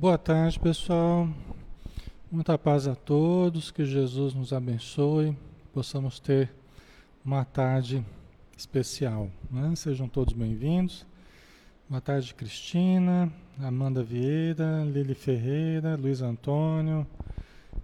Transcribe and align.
Boa 0.00 0.16
tarde, 0.16 0.58
pessoal. 0.58 1.28
Muita 2.32 2.56
paz 2.56 2.88
a 2.88 2.94
todos, 2.94 3.70
que 3.70 3.84
Jesus 3.84 4.32
nos 4.32 4.50
abençoe, 4.50 5.36
possamos 5.74 6.18
ter 6.18 6.50
uma 7.22 7.44
tarde 7.44 8.02
especial. 8.56 9.28
Né? 9.50 9.76
Sejam 9.76 10.08
todos 10.08 10.32
bem-vindos. 10.32 11.04
Boa 11.86 12.00
tarde, 12.00 12.32
Cristina, 12.32 13.30
Amanda 13.62 14.02
Vieira, 14.02 14.84
Lili 14.86 15.12
Ferreira, 15.12 15.96
Luiz 15.96 16.22
Antônio, 16.22 17.06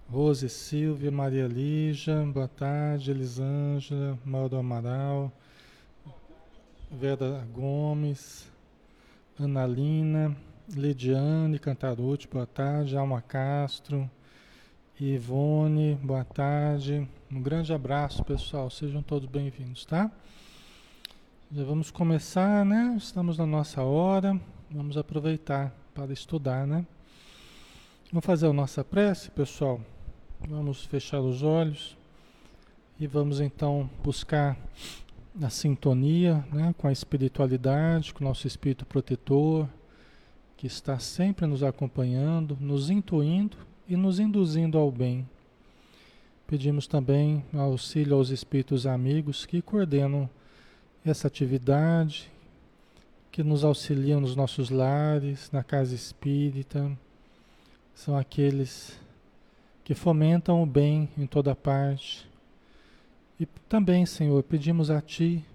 Rose 0.09 0.49
Silvia, 0.49 1.11
Maria 1.11 1.45
Lígia, 1.45 2.25
boa 2.33 2.47
tarde, 2.47 3.11
Elisângela, 3.11 4.17
Mauro 4.25 4.57
Amaral, 4.57 5.31
Vera 6.89 7.47
Gomes, 7.53 8.51
Analina, 9.39 10.35
Lidiane 10.69 11.59
Cantarucci, 11.59 12.27
boa 12.27 12.45
tarde. 12.45 12.97
Alma 12.97 13.21
Castro, 13.21 14.09
Ivone, 14.99 15.95
boa 16.03 16.25
tarde. 16.25 17.07
Um 17.31 17.41
grande 17.41 17.71
abraço, 17.71 18.21
pessoal. 18.25 18.69
Sejam 18.69 19.01
todos 19.01 19.29
bem-vindos, 19.29 19.85
tá? 19.85 20.11
Já 21.49 21.63
vamos 21.63 21.89
começar, 21.89 22.65
né? 22.65 22.95
Estamos 22.97 23.37
na 23.37 23.45
nossa 23.45 23.81
hora. 23.81 24.37
Vamos 24.69 24.97
aproveitar 24.97 25.73
para 25.95 26.11
estudar, 26.11 26.67
né? 26.67 26.85
Vamos 28.11 28.25
fazer 28.25 28.47
a 28.47 28.53
nossa 28.53 28.83
prece, 28.83 29.31
pessoal. 29.31 29.79
Vamos 30.49 30.83
fechar 30.83 31.21
os 31.21 31.43
olhos 31.43 31.95
e 32.99 33.07
vamos 33.07 33.39
então 33.39 33.89
buscar 34.03 34.57
a 35.41 35.49
sintonia 35.49 36.45
né, 36.51 36.75
com 36.77 36.89
a 36.89 36.91
espiritualidade, 36.91 38.13
com 38.13 38.25
o 38.25 38.27
nosso 38.27 38.45
espírito 38.45 38.85
protetor, 38.85 39.69
que 40.57 40.65
está 40.65 40.97
sempre 40.97 41.45
nos 41.45 41.61
acompanhando, 41.61 42.57
nos 42.59 42.89
intuindo 42.89 43.55
e 43.87 43.95
nos 43.95 44.19
induzindo 44.19 44.77
ao 44.77 44.91
bem. 44.91 45.29
Pedimos 46.47 46.87
também 46.87 47.45
auxílio 47.53 48.15
aos 48.15 48.31
espíritos 48.31 48.87
amigos 48.87 49.45
que 49.45 49.61
coordenam 49.61 50.27
essa 51.05 51.27
atividade, 51.27 52.31
que 53.31 53.43
nos 53.43 53.63
auxiliam 53.63 54.19
nos 54.19 54.35
nossos 54.35 54.71
lares, 54.71 55.51
na 55.51 55.63
casa 55.63 55.93
espírita. 55.93 56.91
São 57.93 58.17
aqueles 58.17 58.99
que 59.83 59.93
fomentam 59.93 60.63
o 60.63 60.65
bem 60.65 61.07
em 61.15 61.27
toda 61.27 61.55
parte. 61.55 62.27
E 63.39 63.45
também, 63.69 64.07
Senhor, 64.07 64.41
pedimos 64.41 64.89
a 64.89 65.01
Ti, 65.01 65.45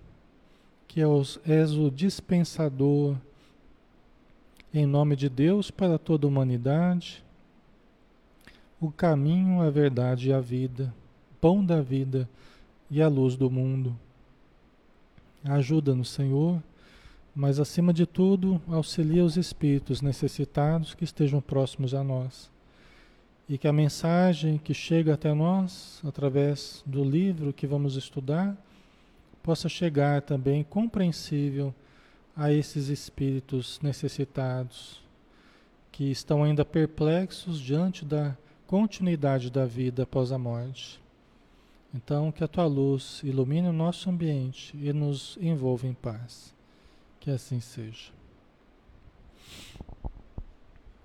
que 0.86 1.00
és 1.00 1.72
o 1.72 1.90
dispensador 1.90 3.16
em 4.74 4.86
nome 4.86 5.14
de 5.16 5.28
Deus 5.28 5.70
para 5.70 5.98
toda 5.98 6.26
a 6.26 6.28
humanidade, 6.28 7.22
o 8.80 8.90
caminho, 8.90 9.60
a 9.60 9.68
verdade 9.68 10.30
e 10.30 10.32
a 10.32 10.40
vida, 10.40 10.92
pão 11.40 11.64
da 11.64 11.82
vida 11.82 12.28
e 12.90 13.02
a 13.02 13.08
luz 13.08 13.36
do 13.36 13.50
mundo. 13.50 13.96
Ajuda-nos, 15.44 16.08
Senhor, 16.08 16.62
mas 17.34 17.60
acima 17.60 17.92
de 17.92 18.06
tudo, 18.06 18.60
auxilia 18.66 19.24
os 19.24 19.36
espíritos 19.36 20.00
necessitados 20.00 20.94
que 20.94 21.04
estejam 21.04 21.40
próximos 21.40 21.94
a 21.94 22.02
nós. 22.02 22.50
E 23.48 23.58
que 23.58 23.68
a 23.68 23.72
mensagem 23.72 24.56
que 24.56 24.72
chega 24.72 25.14
até 25.14 25.34
nós, 25.34 26.00
através 26.04 26.82
do 26.86 27.04
livro 27.04 27.52
que 27.52 27.66
vamos 27.66 27.96
estudar, 27.96 28.56
possa 29.42 29.68
chegar 29.68 30.22
também 30.22 30.64
compreensível 30.64 31.74
a 32.36 32.52
esses 32.52 32.88
espíritos 32.88 33.78
necessitados 33.82 35.02
que 35.90 36.10
estão 36.10 36.42
ainda 36.42 36.64
perplexos 36.64 37.60
diante 37.60 38.04
da 38.04 38.36
continuidade 38.66 39.50
da 39.50 39.66
vida 39.66 40.04
após 40.04 40.32
a 40.32 40.38
morte. 40.38 41.00
Então, 41.94 42.32
que 42.32 42.42
a 42.42 42.48
tua 42.48 42.64
luz 42.64 43.20
ilumine 43.22 43.68
o 43.68 43.72
nosso 43.72 44.08
ambiente 44.08 44.74
e 44.74 44.92
nos 44.94 45.36
envolva 45.40 45.86
em 45.86 45.92
paz. 45.92 46.54
Que 47.20 47.30
assim 47.30 47.60
seja. 47.60 48.10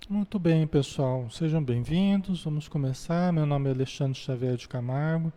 Muito 0.10 0.40
bem, 0.40 0.66
pessoal. 0.66 1.30
Sejam 1.30 1.62
bem-vindos. 1.62 2.46
Vamos 2.46 2.70
começar. 2.70 3.34
Meu 3.34 3.46
nome 3.46 3.68
é 3.68 3.74
Alexandre 3.74 4.18
Xavier 4.18 4.56
de 4.56 4.66
Camargo. 4.66 5.34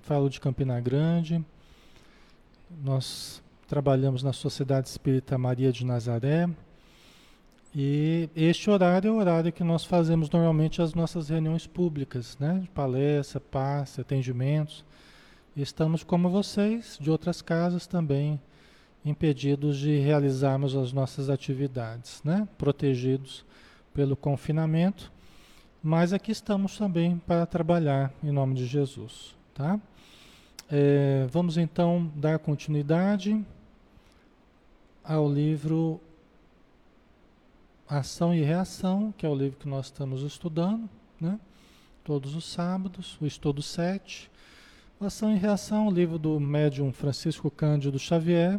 Falo 0.00 0.30
de 0.30 0.40
Campina 0.40 0.80
Grande. 0.80 1.44
Nós 2.82 3.43
trabalhamos 3.66 4.22
na 4.22 4.32
Sociedade 4.32 4.88
Espírita 4.88 5.38
Maria 5.38 5.72
de 5.72 5.84
Nazaré. 5.84 6.48
E 7.74 8.28
este 8.36 8.70
horário 8.70 9.08
é 9.08 9.10
o 9.10 9.16
horário 9.16 9.52
que 9.52 9.64
nós 9.64 9.84
fazemos 9.84 10.30
normalmente 10.30 10.80
as 10.80 10.94
nossas 10.94 11.28
reuniões 11.28 11.66
públicas, 11.66 12.36
né? 12.38 12.66
Palestra, 12.72 13.40
passe, 13.40 14.00
atendimentos. 14.00 14.84
Estamos 15.56 16.04
como 16.04 16.28
vocês, 16.28 16.98
de 17.00 17.10
outras 17.10 17.42
casas 17.42 17.86
também, 17.86 18.40
impedidos 19.04 19.78
de 19.78 19.98
realizarmos 19.98 20.76
as 20.76 20.92
nossas 20.92 21.28
atividades, 21.28 22.22
né? 22.24 22.46
Protegidos 22.56 23.44
pelo 23.92 24.14
confinamento. 24.14 25.10
Mas 25.82 26.12
aqui 26.12 26.30
estamos 26.30 26.78
também 26.78 27.18
para 27.26 27.44
trabalhar 27.44 28.12
em 28.22 28.30
nome 28.30 28.54
de 28.54 28.66
Jesus, 28.66 29.34
tá? 29.52 29.80
É, 30.70 31.26
vamos 31.30 31.58
então 31.58 32.10
dar 32.16 32.38
continuidade 32.38 33.44
ao 35.04 35.30
livro 35.30 36.00
Ação 37.86 38.34
e 38.34 38.40
Reação, 38.42 39.12
que 39.16 39.26
é 39.26 39.28
o 39.28 39.34
livro 39.34 39.58
que 39.58 39.68
nós 39.68 39.86
estamos 39.86 40.22
estudando, 40.22 40.88
né? 41.20 41.38
Todos 42.02 42.34
os 42.34 42.44
sábados, 42.44 43.18
o 43.20 43.26
estudo 43.26 43.62
7. 43.62 44.30
Ação 45.00 45.34
e 45.34 45.38
Reação, 45.38 45.88
o 45.88 45.90
livro 45.90 46.18
do 46.18 46.40
médium 46.40 46.90
Francisco 46.90 47.50
Cândido 47.50 47.98
Xavier 47.98 48.58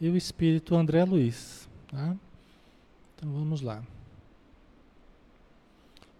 e 0.00 0.08
o 0.08 0.16
espírito 0.16 0.76
André 0.76 1.04
Luiz. 1.04 1.68
Tá? 1.88 2.14
Então 3.16 3.32
vamos 3.32 3.60
lá. 3.60 3.82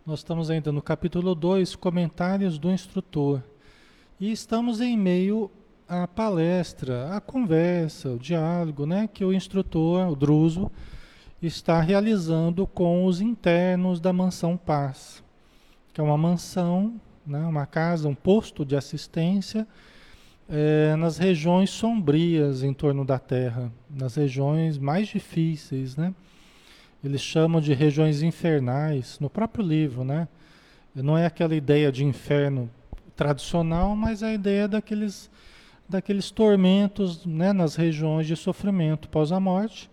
Nós 0.05 0.21
estamos 0.21 0.51
ainda 0.51 0.73
no 0.73 0.83
capítulo 0.83 1.35
2, 1.35 1.77
comentários 1.77 2.59
do 2.59 2.71
instrutor. 2.71 3.43
E 4.19 4.33
estamos 4.33 4.81
em 4.81 4.97
meio 4.97 5.51
à 5.89 6.07
palestra, 6.07 7.15
à 7.15 7.21
conversa, 7.21 8.11
o 8.11 8.19
diálogo, 8.19 8.87
né, 8.87 9.09
que 9.13 9.25
o 9.25 9.33
instrutor, 9.33 10.09
o 10.09 10.17
Druso, 10.17 10.71
está 11.43 11.81
realizando 11.81 12.67
com 12.67 13.05
os 13.05 13.21
internos 13.21 14.01
da 14.01 14.13
mansão 14.13 14.57
Paz, 14.57 15.23
que 15.93 16.01
é 16.01 16.05
uma 16.05 16.19
mansão, 16.19 17.01
né, 17.27 17.41
uma 17.41 17.67
casa, 17.67 18.09
um 18.09 18.15
posto 18.15 18.65
de 18.65 18.75
assistência 18.77 19.67
é, 20.49 20.95
nas 20.97 21.19
regiões 21.19 21.71
sombrias 21.71 22.63
em 22.63 22.73
torno 22.73 23.05
da 23.05 23.19
Terra, 23.19 23.73
nas 23.91 24.15
regiões 24.15 24.79
mais 24.79 25.09
difíceis, 25.09 25.97
né? 25.97 26.15
Eles 27.03 27.21
chamam 27.21 27.61
de 27.61 27.73
regiões 27.73 28.23
infernais, 28.23 29.19
no 29.21 29.29
próprio 29.29 29.65
livro, 29.65 30.05
né? 30.05 30.29
Não 30.95 31.17
é 31.17 31.27
aquela 31.27 31.55
ideia 31.55 31.93
de 31.93 32.05
inferno 32.05 32.71
tradicional, 33.15 33.95
mas 33.95 34.23
a 34.23 34.33
ideia 34.33 34.67
daqueles, 34.67 35.31
daqueles 35.89 36.31
tormentos 36.31 37.25
né, 37.25 37.53
nas 37.53 37.77
regiões 37.77 38.27
de 38.27 38.37
sofrimento 38.37 39.09
pós 39.09 39.33
a 39.33 39.39
morte, 39.39 39.91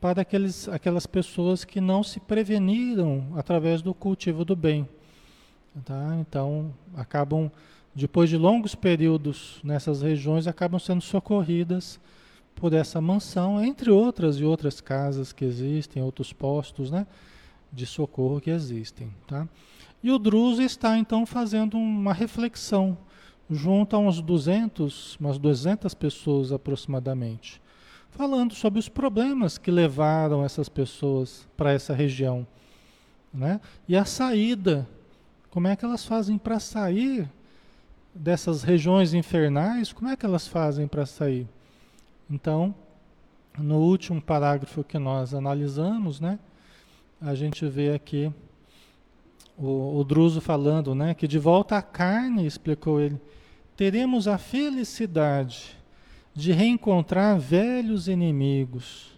para 0.00 0.22
aqueles, 0.22 0.68
aquelas 0.68 1.06
pessoas 1.06 1.64
que 1.64 1.80
não 1.80 2.02
se 2.02 2.18
preveniram 2.18 3.28
através 3.36 3.80
do 3.80 3.94
cultivo 3.94 4.44
do 4.44 4.56
bem. 4.56 4.88
Tá? 5.84 6.16
Então, 6.20 6.74
acabam, 6.94 7.50
depois 7.94 8.28
de 8.28 8.36
longos 8.36 8.74
períodos 8.74 9.60
nessas 9.62 10.02
regiões, 10.02 10.46
acabam 10.46 10.78
sendo 10.78 11.00
socorridas 11.00 12.00
por 12.54 12.72
essa 12.72 13.00
mansão, 13.00 13.62
entre 13.64 13.90
outras 13.90 14.36
e 14.38 14.44
outras 14.44 14.80
casas 14.80 15.32
que 15.32 15.44
existem, 15.44 16.02
outros 16.02 16.32
postos 16.32 16.90
né, 16.90 17.06
de 17.72 17.86
socorro 17.86 18.40
que 18.40 18.50
existem. 18.50 19.10
Tá? 19.26 19.48
E 20.02 20.10
o 20.10 20.18
Druso 20.18 20.62
está 20.62 20.98
então 20.98 21.24
fazendo 21.24 21.78
uma 21.78 22.12
reflexão 22.12 22.98
junto 23.54 23.94
a 23.94 23.98
uns 23.98 24.20
200, 24.20 25.16
umas 25.20 25.38
200 25.38 25.94
pessoas 25.94 26.52
aproximadamente, 26.52 27.60
falando 28.10 28.54
sobre 28.54 28.78
os 28.78 28.88
problemas 28.88 29.58
que 29.58 29.70
levaram 29.70 30.44
essas 30.44 30.68
pessoas 30.68 31.48
para 31.56 31.72
essa 31.72 31.94
região, 31.94 32.46
né? 33.32 33.60
E 33.88 33.96
a 33.96 34.04
saída, 34.04 34.88
como 35.50 35.68
é 35.68 35.76
que 35.76 35.84
elas 35.84 36.04
fazem 36.04 36.38
para 36.38 36.58
sair 36.58 37.28
dessas 38.14 38.62
regiões 38.62 39.14
infernais? 39.14 39.92
Como 39.92 40.10
é 40.10 40.16
que 40.16 40.26
elas 40.26 40.46
fazem 40.46 40.86
para 40.86 41.06
sair? 41.06 41.46
Então, 42.30 42.74
no 43.58 43.78
último 43.78 44.20
parágrafo 44.20 44.84
que 44.84 44.98
nós 44.98 45.34
analisamos, 45.34 46.20
né, 46.20 46.38
a 47.20 47.34
gente 47.34 47.66
vê 47.66 47.92
aqui 47.92 48.32
o, 49.56 49.98
o 49.98 50.04
Druso 50.04 50.40
falando, 50.40 50.94
né, 50.94 51.14
que 51.14 51.28
de 51.28 51.38
volta 51.38 51.76
à 51.76 51.82
carne, 51.82 52.46
explicou 52.46 53.00
ele, 53.00 53.20
teremos 53.76 54.28
a 54.28 54.38
felicidade 54.38 55.76
de 56.34 56.52
reencontrar 56.52 57.38
velhos 57.38 58.08
inimigos 58.08 59.12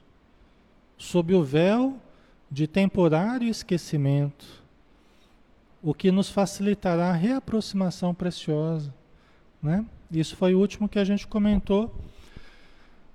sob 0.96 1.34
o 1.34 1.42
véu 1.42 1.98
de 2.50 2.66
temporário 2.66 3.48
esquecimento, 3.48 4.46
o 5.82 5.92
que 5.92 6.10
nos 6.10 6.30
facilitará 6.30 7.10
a 7.10 7.12
reaproximação 7.12 8.14
preciosa. 8.14 8.94
Né? 9.62 9.84
Isso 10.10 10.36
foi 10.36 10.54
o 10.54 10.60
último 10.60 10.88
que 10.88 10.98
a 10.98 11.04
gente 11.04 11.26
comentou. 11.26 11.94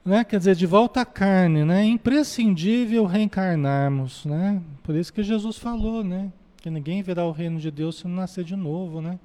Né? 0.03 0.24
Quer 0.24 0.39
dizer, 0.39 0.56
de 0.56 0.65
volta 0.65 1.01
à 1.01 1.06
carne, 1.06 1.63
né? 1.63 1.83
é 1.83 1.86
imprescindível 1.86 3.06
reencarnarmos. 3.06 4.25
Né? 4.25 4.62
Por 4.83 4.95
isso 4.95 5.12
que 5.13 5.24
Jesus 5.24 5.57
falou, 5.57 6.03
né? 6.03 6.31
que 6.57 6.69
ninguém 6.69 7.01
verá 7.01 7.25
o 7.25 7.31
reino 7.31 7.59
de 7.59 7.71
Deus 7.71 8.00
se 8.00 8.07
não 8.07 8.15
nascer 8.15 8.44
de 8.44 8.56
novo. 8.56 9.01
Né? 9.01 9.18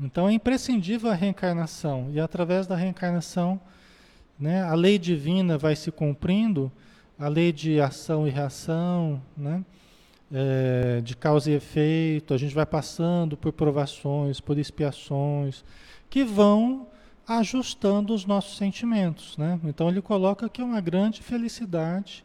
Então 0.00 0.28
é 0.28 0.32
imprescindível 0.32 1.10
a 1.10 1.14
reencarnação, 1.14 2.10
e 2.12 2.20
através 2.20 2.66
da 2.66 2.76
reencarnação, 2.76 3.60
né, 4.38 4.62
a 4.62 4.74
lei 4.74 4.98
divina 4.98 5.56
vai 5.56 5.74
se 5.74 5.90
cumprindo, 5.90 6.70
a 7.18 7.28
lei 7.28 7.50
de 7.50 7.80
ação 7.80 8.26
e 8.26 8.30
reação, 8.30 9.22
né, 9.36 9.64
é, 10.32 11.00
de 11.02 11.16
causa 11.16 11.50
e 11.50 11.54
efeito, 11.54 12.34
a 12.34 12.36
gente 12.38 12.54
vai 12.54 12.66
passando 12.66 13.36
por 13.36 13.52
provações, 13.52 14.40
por 14.40 14.58
expiações, 14.58 15.64
que 16.10 16.24
vão 16.24 16.86
ajustando 17.26 18.14
os 18.14 18.24
nossos 18.24 18.56
sentimentos. 18.56 19.36
Né? 19.36 19.58
Então 19.64 19.88
ele 19.88 20.02
coloca 20.02 20.48
que 20.48 20.60
é 20.60 20.64
uma 20.64 20.80
grande 20.80 21.22
felicidade. 21.22 22.24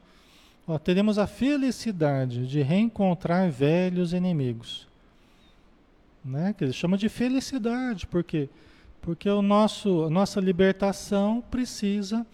Ó, 0.67 0.77
teremos 0.77 1.17
a 1.17 1.25
felicidade 1.25 2.47
de 2.47 2.61
reencontrar 2.61 3.49
velhos 3.49 4.13
inimigos. 4.13 4.87
Né? 6.23 6.53
Que 6.53 6.65
ele 6.65 6.73
chama 6.73 6.97
de 6.97 7.09
felicidade, 7.09 8.05
porque 8.07 8.49
porque 9.01 9.27
o 9.27 9.41
nosso, 9.41 10.03
a 10.03 10.09
nossa 10.09 10.39
libertação 10.39 11.43
precisa 11.49 12.25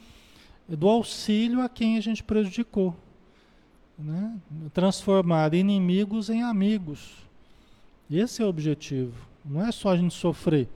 do 0.68 0.90
auxílio 0.90 1.62
a 1.62 1.70
quem 1.70 1.98
a 1.98 2.02
gente 2.02 2.22
prejudicou. 2.22 2.94
Né? 3.98 4.38
Transformar 4.74 5.54
inimigos 5.54 6.30
em 6.30 6.44
amigos. 6.44 7.26
Esse 8.12 8.42
é 8.42 8.46
o 8.46 8.50
objetivo. 8.50 9.14
Não 9.44 9.66
é 9.66 9.72
só 9.72 9.92
a 9.92 9.98
gente 9.98 10.14
sofrer. 10.14 10.68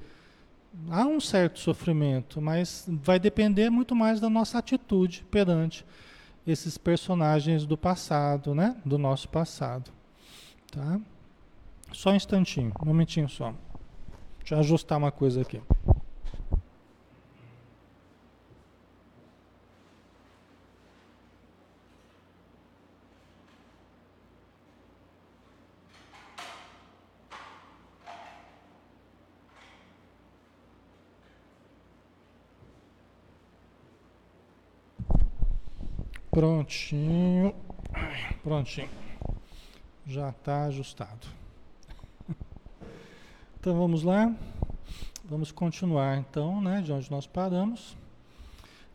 Há 0.89 1.05
um 1.05 1.19
certo 1.19 1.59
sofrimento, 1.59 2.41
mas 2.41 2.87
vai 2.87 3.19
depender 3.19 3.69
muito 3.69 3.93
mais 3.93 4.21
da 4.21 4.29
nossa 4.29 4.57
atitude 4.57 5.25
perante 5.29 5.85
esses 6.47 6.77
personagens 6.77 7.65
do 7.65 7.77
passado, 7.77 8.55
né? 8.55 8.77
Do 8.85 8.97
nosso 8.97 9.27
passado. 9.27 9.91
Tá? 10.71 10.99
Só 11.93 12.11
um 12.11 12.15
instantinho, 12.15 12.71
um 12.81 12.85
momentinho 12.85 13.29
só. 13.29 13.53
Deixa 14.39 14.55
eu 14.55 14.59
ajustar 14.59 14.97
uma 14.97 15.11
coisa 15.11 15.41
aqui. 15.41 15.61
Prontinho. 36.31 37.53
Prontinho. 38.41 38.89
Já 40.05 40.29
está 40.29 40.63
ajustado. 40.65 41.40
Então 43.61 43.77
vamos 43.77 44.01
lá. 44.01 44.33
Vamos 45.23 45.51
continuar 45.51 46.17
então, 46.17 46.59
né, 46.59 46.81
de 46.81 46.91
onde 46.91 47.11
nós 47.11 47.27
paramos. 47.27 47.95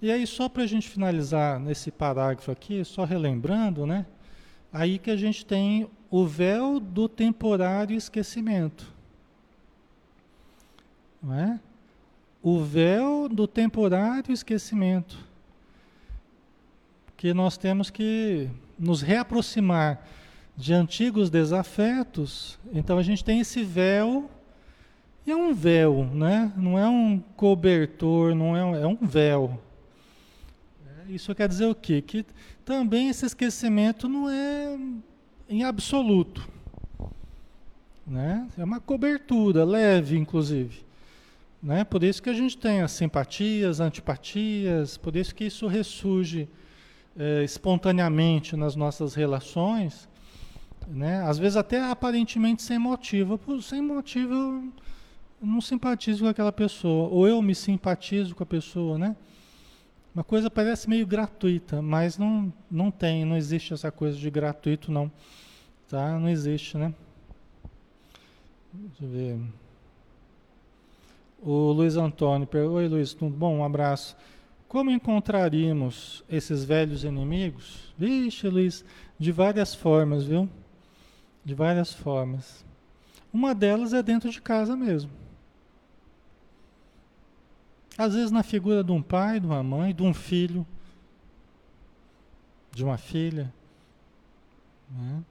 E 0.02 0.11
aí, 0.11 0.26
só 0.26 0.49
para 0.49 0.64
a 0.64 0.66
gente 0.66 0.88
finalizar 0.88 1.61
nesse 1.61 1.92
parágrafo 1.92 2.50
aqui, 2.50 2.85
só 2.85 3.04
relembrando, 3.04 3.87
né? 3.87 4.04
Aí 4.73 4.99
que 4.99 5.08
a 5.08 5.16
gente 5.16 5.46
tem 5.46 5.88
o 6.11 6.26
véu 6.26 6.80
do 6.80 7.08
temporário 7.08 7.96
esquecimento. 7.96 8.92
Não 11.23 11.32
é? 11.32 11.61
O 12.42 12.61
véu 12.61 13.28
do 13.28 13.46
temporário 13.46 14.32
esquecimento 14.32 15.16
que 17.16 17.32
nós 17.32 17.56
temos 17.56 17.88
que 17.88 18.50
nos 18.76 19.00
reaproximar 19.00 20.04
de 20.56 20.75
antigos 20.75 21.30
desafetos. 21.30 22.58
Então 22.73 22.99
a 22.99 23.02
gente 23.04 23.23
tem 23.23 23.38
esse 23.38 23.62
véu, 23.62 24.28
é 25.30 25.37
um 25.37 25.52
véu, 25.52 26.04
né? 26.12 26.52
não 26.56 26.78
é 26.78 26.88
um 26.88 27.18
cobertor, 27.37 28.35
não 28.35 28.56
é, 28.56 28.83
é 28.83 28.87
um 28.87 28.99
véu. 29.00 29.61
Isso 31.09 31.35
quer 31.35 31.49
dizer 31.49 31.66
o 31.66 31.75
quê? 31.75 32.02
Que 32.02 32.25
também 32.64 33.09
esse 33.09 33.25
esquecimento 33.26 34.09
não 34.09 34.28
é 34.28 34.78
em 35.49 35.64
absoluto. 35.64 36.49
Né? 38.06 38.49
É 38.56 38.64
uma 38.64 38.80
cobertura, 38.80 39.64
leve 39.64 40.16
inclusive. 40.16 40.85
Né? 41.62 41.85
Por 41.85 42.04
isso 42.04 42.23
que 42.23 42.30
a 42.30 42.35
gente 42.35 42.56
tem 42.56 42.83
as 42.83 42.92
simpatias, 42.92 43.80
antipatias, 43.80 44.97
por 44.97 45.16
isso 45.16 45.35
que 45.35 45.45
isso 45.45 45.66
ressurge 45.66 46.49
é, 47.18 47.42
espontaneamente 47.42 48.56
nas 48.56 48.76
nossas 48.76 49.14
relações, 49.14 50.09
né? 50.87 51.23
às 51.23 51.38
vezes 51.38 51.56
até 51.56 51.80
aparentemente 51.80 52.62
sem 52.62 52.78
motivo. 52.78 53.40
Sem 53.61 53.83
motivo 53.83 54.73
não 55.40 55.61
simpatizo 55.61 56.25
com 56.25 56.31
aquela 56.31 56.52
pessoa, 56.52 57.09
ou 57.09 57.28
eu 57.28 57.40
me 57.43 57.55
simpatizo 57.55 58.35
com 58.35 58.43
a 58.43 58.47
pessoa, 58.47 58.99
né? 58.99 59.16
Uma 60.14 60.25
coisa 60.25 60.50
parece 60.50 60.88
meio 60.88 61.07
gratuita, 61.07 61.83
mas 61.83 62.16
não, 62.16 62.52
não 62.71 62.90
tem, 62.90 63.25
não 63.25 63.37
existe 63.37 63.75
essa 63.75 63.90
coisa 63.90 64.16
de 64.16 64.31
gratuito 64.31 64.90
não, 64.90 65.12
tá? 65.88 66.19
Não 66.19 66.28
existe, 66.28 66.78
né? 66.78 66.95
Deixa 68.73 69.05
eu 69.05 69.09
ver. 69.09 69.40
O 71.43 71.71
Luiz 71.73 71.97
Antônio, 71.97 72.49
oi 72.73 72.88
Luiz, 72.88 73.12
tudo 73.12 73.37
bom? 73.37 73.59
Um 73.59 73.64
abraço. 73.64 74.16
Como 74.66 74.90
encontraríamos 74.90 76.25
esses 76.28 76.64
velhos 76.64 77.05
inimigos? 77.05 77.95
Vixe, 77.97 78.49
Luiz, 78.49 78.85
de 79.19 79.31
várias 79.31 79.75
formas, 79.75 80.25
viu? 80.25 80.49
De 81.45 81.55
várias 81.55 81.93
formas. 81.93 82.64
Uma 83.33 83.55
delas 83.55 83.93
é 83.93 84.02
dentro 84.02 84.31
de 84.31 84.40
casa 84.40 84.75
mesmo. 84.75 85.11
Às 87.98 88.14
vezes 88.14 88.30
na 88.30 88.42
figura 88.42 88.84
de 88.84 88.92
um 88.92 89.02
pai, 89.02 89.40
de 89.40 89.46
uma 89.46 89.62
mãe, 89.62 89.94
de 89.94 90.02
um 90.02 90.12
filho, 90.12 90.66
de 92.72 92.84
uma 92.84 92.98
filha, 92.98 93.52
né? 94.90 95.22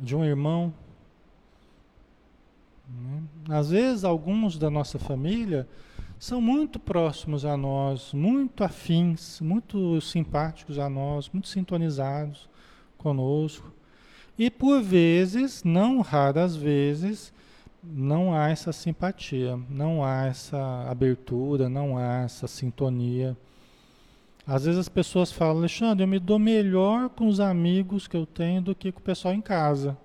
de 0.00 0.16
um 0.16 0.24
irmão. 0.24 0.74
Né? 2.88 3.22
Às 3.50 3.70
vezes 3.70 4.02
alguns 4.02 4.58
da 4.58 4.68
nossa 4.68 4.98
família 4.98 5.68
são 6.18 6.40
muito 6.40 6.78
próximos 6.78 7.44
a 7.44 7.56
nós, 7.56 8.12
muito 8.12 8.64
afins, 8.64 9.40
muito 9.40 10.00
simpáticos 10.00 10.78
a 10.78 10.88
nós, 10.88 11.28
muito 11.28 11.48
sintonizados 11.48 12.48
conosco. 12.98 13.72
E 14.38 14.50
por 14.50 14.80
vezes, 14.80 15.62
não 15.62 16.00
raras 16.00 16.56
vezes, 16.56 17.32
não 17.82 18.34
há 18.34 18.48
essa 18.48 18.72
simpatia, 18.72 19.58
não 19.68 20.04
há 20.04 20.26
essa 20.26 20.86
abertura, 20.88 21.68
não 21.68 21.98
há 21.98 22.22
essa 22.22 22.46
sintonia. 22.46 23.36
Às 24.46 24.64
vezes 24.64 24.78
as 24.78 24.88
pessoas 24.88 25.32
falam, 25.32 25.58
Alexandre, 25.58 26.04
eu 26.04 26.08
me 26.08 26.18
dou 26.18 26.38
melhor 26.38 27.08
com 27.08 27.26
os 27.26 27.40
amigos 27.40 28.06
que 28.06 28.16
eu 28.16 28.26
tenho 28.26 28.62
do 28.62 28.74
que 28.74 28.92
com 28.92 29.00
o 29.00 29.02
pessoal 29.02 29.34
em 29.34 29.40
casa. 29.40 29.96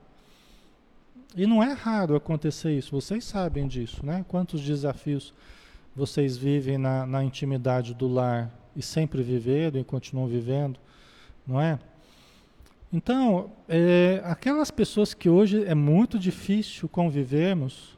E 1.36 1.46
não 1.46 1.62
é 1.62 1.72
raro 1.74 2.16
acontecer 2.16 2.76
isso, 2.76 2.92
vocês 2.92 3.24
sabem 3.24 3.68
disso, 3.68 4.04
né? 4.04 4.26
Quantos 4.28 4.62
desafios 4.62 5.34
vocês 5.96 6.36
vivem 6.36 6.78
na, 6.78 7.06
na 7.06 7.24
intimidade 7.24 7.94
do 7.94 8.08
lar 8.08 8.52
e 8.76 8.82
sempre 8.82 9.22
viveram 9.22 9.80
e 9.80 9.84
continuam 9.84 10.28
vivendo, 10.28 10.80
não 11.46 11.62
é? 11.62 11.80
Então, 12.92 13.52
é, 13.68 14.22
aquelas 14.24 14.72
pessoas 14.72 15.14
que 15.14 15.30
hoje 15.30 15.64
é 15.66 15.76
muito 15.76 16.18
difícil 16.18 16.88
convivermos, 16.88 17.98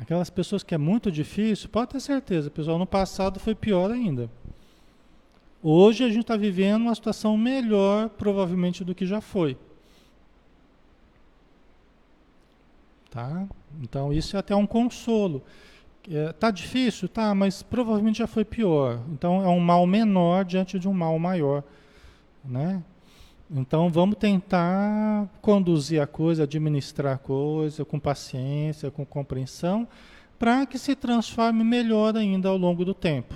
aquelas 0.00 0.28
pessoas 0.28 0.62
que 0.62 0.74
é 0.74 0.78
muito 0.78 1.12
difícil, 1.12 1.68
pode 1.68 1.92
ter 1.92 2.00
certeza, 2.00 2.50
pessoal, 2.50 2.78
no 2.78 2.86
passado 2.86 3.38
foi 3.38 3.54
pior 3.54 3.90
ainda. 3.90 4.28
Hoje 5.62 6.04
a 6.04 6.08
gente 6.08 6.20
está 6.20 6.36
vivendo 6.36 6.82
uma 6.82 6.94
situação 6.94 7.36
melhor, 7.36 8.08
provavelmente, 8.10 8.84
do 8.84 8.94
que 8.94 9.06
já 9.06 9.20
foi. 9.20 9.56
Tá? 13.10 13.46
Então, 13.80 14.12
isso 14.12 14.36
é 14.36 14.40
até 14.40 14.54
um 14.54 14.66
consolo. 14.66 15.42
É, 16.10 16.32
tá 16.32 16.50
difícil? 16.50 17.08
Tá, 17.08 17.34
mas 17.34 17.62
provavelmente 17.62 18.18
já 18.18 18.26
foi 18.26 18.44
pior. 18.44 19.00
Então 19.12 19.42
é 19.42 19.48
um 19.48 19.58
mal 19.58 19.86
menor 19.86 20.44
diante 20.44 20.78
de 20.78 20.88
um 20.88 20.92
mal 20.92 21.18
maior. 21.18 21.64
Né? 22.44 22.82
Então 23.50 23.88
vamos 23.90 24.16
tentar 24.18 25.28
conduzir 25.40 26.00
a 26.02 26.06
coisa, 26.06 26.42
administrar 26.42 27.14
a 27.14 27.18
coisa 27.18 27.84
com 27.84 27.98
paciência, 27.98 28.90
com 28.90 29.04
compreensão, 29.06 29.86
para 30.38 30.66
que 30.66 30.78
se 30.78 30.94
transforme 30.96 31.62
melhor 31.64 32.16
ainda 32.16 32.48
ao 32.48 32.56
longo 32.56 32.84
do 32.84 32.92
tempo. 32.94 33.34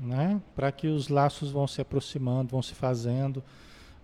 né? 0.00 0.40
Para 0.54 0.72
que 0.72 0.86
os 0.86 1.08
laços 1.08 1.50
vão 1.50 1.66
se 1.66 1.80
aproximando, 1.80 2.50
vão 2.52 2.62
se 2.62 2.74
fazendo, 2.74 3.42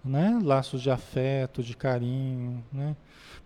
né? 0.04 0.38
Laços 0.42 0.82
de 0.82 0.90
afeto, 0.90 1.62
de 1.62 1.74
carinho, 1.74 2.62
né? 2.72 2.94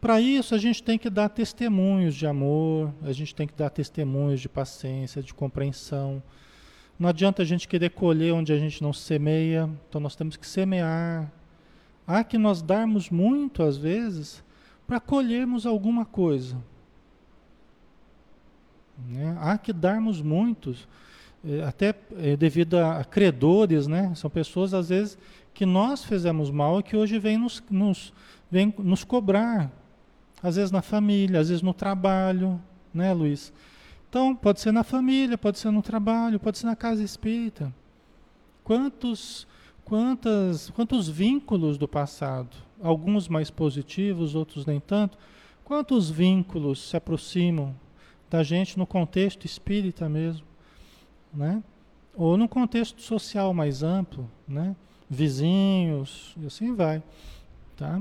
Para 0.01 0.21
isso 0.21 0.55
a 0.55 0.59
gente 0.59 0.83
tem 0.83 0.99
que 0.99 1.09
dar 1.11 1.29
testemunhos 1.29 2.15
de 2.15 2.27
amor, 2.27 2.93
a 3.03 3.13
gente 3.13 3.35
tem 3.35 3.47
que 3.47 3.55
dar 3.55 3.71
testemunhos 3.71 4.41
de 4.41 4.49
paciência, 4.49 5.23
de 5.23 5.33
compreensão. 5.33 6.23
Não 7.01 7.09
adianta 7.09 7.41
a 7.41 7.47
gente 7.47 7.67
querer 7.67 7.89
colher 7.89 8.35
onde 8.35 8.53
a 8.53 8.59
gente 8.59 8.83
não 8.83 8.93
semeia, 8.93 9.71
então 9.89 9.99
nós 9.99 10.15
temos 10.15 10.37
que 10.37 10.47
semear. 10.47 11.33
Há 12.07 12.23
que 12.23 12.37
nós 12.37 12.61
darmos 12.61 13.09
muito 13.09 13.63
às 13.63 13.79
vezes 13.79 14.45
para 14.87 15.01
colhermos 15.01 15.65
alguma 15.65 16.05
coisa. 16.05 16.59
Né? 19.09 19.35
Há 19.41 19.57
que 19.57 19.73
darmos 19.73 20.21
muitos 20.21 20.87
é, 21.43 21.63
até 21.63 21.95
é, 22.19 22.37
devido 22.37 22.77
a, 22.77 23.03
credores, 23.03 23.87
né? 23.87 24.13
São 24.15 24.29
pessoas, 24.29 24.75
às 24.75 24.91
vezes, 24.91 25.17
que 25.55 25.65
nós 25.65 26.05
fizemos 26.05 26.51
mal 26.51 26.81
e 26.81 26.83
que 26.83 26.95
hoje 26.95 27.19
vêm 27.19 27.39
nos, 27.39 27.63
nos, 27.71 28.13
vem 28.51 28.75
nos 28.79 29.05
cobrar. 29.05 29.73
Às 30.43 30.57
vezes 30.57 30.71
na 30.71 30.83
família, 30.83 31.41
às 31.41 31.49
vezes 31.49 31.63
no 31.63 31.73
trabalho, 31.73 32.61
né, 32.93 33.11
Luiz? 33.15 33.51
Então, 34.11 34.37
pode 34.37 34.61
ser 34.61 34.73
na 34.73 34.85
família, 34.85 35.39
pode 35.39 35.59
ser 35.59 35.71
no 35.71 35.81
trabalho, 35.81 36.39
pode 36.39 36.59
ser 36.59 36.67
na 36.67 36.77
casa 36.77 37.03
espírita. 37.03 37.73
Quantos, 38.63 39.47
quantas, 39.85 40.69
quantos 40.71 41.09
vínculos 41.09 41.79
do 41.79 41.89
passado, 41.89 42.55
alguns 42.83 43.27
mais 43.27 43.51
positivos, 43.51 44.35
outros 44.35 44.67
nem 44.67 44.81
tanto, 44.81 45.17
quantos 45.65 46.11
vínculos 46.11 46.91
se 46.91 46.97
aproximam 46.97 47.75
da 48.29 48.43
gente 48.43 48.79
no 48.79 48.87
contexto 48.87 49.47
espírita 49.47 50.09
mesmo? 50.09 50.51
né? 51.33 51.63
Ou 52.15 52.37
num 52.37 52.49
contexto 52.49 53.01
social 53.01 53.55
mais 53.55 53.83
amplo, 53.83 54.31
né? 54.47 54.75
Vizinhos, 55.09 56.35
e 56.41 56.47
assim 56.47 56.75
vai, 56.75 57.03
tá? 57.77 58.01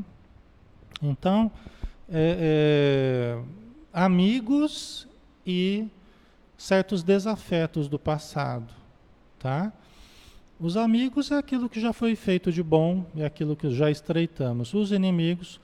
Então, 1.02 1.52
é, 2.08 3.38
é, 3.40 3.44
amigos 3.94 5.08
e 5.46 5.88
certos 6.60 7.02
desafetos 7.04 7.88
do 7.88 7.98
passado, 7.98 8.72
tá? 9.40 9.72
Os 10.60 10.76
amigos 10.76 11.32
é 11.32 11.38
aquilo 11.38 11.70
que 11.70 11.80
já 11.80 11.94
foi 11.94 12.18
feito 12.18 12.52
de 12.52 12.62
bom, 12.62 13.06
é 13.16 13.26
aquilo 13.26 13.56
que 13.56 13.72
já 13.72 13.90
estreitamos. 13.90 14.74
Os 14.74 14.92
inimigos, 14.92 15.58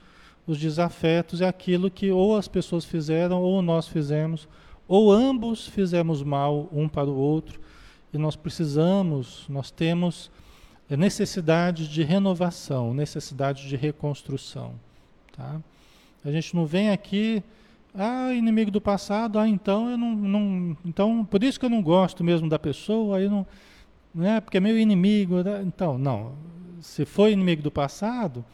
os 0.46 0.58
desafetos, 0.58 1.42
é 1.42 1.46
aquilo 1.46 1.90
que 1.90 2.10
ou 2.10 2.34
as 2.34 2.48
pessoas 2.48 2.86
fizeram 2.86 3.42
ou 3.42 3.60
nós 3.60 3.86
fizemos 3.86 4.48
ou 4.88 5.12
ambos 5.12 5.66
fizemos 5.66 6.22
mal 6.22 6.66
um 6.72 6.88
para 6.88 7.10
o 7.10 7.14
outro 7.14 7.60
e 8.10 8.16
nós 8.16 8.34
precisamos, 8.34 9.44
nós 9.50 9.70
temos 9.70 10.30
necessidade 10.88 11.88
de 11.88 12.02
renovação, 12.02 12.94
necessidade 12.94 13.68
de 13.68 13.76
reconstrução. 13.76 14.74
Tá? 15.36 15.60
A 16.24 16.30
gente 16.30 16.56
não 16.56 16.64
vem 16.64 16.88
aqui, 16.88 17.42
ah, 17.96 18.32
inimigo 18.32 18.70
do 18.70 18.80
passado, 18.80 19.38
ah, 19.38 19.48
então 19.48 19.90
eu 19.90 19.96
não, 19.96 20.14
não, 20.14 20.76
então 20.84 21.24
por 21.24 21.42
isso 21.42 21.58
que 21.58 21.64
eu 21.66 21.70
não 21.70 21.82
gosto 21.82 22.22
mesmo 22.22 22.48
da 22.48 22.58
pessoa, 22.58 23.18
aí 23.18 23.28
não, 23.28 23.46
né, 24.14 24.40
porque 24.40 24.56
é 24.56 24.60
meu 24.60 24.78
inimigo. 24.78 25.42
Né? 25.42 25.62
Então, 25.62 25.98
não. 25.98 26.34
Se 26.80 27.04
foi 27.04 27.32
inimigo 27.32 27.62
do 27.62 27.70
passado, 27.70 28.44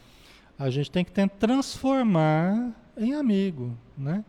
a 0.58 0.70
gente 0.70 0.90
tem 0.90 1.04
que 1.04 1.12
tentar 1.12 1.36
transformar 1.38 2.72
em 2.96 3.14
amigo, 3.14 3.76
né? 3.96 4.24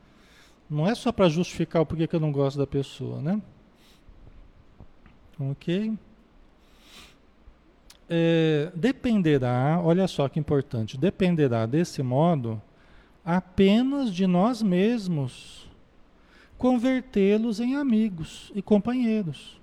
Não 0.70 0.88
é 0.88 0.96
só 0.96 1.12
para 1.12 1.29
justificar 1.29 1.82
o 1.82 1.86
porquê 1.86 2.08
que 2.08 2.15
eu 2.15 2.20
não 2.20 2.32
gosto 2.32 2.58
da 2.58 2.65
pessoa, 2.65 3.22
né? 3.22 3.41
Ok? 5.39 5.93
É, 8.10 8.72
dependerá, 8.75 9.79
olha 9.84 10.08
só 10.08 10.27
que 10.27 10.39
importante, 10.39 10.98
dependerá 10.98 11.65
desse 11.65 12.01
modo 12.01 12.62
apenas 13.25 14.13
de 14.13 14.27
nós 14.27 14.62
mesmos 14.62 15.70
convertê-los 16.58 17.60
em 17.60 17.75
amigos 17.75 18.51
e 18.56 18.62
companheiros. 18.62 19.62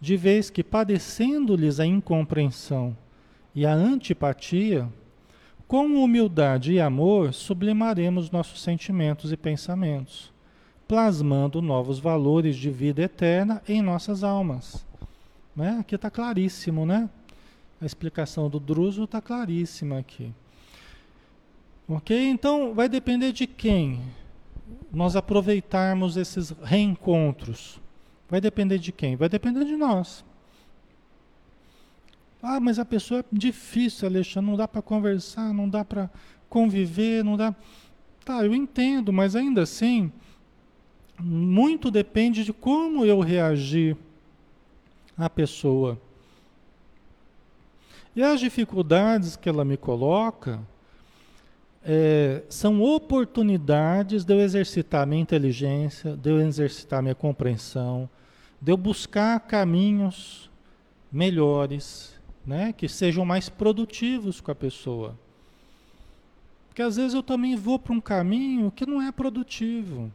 De 0.00 0.16
vez 0.16 0.50
que 0.50 0.64
padecendo-lhes 0.64 1.78
a 1.78 1.86
incompreensão 1.86 2.96
e 3.54 3.64
a 3.66 3.72
antipatia, 3.72 4.88
com 5.68 5.86
humildade 6.02 6.72
e 6.72 6.80
amor, 6.80 7.32
sublimaremos 7.32 8.30
nossos 8.30 8.62
sentimentos 8.62 9.32
e 9.32 9.36
pensamentos, 9.36 10.32
plasmando 10.88 11.62
novos 11.62 11.98
valores 11.98 12.56
de 12.56 12.70
vida 12.70 13.02
eterna 13.02 13.62
em 13.68 13.80
nossas 13.80 14.24
almas. 14.24 14.84
Né? 15.54 15.78
Aqui 15.80 15.94
está 15.94 16.10
claríssimo, 16.10 16.84
né? 16.84 17.08
A 17.80 17.86
explicação 17.86 18.48
do 18.48 18.58
Druso 18.58 19.04
está 19.04 19.20
claríssima 19.20 19.98
aqui. 19.98 20.32
Ok? 21.88 22.16
Então, 22.16 22.74
vai 22.74 22.88
depender 22.88 23.32
de 23.32 23.46
quem 23.46 24.00
nós 24.92 25.16
aproveitarmos 25.16 26.16
esses 26.16 26.50
reencontros. 26.62 27.80
Vai 28.28 28.40
depender 28.40 28.78
de 28.78 28.92
quem? 28.92 29.16
Vai 29.16 29.28
depender 29.28 29.64
de 29.64 29.76
nós. 29.76 30.24
Ah, 32.42 32.58
mas 32.58 32.78
a 32.78 32.84
pessoa 32.84 33.20
é 33.20 33.24
difícil, 33.32 34.08
Alexandre, 34.08 34.50
não 34.50 34.56
dá 34.56 34.66
para 34.66 34.82
conversar, 34.82 35.52
não 35.54 35.68
dá 35.68 35.84
para 35.84 36.10
conviver, 36.48 37.24
não 37.24 37.36
dá. 37.36 37.54
Tá, 38.24 38.44
eu 38.44 38.54
entendo, 38.54 39.12
mas 39.12 39.34
ainda 39.36 39.62
assim, 39.62 40.12
muito 41.20 41.90
depende 41.90 42.44
de 42.44 42.52
como 42.52 43.04
eu 43.04 43.20
reagir 43.20 43.96
à 45.16 45.30
pessoa. 45.30 46.00
E 48.14 48.22
as 48.22 48.40
dificuldades 48.40 49.36
que 49.36 49.48
ela 49.48 49.64
me 49.64 49.76
coloca 49.76 50.60
é, 51.84 52.42
são 52.48 52.80
oportunidades 52.80 54.24
de 54.24 54.32
eu 54.32 54.40
exercitar 54.40 55.06
minha 55.06 55.20
inteligência, 55.20 56.16
de 56.16 56.30
eu 56.30 56.40
exercitar 56.40 57.02
minha 57.02 57.14
compreensão, 57.14 58.08
de 58.60 58.70
eu 58.70 58.76
buscar 58.76 59.40
caminhos 59.40 60.50
melhores, 61.10 62.18
né? 62.46 62.72
que 62.72 62.88
sejam 62.88 63.24
mais 63.24 63.48
produtivos 63.48 64.40
com 64.40 64.50
a 64.50 64.54
pessoa. 64.54 65.18
Porque 66.68 66.80
às 66.80 66.96
vezes 66.96 67.12
eu 67.12 67.22
também 67.22 67.54
vou 67.56 67.78
para 67.78 67.92
um 67.92 68.00
caminho 68.00 68.70
que 68.70 68.86
não 68.86 69.02
é 69.02 69.12
produtivo. 69.12 70.10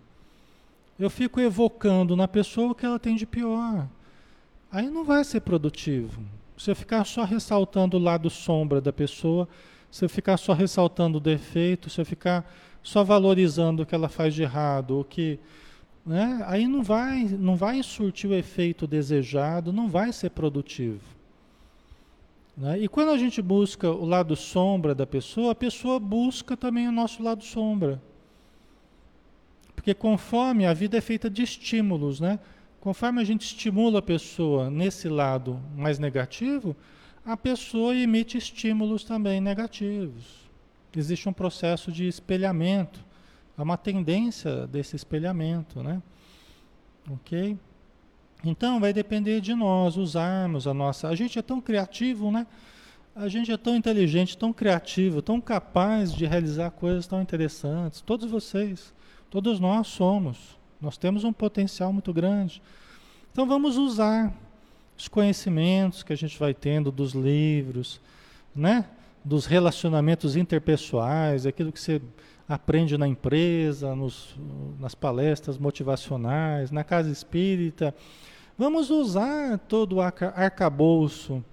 Eu 0.98 1.10
fico 1.10 1.40
evocando 1.40 2.16
na 2.16 2.28
pessoa 2.28 2.72
o 2.72 2.76
que 2.76 2.86
ela 2.86 2.98
tem 2.98 3.16
de 3.16 3.28
pior. 3.28 3.88
Aí 4.72 4.90
não 4.90 5.04
vai 5.04 5.24
ser 5.24 5.42
produtivo. 5.42 6.22
Se 6.58 6.72
eu 6.72 6.76
ficar 6.76 7.04
só 7.06 7.24
ressaltando 7.24 7.98
o 7.98 8.00
lado 8.00 8.30
sombra 8.30 8.82
da 8.82 8.92
pessoa, 8.92 9.48
se 9.92 10.04
eu 10.06 10.10
ficar 10.10 10.38
só 10.38 10.54
ressaltando 10.54 11.18
o 11.18 11.22
defeito, 11.22 11.90
se 11.90 12.00
eu 12.00 12.06
ficar 12.06 12.50
só 12.84 13.04
valorizando 13.04 13.84
o 13.84 13.86
que 13.86 13.96
ela 13.96 14.10
faz 14.10 14.34
de 14.34 14.44
errado, 14.44 15.00
o 15.00 15.04
que, 15.04 15.40
né? 16.06 16.42
Aí 16.48 16.68
não 16.68 16.84
vai, 16.84 17.24
não 17.24 17.56
vai 17.56 17.82
surtir 17.84 18.30
o 18.30 18.34
efeito 18.34 18.88
desejado, 18.88 19.74
não 19.74 19.90
vai 19.90 20.14
ser 20.14 20.30
produtivo. 20.30 21.02
Né? 22.56 22.80
E 22.80 22.88
quando 22.88 23.12
a 23.12 23.18
gente 23.18 23.42
busca 23.42 23.90
o 23.90 24.06
lado 24.06 24.36
sombra 24.36 24.96
da 24.96 25.06
pessoa, 25.06 25.52
a 25.52 25.56
pessoa 25.56 26.00
busca 26.00 26.58
também 26.58 26.88
o 26.88 26.92
nosso 26.92 27.22
lado 27.22 27.44
sombra. 27.44 28.02
Porque 29.76 29.94
conforme 29.94 30.66
a 30.66 30.74
vida 30.74 30.98
é 30.98 31.02
feita 31.02 31.30
de 31.30 31.44
estímulos, 31.44 32.20
né? 32.20 32.40
Conforme 32.80 33.22
a 33.22 33.24
gente 33.24 33.42
estimula 33.42 34.00
a 34.00 34.02
pessoa 34.02 34.70
nesse 34.70 35.08
lado 35.08 35.60
mais 35.76 36.00
negativo, 36.00 36.76
a 37.28 37.36
pessoa 37.36 37.94
emite 37.94 38.38
estímulos 38.38 39.04
também 39.04 39.42
negativos. 39.42 40.48
Existe 40.96 41.28
um 41.28 41.34
processo 41.34 41.92
de 41.92 42.08
espelhamento, 42.08 43.04
há 43.58 43.64
uma 43.64 43.76
tendência 43.76 44.66
desse 44.66 44.96
espelhamento, 44.96 45.84
né? 45.84 46.02
Ok? 47.12 47.58
Então 48.46 48.80
vai 48.80 48.94
depender 48.94 49.42
de 49.42 49.54
nós 49.54 49.98
usarmos 49.98 50.68
a 50.68 50.74
nossa. 50.74 51.10
A 51.10 51.16
gente 51.16 51.38
é 51.38 51.42
tão 51.42 51.60
criativo, 51.60 52.32
né? 52.32 52.48
A 53.14 53.28
gente 53.28 53.52
é 53.52 53.58
tão 53.58 53.76
inteligente, 53.76 54.38
tão 54.38 54.54
criativo, 54.54 55.22
tão 55.22 55.42
capaz 55.42 56.14
de 56.14 56.26
realizar 56.26 56.72
coisas 56.72 57.08
tão 57.08 57.22
interessantes. 57.22 58.00
Todos 58.00 58.32
vocês, 58.32 58.94
todos 59.30 59.60
nós 59.60 59.88
somos. 59.88 60.58
Nós 60.80 60.98
temos 60.98 61.26
um 61.26 61.34
potencial 61.34 61.92
muito 61.92 62.14
grande. 62.14 62.62
Então 63.34 63.46
vamos 63.46 63.76
usar 63.76 64.34
os 64.98 65.08
conhecimentos 65.08 66.04
que 66.04 66.12
a 66.12 66.18
gente 66.18 66.38
vai 66.40 66.54
tendo 66.54 66.92
dos 66.92 67.14
livros, 67.14 68.02
né? 68.56 68.86
Dos 69.24 69.46
relacionamentos 69.46 70.36
interpessoais, 70.36 71.46
aquilo 71.46 71.72
que 71.72 71.80
você 71.80 72.02
aprende 72.48 72.98
na 72.98 73.08
empresa, 73.08 73.94
nos, 73.94 74.36
nas 74.80 74.96
palestras 74.96 75.58
motivacionais, 75.58 76.72
na 76.72 76.84
casa 76.84 77.12
espírita. 77.12 77.94
Vamos 78.58 78.90
usar 78.90 79.60
todo 79.60 79.98
o 79.98 80.02
arcabouço 80.02 81.44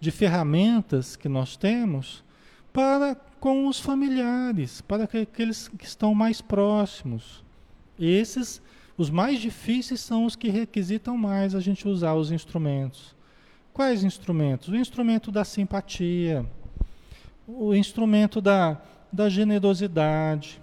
de 0.00 0.10
ferramentas 0.10 1.14
que 1.14 1.28
nós 1.28 1.56
temos 1.56 2.24
para 2.72 3.14
com 3.38 3.66
os 3.66 3.78
familiares, 3.78 4.80
para 4.80 5.04
aqueles 5.04 5.68
que 5.68 5.84
estão 5.84 6.14
mais 6.14 6.40
próximos. 6.40 7.44
Esses 7.98 8.62
Os 8.96 9.10
mais 9.10 9.40
difíceis 9.40 10.00
são 10.00 10.24
os 10.24 10.36
que 10.36 10.48
requisitam 10.48 11.16
mais 11.16 11.54
a 11.54 11.60
gente 11.60 11.88
usar 11.88 12.14
os 12.14 12.30
instrumentos. 12.30 13.14
Quais 13.72 14.04
instrumentos? 14.04 14.68
O 14.68 14.76
instrumento 14.76 15.32
da 15.32 15.44
simpatia, 15.44 16.44
o 17.48 17.74
instrumento 17.74 18.40
da, 18.40 18.80
da 19.10 19.28
generosidade. 19.28 20.60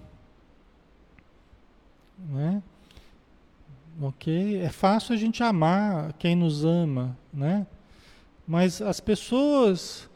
Né? 2.28 2.62
Ok? 4.00 4.60
É 4.62 4.68
fácil 4.68 5.14
a 5.14 5.18
gente 5.18 5.42
amar 5.42 6.12
quem 6.14 6.36
nos 6.36 6.64
ama, 6.64 7.16
né? 7.32 7.66
Mas 8.46 8.80
as 8.80 9.00
pessoas 9.00 10.08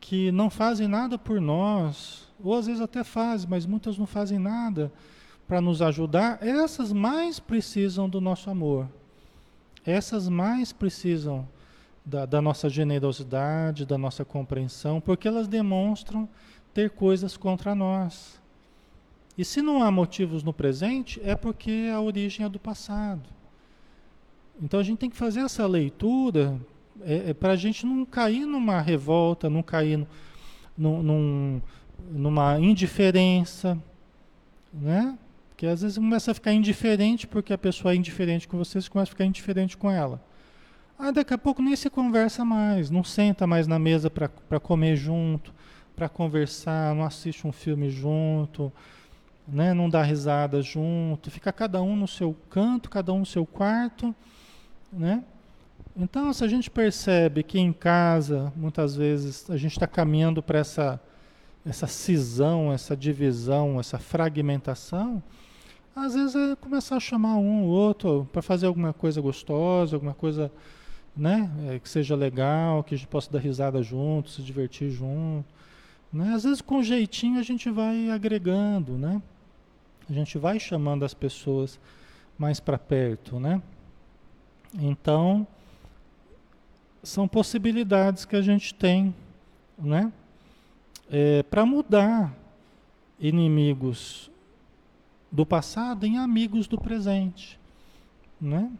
que 0.00 0.32
não 0.32 0.48
fazem 0.48 0.88
nada 0.88 1.18
por 1.18 1.40
nós, 1.40 2.28
ou 2.42 2.56
às 2.56 2.66
vezes 2.66 2.80
até 2.80 3.04
fazem, 3.04 3.48
mas 3.48 3.66
muitas 3.66 3.98
não 3.98 4.06
fazem 4.06 4.38
nada 4.38 4.90
para 5.48 5.62
nos 5.62 5.80
ajudar, 5.80 6.38
essas 6.42 6.92
mais 6.92 7.40
precisam 7.40 8.06
do 8.06 8.20
nosso 8.20 8.50
amor. 8.50 8.86
Essas 9.84 10.28
mais 10.28 10.72
precisam 10.74 11.48
da, 12.04 12.26
da 12.26 12.42
nossa 12.42 12.68
generosidade, 12.68 13.86
da 13.86 13.96
nossa 13.96 14.26
compreensão, 14.26 15.00
porque 15.00 15.26
elas 15.26 15.48
demonstram 15.48 16.28
ter 16.74 16.90
coisas 16.90 17.34
contra 17.36 17.74
nós. 17.74 18.38
E 19.38 19.44
se 19.44 19.62
não 19.62 19.82
há 19.82 19.90
motivos 19.90 20.42
no 20.42 20.52
presente, 20.52 21.18
é 21.24 21.34
porque 21.34 21.90
a 21.92 22.00
origem 22.00 22.44
é 22.44 22.48
do 22.48 22.58
passado. 22.58 23.22
Então 24.60 24.78
a 24.78 24.82
gente 24.82 24.98
tem 24.98 25.08
que 25.08 25.16
fazer 25.16 25.40
essa 25.40 25.66
leitura 25.66 26.60
é, 27.00 27.30
é 27.30 27.34
para 27.34 27.52
a 27.52 27.56
gente 27.56 27.86
não 27.86 28.04
cair 28.04 28.44
numa 28.44 28.80
revolta, 28.80 29.48
não 29.48 29.62
cair 29.62 30.06
num, 30.76 31.62
numa 32.10 32.58
indiferença, 32.58 33.78
né? 34.72 35.16
Porque 35.58 35.66
às 35.66 35.82
vezes 35.82 35.98
começa 35.98 36.30
a 36.30 36.34
ficar 36.34 36.52
indiferente 36.52 37.26
porque 37.26 37.52
a 37.52 37.58
pessoa 37.58 37.92
é 37.92 37.96
indiferente 37.96 38.46
com 38.46 38.56
você, 38.56 38.80
você 38.80 38.88
começa 38.88 39.10
a 39.10 39.14
ficar 39.14 39.24
indiferente 39.24 39.76
com 39.76 39.90
ela. 39.90 40.22
Ah, 40.96 41.10
daqui 41.10 41.34
a 41.34 41.38
pouco 41.38 41.60
nem 41.60 41.74
se 41.74 41.90
conversa 41.90 42.44
mais, 42.44 42.90
não 42.90 43.02
senta 43.02 43.44
mais 43.44 43.66
na 43.66 43.76
mesa 43.76 44.08
para 44.08 44.60
comer 44.60 44.94
junto, 44.94 45.52
para 45.96 46.08
conversar, 46.08 46.94
não 46.94 47.02
assiste 47.02 47.44
um 47.44 47.50
filme 47.50 47.90
junto, 47.90 48.72
né? 49.48 49.74
não 49.74 49.90
dá 49.90 50.00
risada 50.00 50.62
junto, 50.62 51.28
fica 51.28 51.52
cada 51.52 51.82
um 51.82 51.96
no 51.96 52.06
seu 52.06 52.36
canto, 52.48 52.88
cada 52.88 53.12
um 53.12 53.18
no 53.18 53.26
seu 53.26 53.44
quarto, 53.44 54.14
né? 54.92 55.24
Então, 55.96 56.32
se 56.32 56.44
a 56.44 56.46
gente 56.46 56.70
percebe 56.70 57.42
que 57.42 57.58
em 57.58 57.72
casa, 57.72 58.52
muitas 58.54 58.94
vezes, 58.94 59.50
a 59.50 59.56
gente 59.56 59.72
está 59.72 59.88
caminhando 59.88 60.40
para 60.40 60.60
essa, 60.60 61.00
essa 61.66 61.88
cisão, 61.88 62.72
essa 62.72 62.96
divisão, 62.96 63.80
essa 63.80 63.98
fragmentação, 63.98 65.20
às 66.04 66.14
vezes 66.14 66.34
é 66.34 66.56
começar 66.56 66.96
a 66.96 67.00
chamar 67.00 67.36
um 67.36 67.64
ou 67.64 67.68
outro 67.68 68.28
para 68.32 68.42
fazer 68.42 68.66
alguma 68.66 68.92
coisa 68.92 69.20
gostosa, 69.20 69.96
alguma 69.96 70.14
coisa 70.14 70.50
né? 71.16 71.50
É, 71.68 71.78
que 71.80 71.88
seja 71.88 72.14
legal, 72.14 72.84
que 72.84 72.94
a 72.94 72.98
gente 72.98 73.08
possa 73.08 73.30
dar 73.30 73.40
risada 73.40 73.82
junto, 73.82 74.30
se 74.30 74.40
divertir 74.40 74.90
junto. 74.90 75.44
Né? 76.12 76.32
Às 76.32 76.44
vezes 76.44 76.60
com 76.60 76.82
jeitinho 76.82 77.40
a 77.40 77.42
gente 77.42 77.68
vai 77.70 78.08
agregando, 78.08 78.92
né? 78.92 79.20
A 80.08 80.12
gente 80.12 80.38
vai 80.38 80.58
chamando 80.58 81.04
as 81.04 81.12
pessoas 81.12 81.78
mais 82.38 82.60
para 82.60 82.78
perto, 82.78 83.40
né? 83.40 83.60
Então, 84.78 85.46
são 87.02 87.26
possibilidades 87.26 88.24
que 88.24 88.36
a 88.36 88.40
gente 88.40 88.72
tem, 88.72 89.14
né? 89.76 90.12
É, 91.10 91.42
para 91.42 91.66
mudar 91.66 92.32
inimigos 93.18 94.30
do 95.30 95.44
passado 95.44 96.06
em 96.06 96.18
amigos 96.18 96.66
do 96.66 96.78
presente, 96.78 97.58
né? 98.40 98.70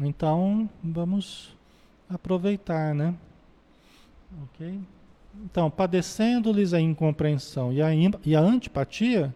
Então, 0.00 0.68
vamos 0.82 1.56
aproveitar, 2.08 2.94
né? 2.94 3.14
Ok? 4.44 4.80
Então, 5.44 5.70
padecendo-lhes 5.70 6.72
a 6.72 6.80
incompreensão 6.80 7.72
e 7.72 7.82
a, 7.82 7.88
e 8.24 8.34
a 8.34 8.40
antipatia, 8.40 9.34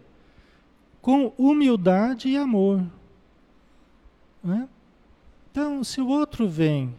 com 1.01 1.33
humildade 1.37 2.29
e 2.29 2.37
amor. 2.37 2.83
Né? 4.43 4.67
Então, 5.51 5.83
se 5.83 6.01
o 6.01 6.07
outro 6.07 6.47
vem, 6.47 6.93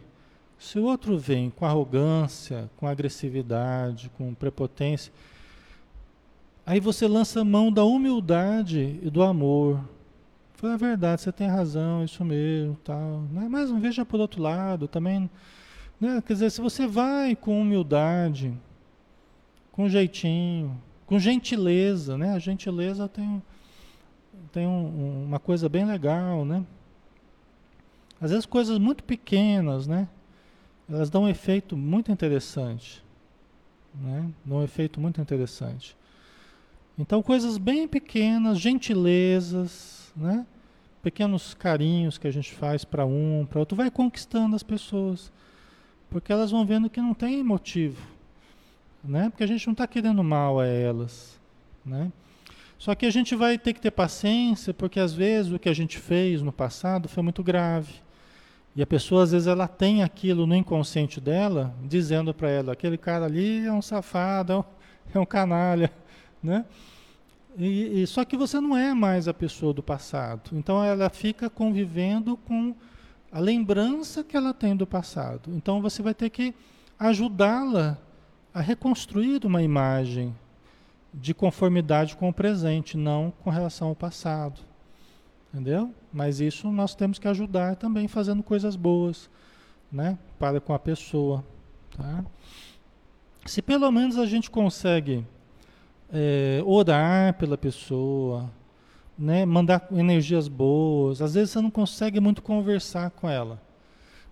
se 0.57 0.79
o 0.79 0.83
outro 0.83 1.17
vem 1.17 1.49
com 1.49 1.65
arrogância, 1.65 2.69
com 2.77 2.87
agressividade, 2.87 4.09
com 4.17 4.33
prepotência, 4.33 5.11
aí 6.65 6.79
você 6.79 7.07
lança 7.07 7.43
mão 7.43 7.71
da 7.71 7.83
humildade 7.83 8.99
e 9.01 9.09
do 9.09 9.21
amor. 9.21 9.83
Foi 10.53 10.71
a 10.71 10.77
verdade, 10.77 11.21
você 11.21 11.31
tem 11.31 11.47
razão, 11.47 12.03
isso 12.03 12.23
mesmo, 12.23 12.77
tal. 12.83 13.21
Né? 13.31 13.47
Mas 13.49 13.69
veja 13.71 14.05
por 14.05 14.19
outro 14.19 14.41
lado 14.41 14.87
também. 14.87 15.29
Né? 15.99 16.21
Quer 16.25 16.33
dizer, 16.33 16.49
se 16.51 16.61
você 16.61 16.87
vai 16.87 17.35
com 17.35 17.59
humildade, 17.59 18.53
com 19.71 19.89
jeitinho, 19.89 20.79
com 21.05 21.19
gentileza, 21.19 22.17
né? 22.17 22.33
A 22.33 22.39
gentileza 22.39 23.07
tem, 23.07 23.41
tem 24.51 24.65
um, 24.65 25.25
uma 25.25 25.39
coisa 25.39 25.67
bem 25.67 25.85
legal, 25.85 26.45
né? 26.45 26.65
Às 28.21 28.31
vezes 28.31 28.45
coisas 28.45 28.77
muito 28.77 29.03
pequenas, 29.03 29.85
né? 29.85 30.07
Elas 30.89 31.09
dão 31.09 31.23
um 31.23 31.29
efeito 31.29 31.75
muito 31.75 32.11
interessante. 32.11 33.03
Né? 33.93 34.29
Dão 34.45 34.59
um 34.59 34.63
efeito 34.63 34.99
muito 34.99 35.19
interessante. 35.19 35.95
Então 36.97 37.21
coisas 37.23 37.57
bem 37.57 37.87
pequenas, 37.87 38.59
gentilezas, 38.59 40.11
né? 40.15 40.45
pequenos 41.01 41.53
carinhos 41.53 42.17
que 42.17 42.27
a 42.27 42.31
gente 42.31 42.53
faz 42.53 42.85
para 42.85 43.05
um, 43.05 43.45
para 43.49 43.59
outro, 43.59 43.75
vai 43.75 43.91
conquistando 43.91 44.55
as 44.55 44.63
pessoas. 44.63 45.31
Porque 46.09 46.31
elas 46.31 46.51
vão 46.51 46.65
vendo 46.65 46.89
que 46.89 47.01
não 47.01 47.13
tem 47.13 47.43
motivo. 47.43 48.01
Né? 49.03 49.29
Porque 49.29 49.43
a 49.43 49.47
gente 49.47 49.67
não 49.67 49.73
está 49.73 49.85
querendo 49.85 50.23
mal 50.23 50.59
a 50.59 50.65
elas. 50.65 51.37
Né? 51.85 52.11
Só 52.77 52.95
que 52.95 53.05
a 53.05 53.09
gente 53.09 53.35
vai 53.35 53.57
ter 53.57 53.73
que 53.73 53.81
ter 53.81 53.91
paciência, 53.91 54.73
porque 54.73 54.99
às 54.99 55.13
vezes 55.13 55.51
o 55.51 55.59
que 55.59 55.67
a 55.67 55.73
gente 55.73 55.97
fez 55.97 56.41
no 56.41 56.53
passado 56.53 57.09
foi 57.09 57.21
muito 57.21 57.43
grave. 57.43 57.93
E 58.75 58.81
a 58.81 58.87
pessoa, 58.87 59.23
às 59.23 59.31
vezes, 59.31 59.47
ela 59.47 59.67
tem 59.67 60.01
aquilo 60.01 60.47
no 60.47 60.55
inconsciente 60.55 61.21
dela, 61.21 61.75
dizendo 61.83 62.33
para 62.33 62.49
ela: 62.49 62.73
aquele 62.73 62.97
cara 62.97 63.25
ali 63.25 63.65
é 63.65 63.71
um 63.71 63.81
safado, 63.81 64.53
é 64.53 64.57
um, 64.57 64.63
é 65.13 65.19
um 65.19 65.25
canalha. 65.25 65.91
Né? 66.43 66.65
E, 67.57 68.01
e, 68.01 68.07
só 68.07 68.25
que 68.25 68.35
você 68.35 68.59
não 68.59 68.75
é 68.75 68.93
mais 68.93 69.27
a 69.27 69.33
pessoa 69.33 69.73
do 69.73 69.83
passado. 69.83 70.51
Então 70.53 70.83
ela 70.83 71.09
fica 71.09 71.49
convivendo 71.49 72.35
com 72.35 72.75
a 73.31 73.39
lembrança 73.39 74.23
que 74.23 74.35
ela 74.35 74.53
tem 74.53 74.75
do 74.75 74.85
passado. 74.85 75.51
Então 75.55 75.81
você 75.81 76.01
vai 76.01 76.13
ter 76.13 76.29
que 76.29 76.53
ajudá-la 76.99 77.97
a 78.53 78.61
reconstruir 78.61 79.45
uma 79.45 79.61
imagem 79.61 80.35
de 81.13 81.33
conformidade 81.33 82.15
com 82.15 82.29
o 82.29 82.33
presente, 82.33 82.97
não 82.97 83.31
com 83.43 83.49
relação 83.49 83.89
ao 83.89 83.95
passado. 83.95 84.61
Entendeu? 85.53 85.93
Mas 86.11 86.39
isso 86.39 86.71
nós 86.71 86.95
temos 86.95 87.19
que 87.19 87.27
ajudar 87.27 87.75
também 87.75 88.07
fazendo 88.07 88.41
coisas 88.41 88.75
boas, 88.75 89.29
né, 89.91 90.17
para 90.39 90.59
com 90.59 90.73
a 90.73 90.79
pessoa, 90.79 91.43
tá? 91.95 92.25
Se 93.45 93.61
pelo 93.61 93.91
menos 93.91 94.17
a 94.17 94.25
gente 94.25 94.49
consegue 94.49 95.23
é, 96.13 96.61
orar 96.63 97.33
pela 97.33 97.57
pessoa, 97.57 98.49
né? 99.17 99.45
mandar 99.45 99.87
energias 99.91 100.47
boas. 100.47 101.21
Às 101.21 101.33
vezes 101.33 101.49
você 101.49 101.59
não 101.59 101.71
consegue 101.71 102.19
muito 102.19 102.41
conversar 102.43 103.09
com 103.09 103.27
ela. 103.27 103.59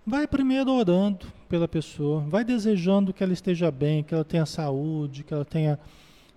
Vai 0.06 0.26
primeiro 0.26 0.70
orando 0.70 1.26
pela 1.48 1.68
pessoa, 1.68 2.20
vai 2.20 2.44
desejando 2.44 3.12
que 3.12 3.22
ela 3.22 3.32
esteja 3.32 3.70
bem, 3.70 4.02
que 4.02 4.14
ela 4.14 4.24
tenha 4.24 4.46
saúde, 4.46 5.22
que 5.24 5.34
ela 5.34 5.44
tenha 5.44 5.78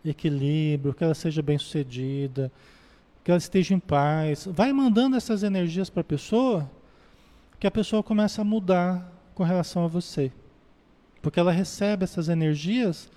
equilíbrio, 0.03 0.93
que 0.93 1.03
ela 1.03 1.15
seja 1.15 1.41
bem 1.41 1.57
sucedida, 1.57 2.51
que 3.23 3.31
ela 3.31 3.37
esteja 3.37 3.73
em 3.73 3.79
paz. 3.79 4.47
Vai 4.51 4.71
mandando 4.73 5.15
essas 5.15 5.41
energias 5.41 5.89
para 5.89 6.01
a 6.01 6.03
pessoa, 6.03 6.69
que 7.59 7.65
a 7.65 7.71
pessoa 7.71 8.03
começa 8.03 8.41
a 8.41 8.45
mudar 8.45 9.11
com 9.33 9.43
relação 9.43 9.85
a 9.85 9.87
você. 9.87 10.31
Porque 11.21 11.39
ela 11.39 11.51
recebe 11.51 12.03
essas 12.03 12.29
energias 12.29 13.09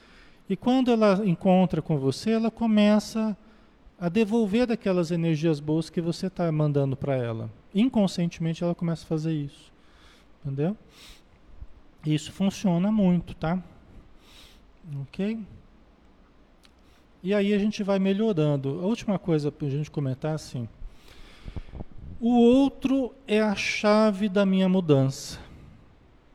e 0.49 0.57
quando 0.57 0.91
ela 0.91 1.27
encontra 1.27 1.83
com 1.83 1.99
você, 1.99 2.31
ela 2.31 2.51
começa 2.51 3.37
a 4.01 4.09
devolver 4.09 4.67
daquelas 4.67 5.11
energias 5.11 5.61
boas 5.61 5.91
que 5.91 6.01
você 6.01 6.29
está 6.29 6.51
mandando 6.51 6.97
para 6.97 7.17
ela. 7.17 7.51
Inconscientemente 7.75 8.65
ela 8.65 8.75
começa 8.75 9.05
a 9.05 9.09
fazer 9.09 9.33
isso. 9.33 9.71
Entendeu? 10.43 10.77
Isso 12.07 12.33
funciona 12.33 12.91
muito, 12.91 13.35
tá? 13.35 13.63
Ok? 15.03 15.39
E 17.23 17.35
aí 17.35 17.53
a 17.53 17.59
gente 17.59 17.83
vai 17.83 17.99
melhorando. 17.99 18.81
A 18.81 18.87
última 18.87 19.19
coisa 19.19 19.51
para 19.51 19.67
a 19.67 19.71
gente 19.71 19.91
comentar 19.91 20.35
assim. 20.35 20.69
O 22.21 22.37
outro 22.39 23.15
é 23.27 23.41
a 23.41 23.55
chave 23.55 24.29
da 24.29 24.47
minha 24.47 24.69
mudança. 24.69 25.39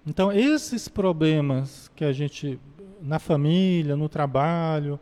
Então, 0.05 0.31
esses 0.31 0.87
problemas 0.87 1.89
que 1.95 2.03
a 2.03 2.11
gente 2.11 2.59
na 3.03 3.19
família, 3.19 3.97
no 3.97 4.07
trabalho, 4.07 4.99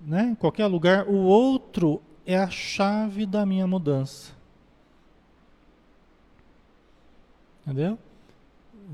né? 0.00 0.30
em 0.30 0.34
qualquer 0.34 0.66
lugar, 0.66 1.06
o 1.06 1.16
outro 1.16 2.00
é 2.26 2.36
a 2.36 2.48
chave 2.48 3.26
da 3.26 3.44
minha 3.44 3.66
mudança. 3.66 4.32
Entendeu? 7.66 7.98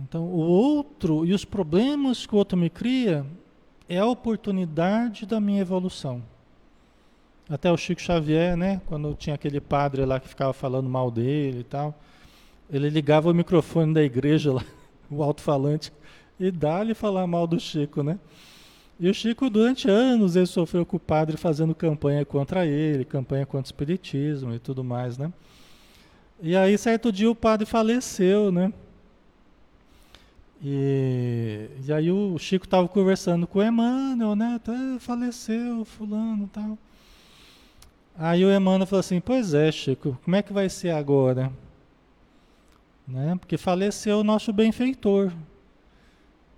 Então, 0.03 0.25
o 0.25 0.39
outro 0.39 1.25
e 1.25 1.33
os 1.33 1.45
problemas 1.45 2.27
que 2.27 2.35
o 2.35 2.39
outro 2.39 2.59
me 2.59 2.69
cria 2.69 3.25
é 3.89 3.99
a 3.99 4.07
oportunidade 4.07 5.25
da 5.27 5.41
minha 5.41 5.61
evolução. 5.61 6.21
Até 7.49 7.71
o 7.71 7.77
Chico 7.77 8.01
Xavier, 8.01 8.57
né, 8.57 8.81
quando 8.87 9.15
tinha 9.15 9.35
aquele 9.35 9.61
padre 9.61 10.05
lá 10.05 10.19
que 10.19 10.27
ficava 10.27 10.53
falando 10.53 10.89
mal 10.89 11.11
dele 11.11 11.61
e 11.61 11.65
tal, 11.65 11.95
ele 12.71 12.89
ligava 12.89 13.31
o 13.31 13.35
microfone 13.35 13.95
da 13.95 14.03
igreja 14.03 14.53
lá, 14.53 14.65
o 15.09 15.23
alto-falante, 15.23 15.93
e 16.39 16.51
dá-lhe 16.51 16.95
falar 16.95 17.27
mal 17.27 17.47
do 17.47 17.59
Chico, 17.59 18.03
né? 18.03 18.19
E 18.99 19.09
o 19.09 19.15
Chico, 19.15 19.51
durante 19.51 19.89
anos, 19.89 20.37
ele 20.37 20.47
sofreu 20.47 20.87
com 20.87 20.97
o 20.97 21.01
padre 21.01 21.37
fazendo 21.37 21.75
campanha 21.75 22.25
contra 22.25 22.65
ele, 22.67 23.05
campanha 23.05 23.45
contra 23.45 23.65
o 23.67 23.67
espiritismo 23.67 24.55
e 24.55 24.59
tudo 24.59 24.85
mais, 24.85 25.19
né? 25.19 25.33
E 26.41 26.57
aí, 26.57 26.77
certo 26.79 27.11
dia, 27.11 27.31
o 27.31 27.35
padre 27.35 27.67
faleceu, 27.67 28.53
né? 28.53 28.73
E, 30.63 31.69
e 31.87 31.93
aí 31.93 32.11
o 32.11 32.39
Chico 32.39 32.65
estava 32.65 32.89
conversando 32.89 33.47
com 33.47 33.59
o 33.59 33.63
Emmanuel, 33.63 34.35
né? 34.35 34.55
Até 34.57 34.99
faleceu 34.99 35.85
fulano 35.85 36.49
tal. 36.53 36.79
Aí 38.17 38.45
o 38.45 38.51
Emmanuel 38.51 38.87
falou 38.87 39.01
assim, 39.01 39.21
pois 39.21 39.55
é, 39.55 39.71
Chico, 39.73 40.19
como 40.25 40.37
é 40.37 40.43
que 40.43 40.53
vai 40.53 40.69
ser 40.69 40.91
agora? 40.91 41.53
Né? 43.07 43.37
Porque 43.39 43.59
faleceu 43.59 44.21
o 44.21 44.25
nosso 44.25 44.53
benfeitor. 44.53 45.33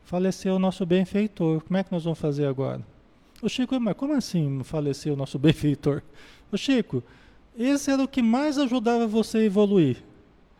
Faleceu 0.07 0.55
o 0.55 0.59
nosso 0.61 0.87
benfeitor. 0.87 1.61
Como 1.65 1.77
é 1.77 1.83
que 1.83 1.91
nós 1.91 2.05
vamos 2.05 2.21
fazer 2.21 2.47
agora? 2.47 2.81
O 3.43 3.49
Chico, 3.49 3.79
mas 3.81 3.97
como 3.97 4.15
assim 4.15 4.63
faleceu 4.63 5.15
o 5.15 5.17
nosso 5.17 5.37
benfeitor? 5.39 6.01
O 6.51 6.57
Chico, 6.57 7.03
esse 7.59 7.91
era 7.91 8.03
o 8.03 8.07
que 8.07 8.23
mais 8.23 8.57
ajudava 8.57 9.07
você 9.07 9.39
a 9.39 9.45
evoluir. 9.45 10.03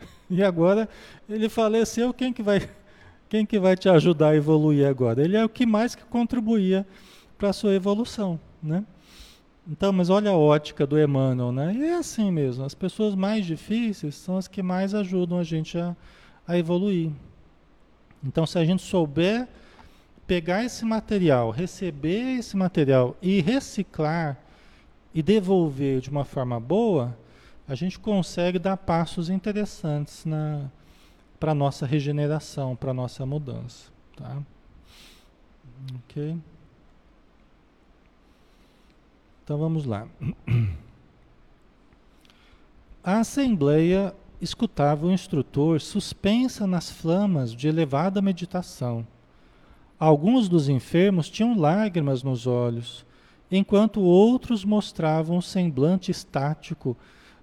E 0.29 0.43
agora 0.43 0.89
ele 1.29 1.49
faleceu, 1.49 2.13
quem 2.13 2.33
que 2.33 2.43
vai, 2.43 2.69
quem 3.31 3.47
que 3.47 3.61
vai 3.61 3.77
te 3.77 3.89
ajudar 3.89 4.31
a 4.31 4.37
evoluir 4.37 4.85
agora? 4.85 5.23
Ele 5.23 5.37
é 5.37 5.45
o 5.45 5.49
que 5.49 5.65
mais 5.65 5.95
que 5.95 6.05
contribuía 6.05 6.85
para 7.39 7.51
a 7.51 7.53
sua 7.53 7.73
evolução, 7.73 8.41
né? 8.61 8.85
Então, 9.69 9.93
mas 9.93 10.11
olha 10.11 10.33
a 10.33 10.37
ótica 10.37 10.85
do 10.85 11.01
Emmanuel, 11.01 11.53
né? 11.53 11.73
E 11.73 11.85
é 11.85 11.95
assim 11.95 12.33
mesmo, 12.33 12.65
as 12.65 12.75
pessoas 12.75 13.15
mais 13.15 13.47
difíceis 13.47 14.17
são 14.17 14.37
as 14.37 14.49
que 14.49 14.61
mais 14.61 14.93
ajudam 14.93 15.39
a 15.39 15.45
gente 15.45 15.79
a, 15.79 15.97
a 16.47 16.59
evoluir. 16.59 17.13
Então, 18.27 18.45
se 18.45 18.59
a 18.59 18.65
gente 18.65 18.83
souber 18.83 19.47
pegar 20.27 20.65
esse 20.65 20.85
material, 20.85 21.51
receber 21.51 22.39
esse 22.39 22.57
material 22.57 23.17
e 23.23 23.41
reciclar 23.41 24.37
e 25.15 25.23
devolver 25.23 26.01
de 26.01 26.11
uma 26.11 26.25
forma 26.25 26.59
boa, 26.59 27.17
a 27.69 27.75
gente 27.77 27.99
consegue 27.99 28.59
dar 28.59 28.77
passos 28.77 29.31
interessantes 29.31 30.25
para 31.39 31.53
a 31.53 31.55
nossa 31.55 31.87
regeneração, 31.87 32.75
para 32.75 32.91
a 32.91 32.95
nossa 32.95 33.25
mudança. 33.25 33.91
Tá? 34.17 34.43
Ok? 36.05 36.37
Então 39.45 39.57
vamos 39.57 39.85
lá. 39.85 40.09
A 43.05 43.21
Assembleia 43.21 44.13
escutava 44.41 45.07
o 45.07 45.13
instrutor 45.13 45.81
suspensa 45.81 46.67
nas 46.67 46.91
flamas 46.91 47.53
de 47.53 47.69
elevada 47.69 48.21
meditação. 48.21 49.07
Alguns 49.99 50.49
dos 50.49 50.69
enfermos 50.69 51.31
tinham 51.31 51.59
lágrimas 51.59 52.23
nos 52.23 52.47
olhos 52.47 53.07
enquanto 53.51 54.01
outros 54.01 54.65
mostravam 54.65 55.39
o 55.39 55.43
semblante 55.43 56.11
estático 56.11 56.97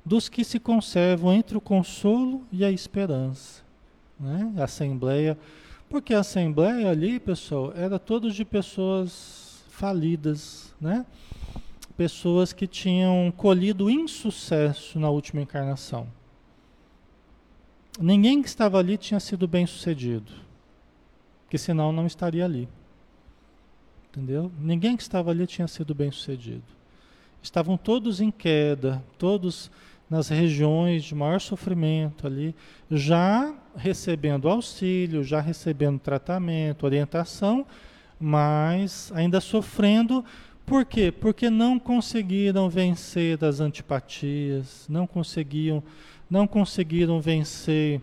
dos 0.06 0.28
que 0.28 0.44
se 0.44 0.60
conservam 0.60 1.34
entre 1.34 1.58
o 1.58 1.62
consolo 1.62 2.44
e 2.52 2.64
a 2.66 2.72
esperança. 2.72 3.64
Né? 4.20 4.54
A 4.58 4.66
Assembleia, 4.66 5.38
porque 5.90 6.14
a 6.14 6.20
Assembleia 6.20 6.90
ali, 6.90 7.20
pessoal, 7.20 7.74
era 7.76 7.98
todos 7.98 8.36
de 8.36 8.44
pessoas 8.44 9.64
falidas, 9.70 10.74
né? 10.80 11.06
pessoas 11.96 12.52
que 12.52 12.68
tinham 12.68 13.32
colhido 13.36 13.90
insucesso 13.90 15.00
na 15.00 15.10
última 15.10 15.42
encarnação. 15.42 16.08
Ninguém 18.00 18.42
que 18.42 18.48
estava 18.48 18.80
ali 18.80 18.98
tinha 18.98 19.20
sido 19.20 19.48
bem 19.48 19.66
sucedido, 19.66 20.32
que 21.50 21.58
senão 21.58 21.92
não 21.92 22.08
estaria 22.08 22.44
ali. 22.44 22.68
Entendeu? 24.10 24.52
Ninguém 24.60 24.96
que 24.96 25.04
estava 25.04 25.32
ali 25.32 25.46
tinha 25.48 25.68
sido 25.68 25.94
bem 25.94 26.12
sucedido. 26.12 26.64
Estavam 27.42 27.78
todos 27.78 28.22
em 28.22 28.32
queda, 28.32 29.04
todos 29.18 29.72
nas 30.10 30.30
regiões 30.30 31.04
de 31.04 31.16
maior 31.16 31.42
sofrimento 31.42 32.28
ali, 32.28 32.56
já 32.90 33.54
recebendo 33.76 34.48
auxílio, 34.48 35.24
já 35.24 35.42
recebendo 35.42 36.00
tratamento, 36.00 36.86
orientação, 36.86 37.66
mas 38.20 39.12
ainda 39.16 39.42
sofrendo. 39.42 40.24
Por 40.66 40.86
quê? 40.86 41.12
Porque 41.12 41.50
não 41.50 41.80
conseguiram 41.80 42.70
vencer 42.70 43.38
das 43.38 43.60
antipatias, 43.60 44.86
não 44.88 45.08
conseguiam, 45.08 45.84
não 46.34 46.48
conseguiram 46.48 47.22
vencer 47.22 48.02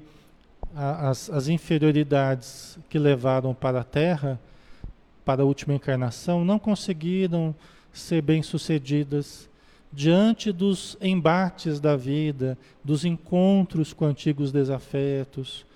a, 0.72 1.08
as, 1.10 1.28
as 1.30 1.48
inferioridades 1.48 2.78
que 2.88 2.96
levaram 2.96 3.52
para 3.52 3.80
a 3.80 3.84
Terra 3.84 4.38
para 5.24 5.42
a 5.42 5.44
última 5.44 5.74
encarnação 5.74 6.44
não 6.44 6.56
conseguiram 6.56 7.52
ser 7.92 8.22
bem-sucedidas 8.22 9.50
diante 9.92 10.52
dos 10.52 10.96
embates 11.00 11.80
da 11.80 11.96
vida, 11.96 12.56
dos 12.84 13.04
encontros 13.04 13.92
com 13.92 14.04
antigos 14.04 14.52
desafetos. 14.52 15.66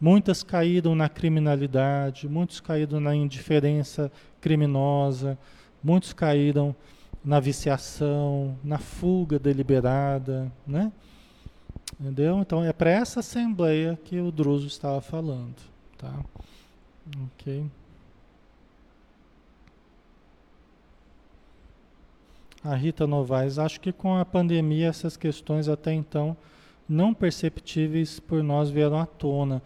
Muitas 0.00 0.44
caíram 0.44 0.94
na 0.94 1.08
criminalidade, 1.08 2.28
muitos 2.28 2.60
caíram 2.60 3.00
na 3.00 3.16
indiferença 3.16 4.12
criminosa, 4.40 5.36
muitos 5.82 6.12
caíram 6.12 6.72
na 7.24 7.40
viciação, 7.40 8.56
na 8.62 8.78
fuga 8.78 9.40
deliberada, 9.40 10.52
né? 10.64 10.92
Entendeu? 12.00 12.38
Então 12.40 12.64
é 12.64 12.72
para 12.72 12.90
essa 12.90 13.20
assembleia 13.20 13.98
que 14.04 14.18
o 14.18 14.32
Druso 14.32 14.66
estava 14.66 15.02
falando, 15.02 15.56
tá? 15.98 16.24
OK. 17.26 17.66
A 22.64 22.74
Rita 22.74 23.06
Novaes, 23.06 23.58
acho 23.58 23.78
que 23.80 23.92
com 23.92 24.16
a 24.16 24.24
pandemia 24.24 24.88
essas 24.88 25.14
questões 25.14 25.68
até 25.68 25.92
então 25.92 26.34
não 26.88 27.12
perceptíveis 27.12 28.18
por 28.18 28.42
nós 28.42 28.70
vieram 28.70 28.98
à 28.98 29.04
tona. 29.04 29.62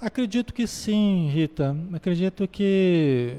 Acredito 0.00 0.54
que 0.54 0.66
sim, 0.66 1.28
Rita. 1.28 1.76
Acredito 1.92 2.48
que 2.48 3.36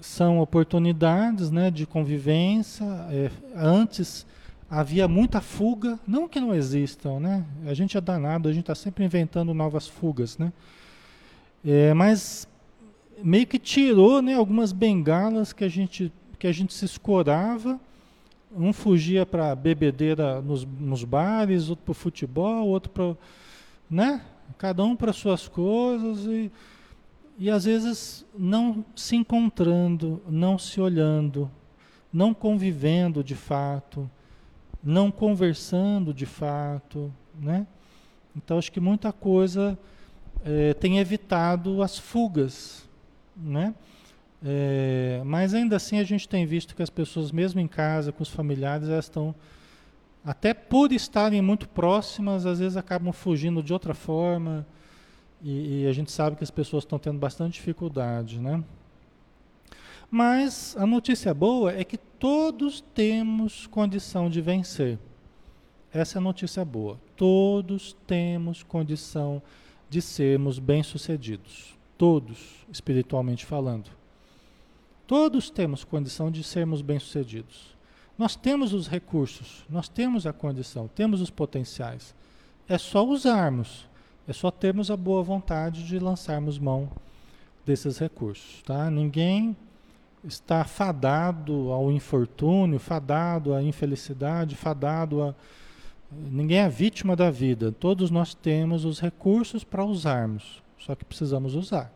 são 0.00 0.40
oportunidades 0.40 1.50
né, 1.50 1.70
de 1.70 1.86
convivência. 1.86 2.84
É, 3.10 3.30
antes 3.54 4.26
havia 4.70 5.06
muita 5.06 5.40
fuga, 5.40 5.98
não 6.06 6.28
que 6.28 6.40
não 6.40 6.54
existam, 6.54 7.20
né? 7.20 7.44
A 7.66 7.74
gente 7.74 7.96
é 7.96 8.00
danado, 8.00 8.48
a 8.48 8.52
gente 8.52 8.62
está 8.62 8.74
sempre 8.74 9.04
inventando 9.04 9.54
novas 9.54 9.86
fugas, 9.86 10.36
né? 10.38 10.52
É, 11.64 11.94
mas 11.94 12.48
meio 13.22 13.46
que 13.46 13.58
tirou 13.58 14.20
né, 14.20 14.34
algumas 14.34 14.72
bengalas 14.72 15.52
que 15.52 15.64
a 15.64 15.68
gente 15.68 16.12
que 16.38 16.46
a 16.46 16.52
gente 16.52 16.74
se 16.74 16.84
escorava, 16.84 17.80
um 18.54 18.72
fugia 18.72 19.24
para 19.24 19.54
bebedeira 19.54 20.40
nos, 20.42 20.64
nos 20.64 21.02
bares, 21.02 21.68
outro 21.68 21.84
para 21.84 21.92
o 21.92 21.94
futebol, 21.94 22.68
outro 22.68 22.90
para. 22.90 23.16
Né? 23.88 24.22
Cada 24.58 24.84
um 24.84 24.94
para 24.94 25.12
suas 25.12 25.48
coisas 25.48 26.26
e, 26.26 26.50
e 27.38 27.50
às 27.50 27.64
vezes 27.64 28.24
não 28.36 28.84
se 28.94 29.16
encontrando, 29.16 30.22
não 30.28 30.58
se 30.58 30.80
olhando, 30.80 31.50
não 32.12 32.32
convivendo 32.32 33.24
de 33.24 33.34
fato, 33.34 34.10
não 34.86 35.10
conversando 35.10 36.14
de 36.14 36.24
fato, 36.24 37.12
né? 37.34 37.66
Então 38.36 38.56
acho 38.56 38.70
que 38.70 38.78
muita 38.78 39.12
coisa 39.12 39.76
é, 40.44 40.74
tem 40.74 40.98
evitado 40.98 41.82
as 41.82 41.98
fugas, 41.98 42.88
né? 43.36 43.74
É, 44.44 45.22
mas 45.24 45.54
ainda 45.54 45.74
assim 45.74 45.98
a 45.98 46.04
gente 46.04 46.28
tem 46.28 46.46
visto 46.46 46.76
que 46.76 46.82
as 46.82 46.90
pessoas, 46.90 47.32
mesmo 47.32 47.60
em 47.60 47.66
casa, 47.66 48.12
com 48.12 48.22
os 48.22 48.28
familiares, 48.28 48.88
elas 48.88 49.06
estão, 49.06 49.34
até 50.24 50.54
por 50.54 50.92
estarem 50.92 51.42
muito 51.42 51.68
próximas, 51.68 52.46
às 52.46 52.60
vezes 52.60 52.76
acabam 52.76 53.12
fugindo 53.12 53.64
de 53.64 53.72
outra 53.72 53.92
forma. 53.92 54.64
E, 55.42 55.82
e 55.82 55.86
a 55.86 55.92
gente 55.92 56.12
sabe 56.12 56.36
que 56.36 56.44
as 56.44 56.50
pessoas 56.50 56.84
estão 56.84 56.98
tendo 56.98 57.18
bastante 57.18 57.54
dificuldade, 57.54 58.38
né? 58.38 58.62
Mas 60.10 60.76
a 60.78 60.86
notícia 60.86 61.34
boa 61.34 61.72
é 61.72 61.84
que 61.84 61.96
todos 61.96 62.80
temos 62.94 63.66
condição 63.66 64.30
de 64.30 64.40
vencer. 64.40 64.98
Essa 65.92 66.18
é 66.18 66.20
a 66.20 66.22
notícia 66.22 66.64
boa. 66.64 66.98
Todos 67.16 67.96
temos 68.06 68.62
condição 68.62 69.42
de 69.88 70.00
sermos 70.00 70.58
bem-sucedidos. 70.58 71.76
Todos, 71.98 72.66
espiritualmente 72.70 73.44
falando. 73.44 73.90
Todos 75.06 75.50
temos 75.50 75.84
condição 75.84 76.30
de 76.30 76.42
sermos 76.42 76.82
bem-sucedidos. 76.82 77.76
Nós 78.18 78.34
temos 78.34 78.72
os 78.72 78.88
recursos, 78.88 79.64
nós 79.68 79.88
temos 79.88 80.26
a 80.26 80.32
condição, 80.32 80.88
temos 80.88 81.20
os 81.20 81.30
potenciais. 81.30 82.14
É 82.68 82.78
só 82.78 83.06
usarmos. 83.06 83.86
É 84.28 84.32
só 84.32 84.50
termos 84.50 84.90
a 84.90 84.96
boa 84.96 85.22
vontade 85.22 85.86
de 85.86 85.98
lançarmos 86.00 86.58
mão 86.58 86.90
desses 87.64 87.98
recursos, 87.98 88.60
tá? 88.62 88.90
Ninguém 88.90 89.56
está 90.26 90.64
fadado 90.64 91.70
ao 91.70 91.90
infortúnio, 91.90 92.78
fadado 92.78 93.54
à 93.54 93.62
infelicidade, 93.62 94.56
fadado 94.56 95.22
a 95.22 95.34
ninguém 96.10 96.58
é 96.58 96.68
vítima 96.68 97.16
da 97.16 97.30
vida. 97.30 97.72
Todos 97.72 98.10
nós 98.10 98.34
temos 98.34 98.84
os 98.84 99.00
recursos 99.00 99.64
para 99.64 99.84
usarmos, 99.84 100.62
só 100.78 100.94
que 100.94 101.04
precisamos 101.04 101.54
usar. 101.54 101.92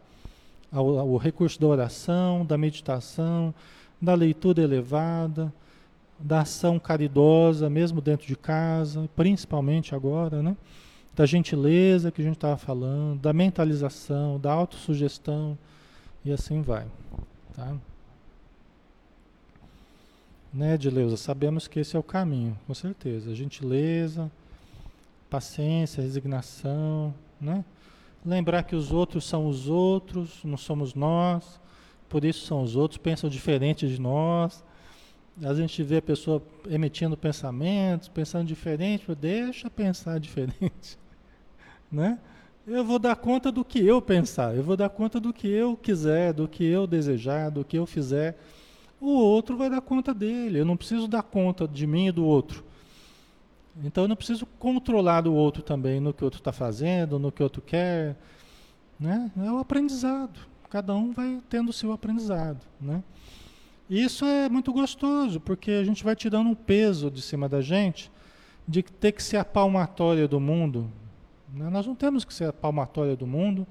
O, 0.72 1.16
recurso 1.16 1.60
da 1.60 1.66
oração, 1.66 2.46
da 2.46 2.56
meditação, 2.56 3.52
da 4.00 4.14
leitura 4.14 4.62
elevada, 4.62 5.52
da 6.18 6.42
ação 6.42 6.78
caridosa, 6.78 7.68
mesmo 7.68 8.00
dentro 8.00 8.26
de 8.26 8.36
casa, 8.36 9.08
principalmente 9.16 9.94
agora, 9.94 10.42
né? 10.42 10.56
Da 11.14 11.26
gentileza 11.26 12.12
que 12.12 12.20
a 12.22 12.24
gente 12.24 12.36
estava 12.36 12.56
falando, 12.56 13.20
da 13.20 13.32
mentalização, 13.32 14.38
da 14.38 14.52
autossugestão 14.52 15.58
e 16.24 16.30
assim 16.30 16.62
vai, 16.62 16.86
tá? 17.54 17.74
Né, 20.52 20.74
Edileuza? 20.74 21.16
Sabemos 21.16 21.68
que 21.68 21.78
esse 21.78 21.94
é 21.94 21.98
o 21.98 22.02
caminho, 22.02 22.58
com 22.66 22.74
certeza. 22.74 23.32
Gentileza, 23.34 24.30
paciência, 25.28 26.02
resignação, 26.02 27.14
né? 27.40 27.64
Lembrar 28.26 28.64
que 28.64 28.74
os 28.74 28.90
outros 28.90 29.24
são 29.24 29.46
os 29.46 29.68
outros, 29.68 30.42
não 30.42 30.56
somos 30.56 30.92
nós, 30.92 31.60
por 32.08 32.24
isso 32.24 32.44
são 32.44 32.62
os 32.62 32.74
outros, 32.74 32.98
pensam 32.98 33.30
diferente 33.30 33.88
de 33.88 34.00
nós. 34.00 34.64
A 35.40 35.54
gente 35.54 35.82
vê 35.84 35.98
a 35.98 36.02
pessoa 36.02 36.42
emitindo 36.68 37.16
pensamentos, 37.16 38.08
pensando 38.08 38.44
diferente, 38.44 39.06
deixa 39.14 39.70
pensar 39.70 40.18
diferente, 40.18 40.98
né? 41.90 42.18
Eu 42.66 42.84
vou 42.84 42.98
dar 42.98 43.16
conta 43.16 43.50
do 43.50 43.64
que 43.64 43.78
eu 43.78 44.02
pensar, 44.02 44.54
eu 44.54 44.62
vou 44.62 44.76
dar 44.76 44.90
conta 44.90 45.20
do 45.20 45.32
que 45.32 45.48
eu 45.48 45.76
quiser, 45.76 46.32
do 46.32 46.46
que 46.48 46.64
eu 46.64 46.86
desejar, 46.86 47.50
do 47.50 47.64
que 47.64 47.78
eu 47.78 47.86
fizer 47.86 48.36
o 49.00 49.10
outro 49.10 49.56
vai 49.56 49.70
dar 49.70 49.80
conta 49.80 50.12
dele. 50.12 50.60
Eu 50.60 50.64
não 50.64 50.76
preciso 50.76 51.08
dar 51.08 51.22
conta 51.22 51.66
de 51.66 51.86
mim 51.86 52.08
e 52.08 52.12
do 52.12 52.24
outro. 52.24 52.64
Então 53.82 54.04
eu 54.04 54.08
não 54.08 54.16
preciso 54.16 54.44
controlar 54.58 55.26
o 55.26 55.32
outro 55.32 55.62
também 55.62 56.00
no 56.00 56.12
que 56.12 56.22
o 56.22 56.26
outro 56.26 56.40
está 56.40 56.52
fazendo, 56.52 57.18
no 57.18 57.32
que 57.32 57.42
o 57.42 57.44
outro 57.44 57.62
quer. 57.62 58.16
Né? 58.98 59.30
É 59.38 59.50
o 59.50 59.58
aprendizado. 59.58 60.38
Cada 60.68 60.94
um 60.94 61.12
vai 61.12 61.40
tendo 61.48 61.70
o 61.70 61.72
seu 61.72 61.92
aprendizado. 61.92 62.60
Né? 62.80 63.02
E 63.88 64.02
isso 64.02 64.24
é 64.24 64.48
muito 64.48 64.72
gostoso, 64.72 65.40
porque 65.40 65.70
a 65.72 65.84
gente 65.84 66.04
vai 66.04 66.14
tirando 66.14 66.48
um 66.48 66.54
peso 66.54 67.10
de 67.10 67.22
cima 67.22 67.48
da 67.48 67.60
gente 67.60 68.10
de 68.68 68.82
ter 68.82 69.12
que 69.12 69.22
ser 69.22 69.38
a 69.38 69.44
palmatória 69.44 70.28
do 70.28 70.38
mundo. 70.38 70.88
Né? 71.52 71.68
Nós 71.70 71.86
não 71.86 71.94
temos 71.94 72.24
que 72.24 72.32
ser 72.32 72.44
a 72.44 72.52
palmatória 72.52 73.16
do 73.16 73.26
mundo, 73.26 73.66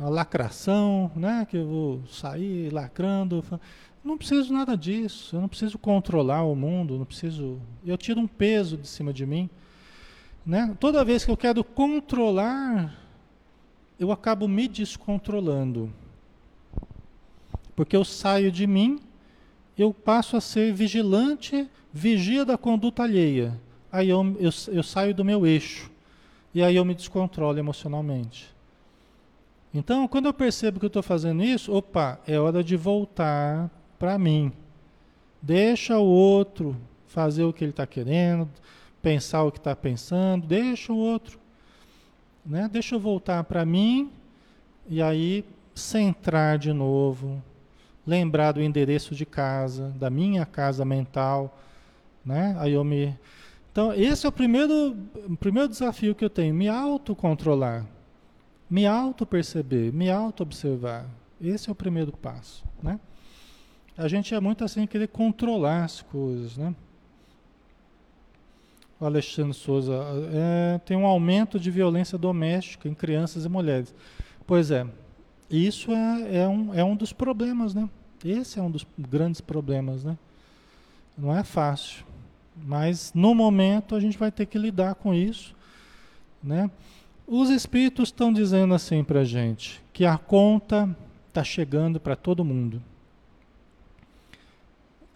a 0.00 0.08
lacração, 0.08 1.10
né? 1.16 1.46
que 1.48 1.56
eu 1.56 1.66
vou 1.66 2.02
sair 2.06 2.72
lacrando. 2.72 3.44
Não 4.04 4.16
preciso 4.16 4.52
nada 4.52 4.76
disso, 4.76 5.34
eu 5.34 5.40
não 5.40 5.48
preciso 5.48 5.78
controlar 5.78 6.44
o 6.44 6.54
mundo, 6.54 6.98
não 6.98 7.04
preciso. 7.04 7.60
Eu 7.84 7.96
tiro 7.96 8.20
um 8.20 8.26
peso 8.26 8.76
de 8.76 8.86
cima 8.86 9.12
de 9.12 9.26
mim. 9.26 9.50
Né? 10.44 10.76
Toda 10.78 11.04
vez 11.04 11.24
que 11.24 11.30
eu 11.30 11.36
quero 11.36 11.64
controlar, 11.64 12.94
eu 13.98 14.12
acabo 14.12 14.46
me 14.46 14.68
descontrolando. 14.68 15.92
Porque 17.74 17.96
eu 17.96 18.04
saio 18.04 18.50
de 18.52 18.66
mim, 18.66 19.00
eu 19.76 19.92
passo 19.92 20.36
a 20.36 20.40
ser 20.40 20.72
vigilante, 20.72 21.68
vigia 21.92 22.44
da 22.44 22.56
conduta 22.56 23.02
alheia. 23.02 23.60
Aí 23.90 24.08
eu, 24.08 24.36
eu, 24.38 24.50
eu 24.68 24.82
saio 24.82 25.14
do 25.14 25.24
meu 25.24 25.46
eixo. 25.46 25.90
E 26.54 26.62
aí 26.62 26.76
eu 26.76 26.84
me 26.84 26.94
descontrolo 26.94 27.58
emocionalmente. 27.58 28.55
Então, 29.76 30.08
quando 30.08 30.24
eu 30.24 30.32
percebo 30.32 30.80
que 30.80 30.86
eu 30.86 30.88
estou 30.88 31.02
fazendo 31.02 31.44
isso, 31.44 31.70
opa, 31.70 32.18
é 32.26 32.40
hora 32.40 32.64
de 32.64 32.76
voltar 32.78 33.70
para 33.98 34.18
mim. 34.18 34.50
Deixa 35.42 35.98
o 35.98 36.06
outro 36.06 36.74
fazer 37.06 37.44
o 37.44 37.52
que 37.52 37.62
ele 37.62 37.72
está 37.72 37.86
querendo, 37.86 38.48
pensar 39.02 39.42
o 39.42 39.52
que 39.52 39.58
está 39.58 39.76
pensando, 39.76 40.46
deixa 40.46 40.94
o 40.94 40.96
outro. 40.96 41.38
Né? 42.44 42.70
Deixa 42.72 42.94
eu 42.94 42.98
voltar 42.98 43.44
para 43.44 43.66
mim 43.66 44.10
e 44.88 45.02
aí 45.02 45.44
centrar 45.74 46.56
de 46.56 46.72
novo, 46.72 47.42
lembrar 48.06 48.52
do 48.52 48.62
endereço 48.62 49.14
de 49.14 49.26
casa, 49.26 49.90
da 49.90 50.08
minha 50.08 50.46
casa 50.46 50.86
mental, 50.86 51.54
né? 52.24 52.56
Aí 52.58 52.72
eu 52.72 52.82
me 52.82 53.14
Então, 53.70 53.92
esse 53.92 54.24
é 54.24 54.28
o 54.28 54.32
primeiro 54.32 54.96
o 55.28 55.36
primeiro 55.36 55.68
desafio 55.68 56.14
que 56.14 56.24
eu 56.24 56.30
tenho, 56.30 56.54
me 56.54 56.66
autocontrolar, 56.66 57.84
me 58.68 58.86
auto-perceber, 58.86 59.92
me 59.92 60.10
auto-observar. 60.10 61.06
Esse 61.40 61.68
é 61.68 61.72
o 61.72 61.74
primeiro 61.74 62.12
passo, 62.12 62.64
né? 62.82 62.98
a 63.96 64.08
gente 64.08 64.34
é 64.34 64.40
muito 64.40 64.62
assim 64.62 64.86
querer 64.86 65.08
controlar 65.08 65.84
as 65.84 66.02
coisas, 66.02 66.56
né? 66.56 66.74
O 69.00 69.04
Alexandre 69.04 69.54
Souza 69.54 69.94
é, 70.32 70.78
tem 70.78 70.96
um 70.96 71.06
aumento 71.06 71.58
de 71.58 71.70
violência 71.70 72.16
doméstica 72.16 72.88
em 72.88 72.94
crianças 72.94 73.44
e 73.44 73.48
mulheres. 73.48 73.94
Pois 74.46 74.70
é, 74.70 74.86
isso 75.50 75.90
é, 75.92 76.38
é, 76.38 76.48
um, 76.48 76.74
é 76.74 76.84
um 76.84 76.96
dos 76.96 77.12
problemas, 77.12 77.74
né? 77.74 77.88
Esse 78.24 78.58
é 78.58 78.62
um 78.62 78.70
dos 78.70 78.86
grandes 78.98 79.40
problemas, 79.40 80.04
né? 80.04 80.16
Não 81.16 81.34
é 81.34 81.42
fácil, 81.42 82.04
mas 82.54 83.12
no 83.14 83.34
momento 83.34 83.94
a 83.94 84.00
gente 84.00 84.18
vai 84.18 84.30
ter 84.30 84.46
que 84.46 84.58
lidar 84.58 84.94
com 84.94 85.14
isso, 85.14 85.54
né? 86.42 86.70
Os 87.26 87.50
espíritos 87.50 88.08
estão 88.08 88.32
dizendo 88.32 88.72
assim 88.74 89.02
para 89.02 89.24
gente 89.24 89.82
que 89.92 90.04
a 90.04 90.16
conta 90.16 90.96
está 91.28 91.42
chegando 91.42 91.98
para 91.98 92.14
todo 92.14 92.44
mundo 92.44 92.80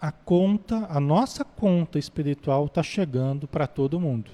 a 0.01 0.11
conta, 0.11 0.87
a 0.89 0.99
nossa 0.99 1.45
conta 1.45 1.99
espiritual 1.99 2.65
está 2.65 2.81
chegando 2.81 3.47
para 3.47 3.67
todo 3.67 3.99
mundo. 3.99 4.31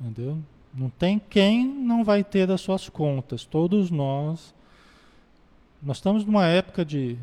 Entendeu? 0.00 0.38
Não 0.74 0.90
tem 0.90 1.20
quem 1.20 1.64
não 1.64 2.02
vai 2.02 2.24
ter 2.24 2.50
as 2.50 2.60
suas 2.60 2.88
contas. 2.88 3.44
Todos 3.44 3.88
nós. 3.88 4.52
Nós 5.80 5.98
estamos 5.98 6.24
numa 6.24 6.44
época 6.46 6.84
de 6.84 7.16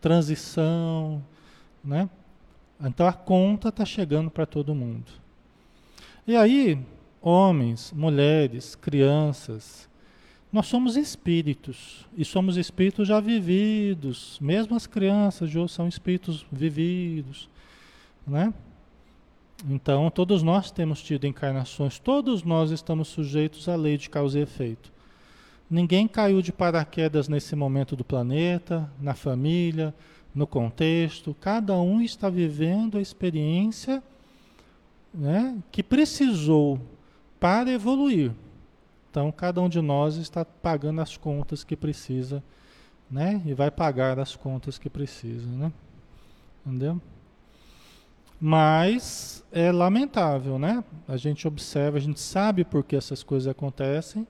transição, 0.00 1.22
né? 1.84 2.08
Então 2.80 3.06
a 3.06 3.12
conta 3.12 3.68
está 3.68 3.84
chegando 3.84 4.30
para 4.30 4.46
todo 4.46 4.74
mundo. 4.74 5.12
E 6.26 6.34
aí, 6.34 6.82
homens, 7.20 7.92
mulheres, 7.92 8.74
crianças, 8.74 9.88
nós 10.52 10.66
somos 10.66 10.96
espíritos, 10.96 12.06
e 12.16 12.24
somos 12.24 12.56
espíritos 12.56 13.08
já 13.08 13.20
vividos, 13.20 14.38
mesmo 14.40 14.76
as 14.76 14.86
crianças 14.86 15.50
de 15.50 15.58
hoje 15.58 15.72
são 15.72 15.88
espíritos 15.88 16.46
vividos, 16.50 17.48
né? 18.26 18.54
Então, 19.68 20.10
todos 20.10 20.42
nós 20.42 20.70
temos 20.70 21.02
tido 21.02 21.26
encarnações, 21.26 21.98
todos 21.98 22.42
nós 22.42 22.70
estamos 22.70 23.08
sujeitos 23.08 23.68
à 23.68 23.74
lei 23.74 23.96
de 23.96 24.08
causa 24.08 24.38
e 24.38 24.42
efeito. 24.42 24.92
Ninguém 25.68 26.06
caiu 26.06 26.40
de 26.40 26.52
paraquedas 26.52 27.28
nesse 27.28 27.56
momento 27.56 27.96
do 27.96 28.04
planeta, 28.04 28.90
na 29.00 29.14
família, 29.14 29.94
no 30.34 30.46
contexto. 30.46 31.34
Cada 31.40 31.74
um 31.74 32.00
está 32.00 32.30
vivendo 32.30 32.98
a 32.98 33.00
experiência 33.00 34.02
né, 35.12 35.58
que 35.72 35.82
precisou 35.82 36.80
para 37.46 37.70
evoluir. 37.70 38.32
Então, 39.08 39.30
cada 39.30 39.62
um 39.62 39.68
de 39.68 39.80
nós 39.80 40.16
está 40.16 40.44
pagando 40.44 41.00
as 41.00 41.16
contas 41.16 41.62
que 41.62 41.76
precisa, 41.76 42.42
né? 43.08 43.40
E 43.46 43.54
vai 43.54 43.70
pagar 43.70 44.18
as 44.18 44.34
contas 44.34 44.78
que 44.78 44.90
precisa, 44.90 45.46
né? 45.46 45.72
Entendeu? 46.66 47.00
Mas 48.40 49.44
é 49.52 49.70
lamentável, 49.70 50.58
né? 50.58 50.82
A 51.06 51.16
gente 51.16 51.46
observa, 51.46 51.98
a 51.98 52.00
gente 52.00 52.18
sabe 52.18 52.64
por 52.64 52.82
que 52.82 52.96
essas 52.96 53.22
coisas 53.22 53.46
acontecem, 53.46 54.26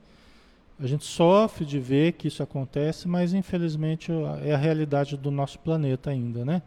a 0.79 0.85
gente 0.85 1.03
sofre 1.03 1.65
de 1.65 1.79
ver 1.79 2.11
que 2.11 2.27
isso 2.27 2.43
acontece, 2.43 3.07
mas 3.07 3.33
infelizmente 3.33 4.11
é 4.43 4.53
a 4.53 4.57
realidade 4.57 5.17
do 5.17 5.31
nosso 5.31 5.57
planeta 5.57 6.11
ainda, 6.11 6.45
né? 6.45 6.61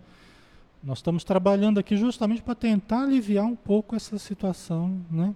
Nós 0.82 0.98
estamos 0.98 1.22
trabalhando 1.22 1.78
aqui 1.78 1.96
justamente 1.96 2.42
para 2.42 2.56
tentar 2.56 3.04
aliviar 3.04 3.44
um 3.44 3.54
pouco 3.54 3.94
essa 3.94 4.18
situação, 4.18 5.00
né? 5.08 5.32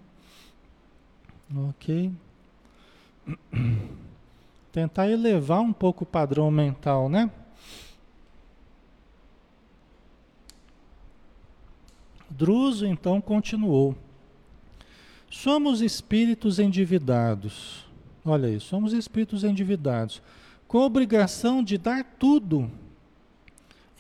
Ok. 1.57 2.13
Tentar 4.73 5.09
elevar 5.09 5.61
um 5.61 5.73
pouco 5.73 6.05
o 6.05 6.07
padrão 6.07 6.51
mental, 6.51 7.09
né? 7.09 7.31
Druso 12.29 12.85
então 12.85 13.21
continuou. 13.21 13.97
Somos 15.31 15.81
espíritos 15.81 16.59
endividados. 16.59 17.85
Olha 18.25 18.49
aí, 18.49 18.59
somos 18.59 18.93
espíritos 18.93 19.45
endividados, 19.45 20.23
com 20.67 20.79
a 20.79 20.87
obrigação 20.87 21.63
de 21.63 21.77
dar 21.77 22.03
tudo 22.19 22.71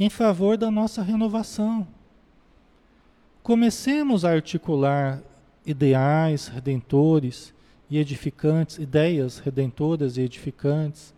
em 0.01 0.09
favor 0.09 0.57
da 0.57 0.71
nossa 0.71 1.03
renovação. 1.03 1.87
Comecemos 3.43 4.25
a 4.25 4.31
articular 4.31 5.23
ideais 5.65 6.49
redentores 6.49 7.55
e 7.89 7.99
edificantes, 7.99 8.79
ideias 8.79 9.39
redentoras 9.39 10.17
e 10.17 10.23
edificantes, 10.23 11.15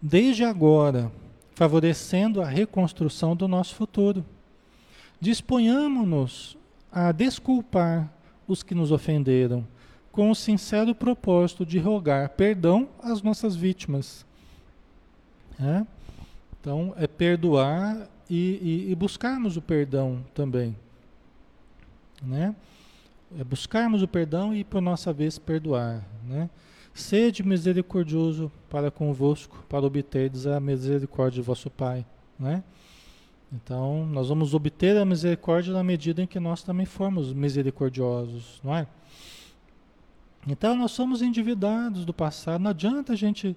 desde 0.00 0.44
agora, 0.44 1.10
favorecendo 1.54 2.42
a 2.42 2.46
reconstrução 2.46 3.34
do 3.34 3.48
nosso 3.48 3.74
futuro. 3.74 4.24
Disponhamos-nos 5.20 6.56
a 6.92 7.12
desculpar 7.12 8.12
os 8.46 8.62
que 8.62 8.74
nos 8.74 8.92
ofenderam, 8.92 9.66
com 10.12 10.30
o 10.30 10.34
sincero 10.34 10.94
propósito 10.94 11.66
de 11.66 11.78
rogar 11.78 12.30
perdão 12.30 12.88
às 13.02 13.20
nossas 13.22 13.54
vítimas. 13.54 14.24
É? 15.60 15.84
Então, 16.60 16.94
é 16.96 17.06
perdoar 17.06 18.08
e, 18.28 18.84
e, 18.88 18.92
e 18.92 18.94
buscarmos 18.94 19.56
o 19.56 19.62
perdão 19.62 20.24
também. 20.34 20.76
Né? 22.22 22.54
É 23.38 23.42
buscarmos 23.42 24.02
o 24.02 24.08
perdão 24.08 24.54
e, 24.54 24.62
por 24.62 24.80
nossa 24.80 25.12
vez, 25.12 25.38
perdoar. 25.38 26.04
Né? 26.24 26.48
Sede 26.94 27.42
misericordioso 27.42 28.50
para 28.70 28.90
convosco, 28.90 29.64
para 29.68 29.84
obterdes 29.84 30.46
a 30.46 30.60
misericórdia 30.60 31.42
de 31.42 31.46
vosso 31.46 31.70
Pai. 31.70 32.06
Né? 32.38 32.62
Então, 33.52 34.06
nós 34.06 34.28
vamos 34.28 34.54
obter 34.54 34.96
a 34.96 35.04
misericórdia 35.04 35.72
na 35.72 35.82
medida 35.82 36.22
em 36.22 36.26
que 36.26 36.40
nós 36.40 36.62
também 36.62 36.84
formos 36.84 37.32
misericordiosos, 37.32 38.60
não 38.62 38.74
é? 38.74 38.86
Então, 40.46 40.76
nós 40.76 40.92
somos 40.92 41.22
endividados 41.22 42.04
do 42.04 42.12
passado. 42.12 42.60
Não 42.60 42.70
adianta 42.70 43.12
a 43.12 43.16
gente, 43.16 43.56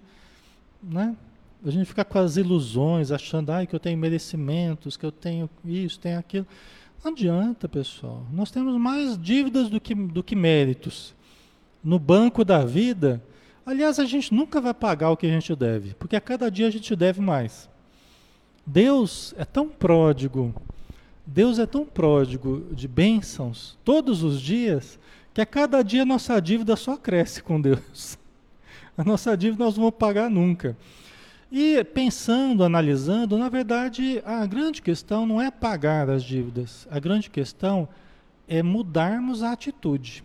né? 0.82 1.16
A 1.64 1.70
gente 1.70 1.86
ficar 1.86 2.06
com 2.06 2.18
as 2.18 2.38
ilusões, 2.38 3.12
achando 3.12 3.52
ah, 3.52 3.66
que 3.66 3.76
eu 3.76 3.80
tenho 3.80 3.98
merecimentos, 3.98 4.96
que 4.96 5.06
eu 5.06 5.12
tenho 5.12 5.50
isso, 5.66 6.00
tenho 6.00 6.18
aquilo. 6.18 6.48
Não 7.04 7.12
adianta, 7.12 7.70
pessoal. 7.70 8.26
Nós 8.32 8.52
temos 8.52 8.76
mais 8.80 9.18
dívidas 9.18 9.70
do 9.70 9.80
que, 9.80 9.96
do 9.96 10.22
que 10.22 10.36
méritos. 10.36 11.16
No 11.82 11.98
banco 11.98 12.44
da 12.44 12.66
vida, 12.66 13.24
aliás, 13.66 14.00
a 14.00 14.06
gente 14.06 14.34
nunca 14.34 14.60
vai 14.60 14.74
pagar 14.74 15.10
o 15.10 15.16
que 15.18 15.26
a 15.26 15.30
gente 15.30 15.56
deve, 15.56 15.94
porque 15.94 16.18
a 16.18 16.22
cada 16.22 16.52
dia 16.52 16.68
a 16.68 16.72
gente 16.72 16.94
deve 16.96 17.22
mais. 17.22 17.70
Deus 18.66 19.34
é 19.38 19.46
tão 19.46 19.70
pródigo, 19.70 20.54
Deus 21.26 21.58
é 21.58 21.66
tão 21.66 21.86
pródigo 21.86 22.68
de 22.72 22.88
bênçãos 22.88 23.78
todos 23.86 24.22
os 24.22 24.42
dias, 24.42 25.00
que 25.34 25.40
a 25.40 25.46
cada 25.46 25.82
dia 25.82 26.02
a 26.02 26.06
nossa 26.06 26.40
dívida 26.42 26.76
só 26.76 26.98
cresce 26.98 27.42
com 27.42 27.62
Deus. 27.62 28.18
A 28.98 29.04
nossa 29.06 29.38
dívida 29.38 29.64
nós 29.64 29.78
não 29.78 29.84
vamos 29.86 29.98
pagar 29.98 30.30
nunca. 30.30 30.76
E 31.52 31.84
pensando, 31.84 32.64
analisando, 32.64 33.38
na 33.38 33.50
verdade, 33.50 34.22
a 34.24 34.46
grande 34.46 34.82
questão 34.82 35.26
não 35.26 35.42
é 35.42 35.50
pagar 35.50 36.10
as 36.10 36.24
dívidas. 36.24 36.88
A 36.92 37.00
grande 37.00 37.30
questão 37.30 37.88
é 38.48 38.62
mudarmos 38.62 39.42
a 39.42 39.52
atitude. 39.52 40.24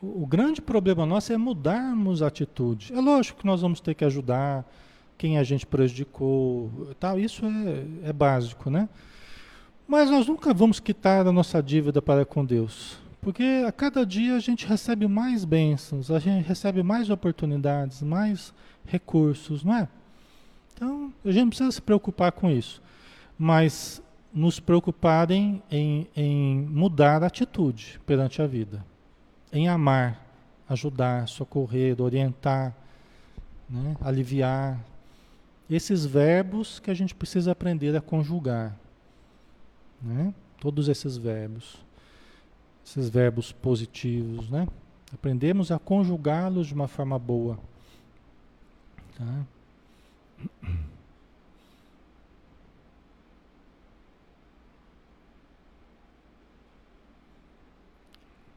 O, 0.00 0.24
grande 0.24 0.62
problema 0.62 1.04
nosso 1.04 1.32
é 1.32 1.36
mudarmos 1.36 2.22
a 2.22 2.28
atitude. 2.28 2.92
É 2.92 3.00
lógico 3.00 3.40
que 3.40 3.46
nós 3.46 3.60
vamos 3.60 3.80
ter 3.80 3.94
que 3.94 4.04
ajudar 4.04 4.64
quem 5.16 5.36
a 5.38 5.42
gente 5.42 5.66
prejudicou, 5.66 6.70
tal. 7.00 7.18
Isso 7.18 7.44
é, 7.44 8.10
é 8.10 8.12
básico, 8.12 8.70
né? 8.70 8.88
Mas 9.88 10.08
nós 10.08 10.28
nunca 10.28 10.54
vamos 10.54 10.78
quitar 10.78 11.26
a 11.26 11.32
nossa 11.32 11.60
dívida 11.60 12.00
para 12.00 12.24
com 12.24 12.44
Deus. 12.44 12.98
Porque 13.20 13.64
a 13.66 13.72
cada 13.72 14.06
dia 14.06 14.36
a 14.36 14.40
gente 14.40 14.66
recebe 14.66 15.06
mais 15.08 15.44
bênçãos, 15.44 16.10
a 16.10 16.18
gente 16.18 16.46
recebe 16.46 16.82
mais 16.82 17.10
oportunidades, 17.10 18.02
mais 18.02 18.54
recursos, 18.84 19.64
não 19.64 19.74
é? 19.74 19.88
Então, 20.74 21.12
a 21.24 21.30
gente 21.30 21.42
não 21.42 21.48
precisa 21.48 21.72
se 21.72 21.82
preocupar 21.82 22.30
com 22.32 22.48
isso. 22.48 22.80
Mas 23.36 24.00
nos 24.32 24.60
preocuparem 24.60 25.62
em, 25.70 26.06
em 26.14 26.60
mudar 26.60 27.22
a 27.22 27.26
atitude 27.26 28.00
perante 28.06 28.40
a 28.40 28.46
vida. 28.46 28.84
Em 29.52 29.68
amar, 29.68 30.24
ajudar, 30.68 31.26
socorrer, 31.26 32.00
orientar, 32.00 32.74
né? 33.68 33.96
aliviar. 34.00 34.78
Esses 35.68 36.06
verbos 36.06 36.78
que 36.78 36.90
a 36.90 36.94
gente 36.94 37.14
precisa 37.14 37.50
aprender 37.50 37.96
a 37.96 38.00
conjugar. 38.00 38.76
Né? 40.00 40.32
Todos 40.60 40.88
esses 40.88 41.16
verbos 41.16 41.87
esses 42.88 43.10
verbos 43.10 43.52
positivos, 43.52 44.48
né? 44.48 44.66
Aprendemos 45.12 45.70
a 45.70 45.78
conjugá-los 45.78 46.68
de 46.68 46.74
uma 46.74 46.88
forma 46.88 47.18
boa. 47.18 47.58
Tá? 49.14 49.44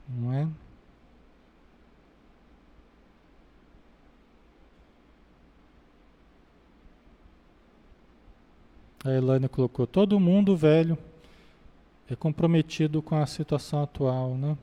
Não 0.07 0.33
é? 0.33 0.47
A 9.03 9.11
Elaine 9.11 9.49
colocou 9.49 9.85
todo 9.85 10.19
mundo 10.19 10.55
velho 10.55 10.97
é 12.11 12.15
comprometido 12.15 13.01
com 13.01 13.15
a 13.15 13.25
situação 13.25 13.81
atual, 13.81 14.35
né? 14.35 14.57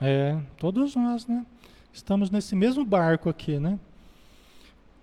É, 0.00 0.38
todos 0.58 0.94
nós, 0.94 1.26
né? 1.26 1.46
Estamos 1.92 2.30
nesse 2.30 2.54
mesmo 2.54 2.84
barco 2.84 3.30
aqui, 3.30 3.58
né? 3.58 3.78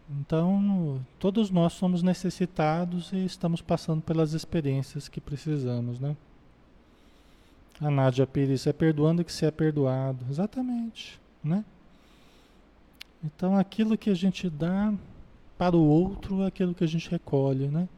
Então, 0.08 1.04
todos 1.18 1.50
nós 1.50 1.74
somos 1.74 2.04
necessitados 2.04 3.12
e 3.12 3.26
estamos 3.26 3.62
passando 3.62 4.02
pelas 4.02 4.34
experiências 4.34 5.10
que 5.10 5.20
precisamos, 5.20 6.00
né? 6.00 6.16
A 7.82 7.90
Nádia 7.90 8.28
Pires 8.28 8.68
é 8.68 8.72
perdoando 8.72 9.26
que 9.26 9.34
se 9.34 9.46
é 9.46 9.50
perdoado. 9.50 10.24
Exatamente, 10.30 11.20
né? 11.44 11.66
Então, 13.24 13.58
aquilo 13.58 13.98
que 13.98 14.12
a 14.12 14.14
gente 14.14 14.52
dá 14.52 14.94
para 15.58 15.76
o 15.76 15.84
outro 15.84 16.44
é 16.44 16.48
aquilo 16.48 16.76
que 16.76 16.84
a 16.84 16.88
gente 16.88 17.10
recolhe, 17.10 17.68
né? 17.68 17.90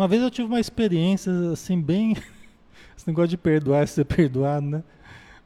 Uma 0.00 0.08
vez 0.08 0.22
eu 0.22 0.30
tive 0.30 0.48
uma 0.48 0.58
experiência 0.58 1.30
assim 1.52 1.78
bem 1.78 2.16
esse 2.96 3.06
negócio 3.06 3.28
de 3.28 3.36
perdoar, 3.36 3.86
ser 3.86 4.06
perdoado, 4.06 4.64
né? 4.64 4.82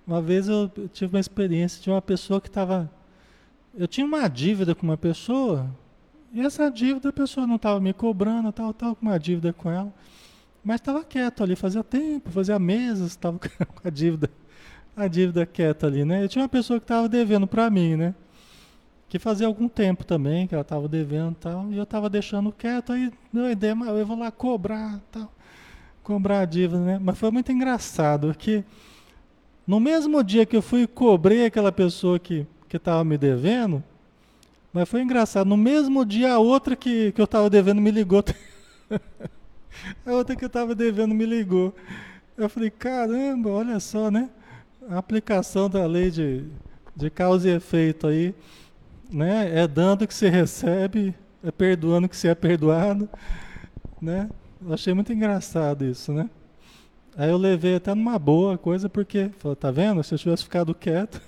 Uma 0.07 0.23
vez 0.23 0.49
eu 0.49 0.71
tive 0.93 1.17
uma 1.17 1.19
experiência 1.19 1.83
de 1.83 1.91
uma 1.91 2.01
pessoa 2.01 2.41
que 2.41 2.47
estava 2.47 2.89
eu 3.77 3.89
tinha 3.89 4.07
uma 4.07 4.29
dívida 4.29 4.73
com 4.73 4.85
uma 4.85 4.97
pessoa 4.97 5.69
e 6.33 6.41
essa 6.41 6.71
dívida 6.71 7.09
a 7.09 7.13
pessoa 7.13 7.49
não 7.49 7.57
estava 7.57 7.81
me 7.81 7.93
cobrando, 7.93 8.53
tal, 8.53 8.73
tal, 8.73 8.95
com 8.95 9.07
uma 9.07 9.19
dívida 9.19 9.53
com 9.53 9.69
ela, 9.69 9.93
mas 10.63 10.77
estava 10.77 11.03
quieto 11.03 11.43
ali, 11.43 11.57
fazia 11.57 11.83
tempo, 11.83 12.31
fazia 12.31 12.57
meses, 12.57 13.07
estava 13.07 13.41
com 13.43 13.89
a 13.89 13.91
dívida, 13.91 14.31
a 14.95 15.09
dívida 15.09 15.45
quieta 15.45 15.89
ali, 15.89 16.05
né? 16.05 16.23
Eu 16.23 16.29
tinha 16.29 16.43
uma 16.43 16.49
pessoa 16.49 16.79
que 16.79 16.85
estava 16.85 17.09
devendo 17.09 17.49
para 17.49 17.69
mim, 17.69 17.97
né? 17.97 18.15
Que 19.09 19.19
fazia 19.19 19.47
algum 19.47 19.69
tempo 19.69 20.05
também, 20.05 20.47
que 20.47 20.55
ela 20.55 20.63
estava 20.63 20.89
devendo 20.89 21.33
e 21.33 21.37
tal, 21.37 21.73
e 21.73 21.77
eu 21.77 21.85
estava 21.85 22.11
deixando 22.11 22.51
quieto, 22.53 22.93
aí 22.93 23.13
a 23.35 23.51
ideia, 23.51 23.75
mas 23.75 23.89
eu 23.89 24.07
vou 24.07 24.19
lá 24.19 24.31
cobrar 24.31 25.01
tal, 25.13 25.33
cobrar 26.03 26.41
a 26.41 26.45
dívida, 26.45 26.81
né? 26.81 26.99
Mas 27.01 27.19
foi 27.19 27.31
muito 27.31 27.53
engraçado, 27.53 28.35
que 28.37 28.65
no 29.67 29.79
mesmo 29.79 30.23
dia 30.23 30.45
que 30.45 30.57
eu 30.57 30.63
fui 30.63 30.87
cobrei 30.87 31.47
aquela 31.47 31.71
pessoa 31.71 32.19
que 32.19 32.47
estava 32.73 33.05
me 33.05 33.17
devendo, 33.17 33.83
mas 34.73 34.89
foi 34.89 35.03
engraçado, 35.03 35.47
no 35.47 35.57
mesmo 35.57 36.05
dia 36.05 36.33
a 36.33 36.39
outra 36.41 36.75
que, 36.75 37.13
que 37.13 37.21
eu 37.21 37.25
estava 37.25 37.49
devendo 37.49 37.81
me 37.81 37.93
ligou. 37.93 38.25
a 40.05 40.13
outra 40.13 40.35
que 40.35 40.45
eu 40.45 40.49
estava 40.49 40.75
devendo 40.75 41.15
me 41.15 41.25
ligou. 41.25 41.73
Eu 42.37 42.49
falei, 42.49 42.71
caramba, 42.71 43.51
olha 43.51 43.79
só, 43.79 44.11
né? 44.11 44.29
A 44.89 44.99
aplicação 44.99 45.71
da 45.71 45.87
lei 45.87 46.11
de, 46.11 46.45
de 46.97 47.09
causa 47.09 47.49
e 47.49 47.53
efeito 47.53 48.09
aí 48.09 48.35
né? 49.15 49.61
É 49.61 49.67
dando 49.69 50.07
que 50.07 50.15
se 50.15 50.29
recebe, 50.29 51.15
é 51.43 51.51
perdoando 51.51 52.09
que 52.09 52.17
se 52.17 52.27
é 52.27 52.35
perdoado, 52.35 53.09
né? 54.03 54.29
Eu 54.61 54.75
achei 54.75 54.93
muito 54.93 55.13
engraçado 55.13 55.85
isso, 55.85 56.13
né? 56.13 56.29
Aí 57.17 57.31
eu 57.31 57.37
levei 57.37 57.77
até 57.77 57.95
numa 57.95 58.19
boa 58.19 58.59
coisa, 58.59 58.89
porque, 58.89 59.31
falou, 59.39 59.55
tá 59.55 59.71
vendo? 59.71 60.03
Se 60.03 60.15
eu 60.15 60.19
tivesse 60.19 60.43
ficado 60.43 60.75
quieto. 60.75 61.23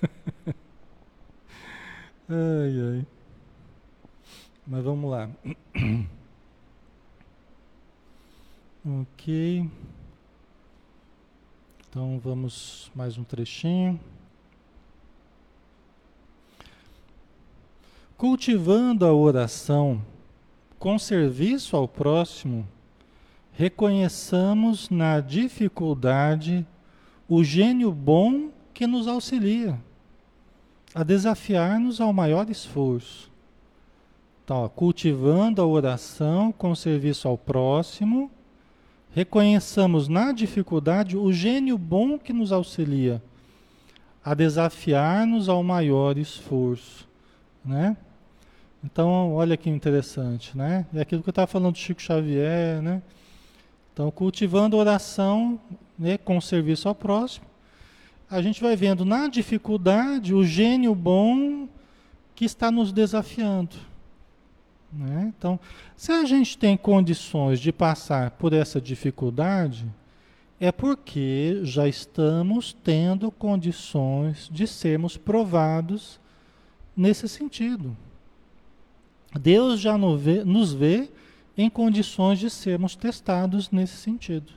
ai, 2.28 2.96
ai. 2.98 3.06
Mas 4.66 4.82
vamos 4.82 5.08
lá. 5.08 5.30
ok. 8.84 9.70
Então 11.88 12.18
vamos 12.18 12.90
mais 12.96 13.16
um 13.16 13.22
trechinho. 13.22 14.00
Cultivando 18.16 19.04
a 19.04 19.12
oração 19.12 20.00
com 20.78 20.98
serviço 20.98 21.76
ao 21.76 21.86
próximo, 21.86 22.66
reconheçamos 23.52 24.88
na 24.88 25.20
dificuldade 25.20 26.66
o 27.28 27.44
gênio 27.44 27.92
bom 27.92 28.48
que 28.72 28.86
nos 28.86 29.06
auxilia 29.06 29.78
a 30.94 31.02
desafiar-nos 31.02 32.00
ao 32.00 32.10
maior 32.10 32.48
esforço. 32.48 33.30
Então, 34.42 34.64
ó, 34.64 34.68
cultivando 34.70 35.60
a 35.60 35.66
oração 35.66 36.50
com 36.52 36.74
serviço 36.74 37.28
ao 37.28 37.36
próximo, 37.36 38.30
reconheçamos 39.12 40.08
na 40.08 40.32
dificuldade 40.32 41.18
o 41.18 41.30
gênio 41.30 41.76
bom 41.76 42.18
que 42.18 42.32
nos 42.32 42.50
auxilia 42.50 43.22
a 44.24 44.32
desafiar-nos 44.32 45.50
ao 45.50 45.62
maior 45.62 46.16
esforço, 46.16 47.06
né? 47.62 47.94
Então, 48.86 49.34
olha 49.34 49.56
que 49.56 49.68
interessante, 49.68 50.56
né? 50.56 50.86
É 50.94 51.00
aquilo 51.00 51.20
que 51.20 51.28
eu 51.28 51.32
estava 51.32 51.48
falando 51.48 51.72
do 51.72 51.78
Chico 51.78 52.00
Xavier, 52.00 52.80
né? 52.80 53.02
Então, 53.92 54.12
cultivando 54.12 54.76
oração 54.76 55.58
né, 55.98 56.16
com 56.16 56.40
serviço 56.40 56.88
ao 56.88 56.94
próximo, 56.94 57.46
a 58.30 58.40
gente 58.40 58.62
vai 58.62 58.76
vendo 58.76 59.04
na 59.04 59.26
dificuldade 59.26 60.32
o 60.32 60.44
gênio 60.44 60.94
bom 60.94 61.68
que 62.34 62.44
está 62.44 62.70
nos 62.70 62.92
desafiando. 62.92 63.74
Né? 64.92 65.32
Então, 65.36 65.58
se 65.96 66.12
a 66.12 66.24
gente 66.24 66.56
tem 66.56 66.76
condições 66.76 67.58
de 67.58 67.72
passar 67.72 68.30
por 68.32 68.52
essa 68.52 68.80
dificuldade, 68.80 69.84
é 70.60 70.70
porque 70.70 71.60
já 71.64 71.88
estamos 71.88 72.72
tendo 72.84 73.32
condições 73.32 74.48
de 74.52 74.64
sermos 74.64 75.16
provados 75.16 76.20
nesse 76.96 77.28
sentido. 77.28 77.96
Deus 79.34 79.80
já 79.80 79.96
nos 79.98 80.72
vê 80.72 81.10
em 81.56 81.70
condições 81.70 82.38
de 82.38 82.50
sermos 82.50 82.94
testados 82.94 83.70
nesse 83.70 83.96
sentido. 83.96 84.52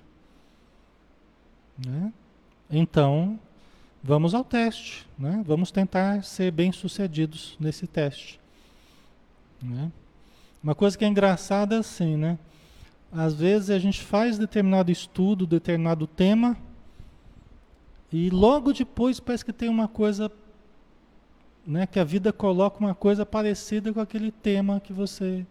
Né? 1.85 2.11
Então, 2.69 3.39
vamos 4.03 4.33
ao 4.33 4.43
teste, 4.43 5.07
né? 5.17 5.43
vamos 5.45 5.71
tentar 5.71 6.23
ser 6.23 6.51
bem-sucedidos 6.51 7.55
nesse 7.59 7.87
teste. 7.87 8.39
Né? 9.61 9.91
Uma 10.61 10.75
coisa 10.75 10.97
que 10.97 11.05
é 11.05 11.07
engraçada 11.07 11.75
é 11.75 11.79
assim, 11.79 12.17
né? 12.17 12.37
Às 13.11 13.33
vezes 13.33 13.69
a 13.69 13.79
gente 13.79 14.01
faz 14.01 14.37
determinado 14.37 14.91
estudo, 14.91 15.47
determinado 15.47 16.05
tema, 16.05 16.57
e 18.11 18.29
logo 18.29 18.73
depois 18.73 19.19
parece 19.19 19.45
que 19.45 19.53
tem 19.53 19.69
uma 19.69 19.87
coisa, 19.87 20.31
né, 21.69 21.85
que 21.85 21.99
a 21.99 22.03
vida 22.03 22.33
coloca 22.33 22.79
uma 22.79 22.95
coisa 22.95 23.23
parecida 23.23 23.93
com 23.93 23.99
aquele 23.99 24.31
tema 24.31 24.79
que 24.79 24.91
você 24.91 25.45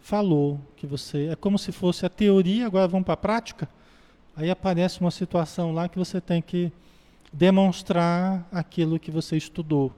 falou, 0.00 0.60
que 0.76 0.86
você 0.86 1.26
é 1.32 1.34
como 1.34 1.58
se 1.58 1.72
fosse 1.72 2.06
a 2.06 2.08
teoria, 2.08 2.64
agora 2.64 2.86
vamos 2.86 3.04
para 3.04 3.14
a 3.14 3.16
prática. 3.16 3.68
Aí 4.36 4.48
aparece 4.52 5.00
uma 5.00 5.10
situação 5.10 5.72
lá 5.72 5.88
que 5.88 5.98
você 5.98 6.20
tem 6.20 6.40
que 6.40 6.70
demonstrar 7.32 8.46
aquilo 8.52 9.00
que 9.00 9.10
você 9.10 9.36
estudou. 9.36 9.92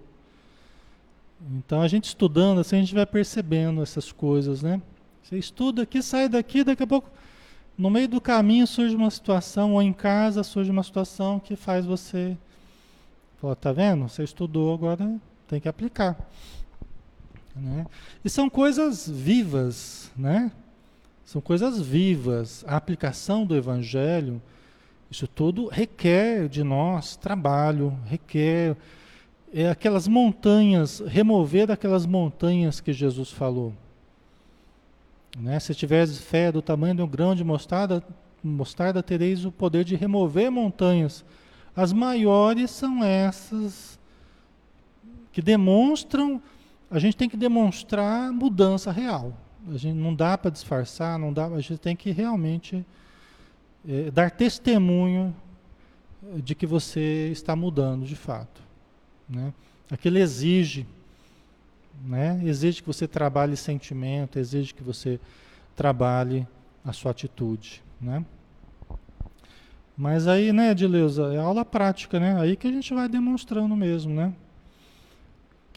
Então 1.58 1.82
a 1.82 1.88
gente 1.88 2.04
estudando 2.04 2.60
assim, 2.60 2.76
a 2.76 2.80
gente 2.80 2.94
vai 2.94 3.04
percebendo 3.04 3.82
essas 3.82 4.10
coisas, 4.10 4.62
né? 4.62 4.80
Você 5.22 5.36
estuda 5.36 5.82
aqui, 5.82 6.02
sai 6.02 6.26
daqui, 6.26 6.64
daqui 6.64 6.84
a 6.84 6.86
pouco, 6.86 7.10
no 7.76 7.90
meio 7.90 8.08
do 8.08 8.18
caminho 8.18 8.66
surge 8.66 8.96
uma 8.96 9.10
situação, 9.10 9.74
ou 9.74 9.82
em 9.82 9.92
casa 9.92 10.42
surge 10.42 10.70
uma 10.70 10.82
situação 10.82 11.38
que 11.38 11.54
faz 11.54 11.84
você. 11.84 12.34
Fala, 13.36 13.54
tá 13.54 13.72
vendo? 13.72 14.08
Você 14.08 14.24
estudou, 14.24 14.72
agora 14.72 15.20
tem 15.50 15.60
que 15.60 15.68
aplicar. 15.68 16.16
Né? 17.56 17.84
E 18.24 18.30
são 18.30 18.48
coisas 18.48 19.08
vivas, 19.08 20.10
né? 20.16 20.52
São 21.24 21.40
coisas 21.40 21.80
vivas. 21.80 22.64
A 22.68 22.76
aplicação 22.76 23.44
do 23.44 23.56
Evangelho, 23.56 24.40
isso 25.10 25.26
tudo 25.26 25.66
requer 25.66 26.48
de 26.48 26.62
nós 26.62 27.16
trabalho, 27.16 27.98
requer 28.06 28.76
é, 29.52 29.68
aquelas 29.68 30.06
montanhas, 30.06 31.00
remover 31.00 31.68
aquelas 31.68 32.06
montanhas 32.06 32.80
que 32.80 32.92
Jesus 32.92 33.32
falou. 33.32 33.74
Né? 35.36 35.58
Se 35.58 35.74
tiveres 35.74 36.16
fé 36.18 36.52
do 36.52 36.62
tamanho 36.62 36.94
de 36.94 37.02
um 37.02 37.08
grão 37.08 37.34
de 37.34 37.42
mostarda, 37.42 38.04
mostarda, 38.42 39.02
tereis 39.02 39.44
o 39.44 39.50
poder 39.50 39.84
de 39.84 39.96
remover 39.96 40.48
montanhas. 40.48 41.24
As 41.74 41.92
maiores 41.92 42.70
são 42.70 43.02
essas 43.02 43.99
que 45.32 45.40
demonstram, 45.40 46.42
a 46.90 46.98
gente 46.98 47.16
tem 47.16 47.28
que 47.28 47.36
demonstrar 47.36 48.32
mudança 48.32 48.90
real. 48.90 49.32
A 49.68 49.76
gente 49.76 49.94
não 49.94 50.14
dá 50.14 50.36
para 50.36 50.50
disfarçar, 50.50 51.18
não 51.18 51.32
dá, 51.32 51.46
a 51.46 51.60
gente 51.60 51.78
tem 51.78 51.94
que 51.94 52.10
realmente 52.10 52.84
é, 53.86 54.10
dar 54.10 54.30
testemunho 54.30 55.34
de 56.42 56.54
que 56.54 56.66
você 56.66 57.28
está 57.30 57.54
mudando 57.54 58.04
de 58.04 58.16
fato. 58.16 58.60
Né? 59.28 59.52
Aquilo 59.90 60.18
exige, 60.18 60.86
né? 62.04 62.40
exige 62.44 62.82
que 62.82 62.86
você 62.86 63.06
trabalhe 63.06 63.56
sentimento, 63.56 64.38
exige 64.38 64.74
que 64.74 64.82
você 64.82 65.20
trabalhe 65.76 66.46
a 66.84 66.92
sua 66.92 67.10
atitude. 67.10 67.82
Né? 68.00 68.24
Mas 69.96 70.26
aí, 70.26 70.52
né, 70.52 70.70
Edileuza, 70.70 71.34
é 71.34 71.38
aula 71.38 71.62
prática, 71.62 72.18
né? 72.18 72.40
Aí 72.40 72.56
que 72.56 72.66
a 72.66 72.72
gente 72.72 72.94
vai 72.94 73.06
demonstrando 73.06 73.76
mesmo, 73.76 74.14
né? 74.14 74.32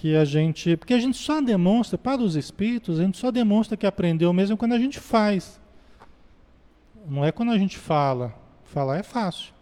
Que 0.04 0.18
a 0.18 0.26
gente. 0.26 0.76
Porque 0.76 0.94
a 0.94 1.00
gente 1.00 1.18
só 1.18 1.40
demonstra, 1.40 1.98
para 1.98 2.22
os 2.22 2.36
espíritos, 2.36 3.00
a 3.00 3.04
gente 3.04 3.18
só 3.18 3.32
demonstra 3.32 3.78
que 3.78 3.88
aprendeu 3.88 4.34
mesmo 4.34 4.58
quando 4.58 4.74
a 4.74 4.78
gente 4.78 5.00
faz. 5.00 5.62
Não 7.08 7.24
é 7.24 7.32
quando 7.32 7.54
a 7.54 7.58
gente 7.58 7.78
fala. 7.78 8.36
Falar 8.66 8.98
é 8.98 9.04
fácil. 9.04 9.54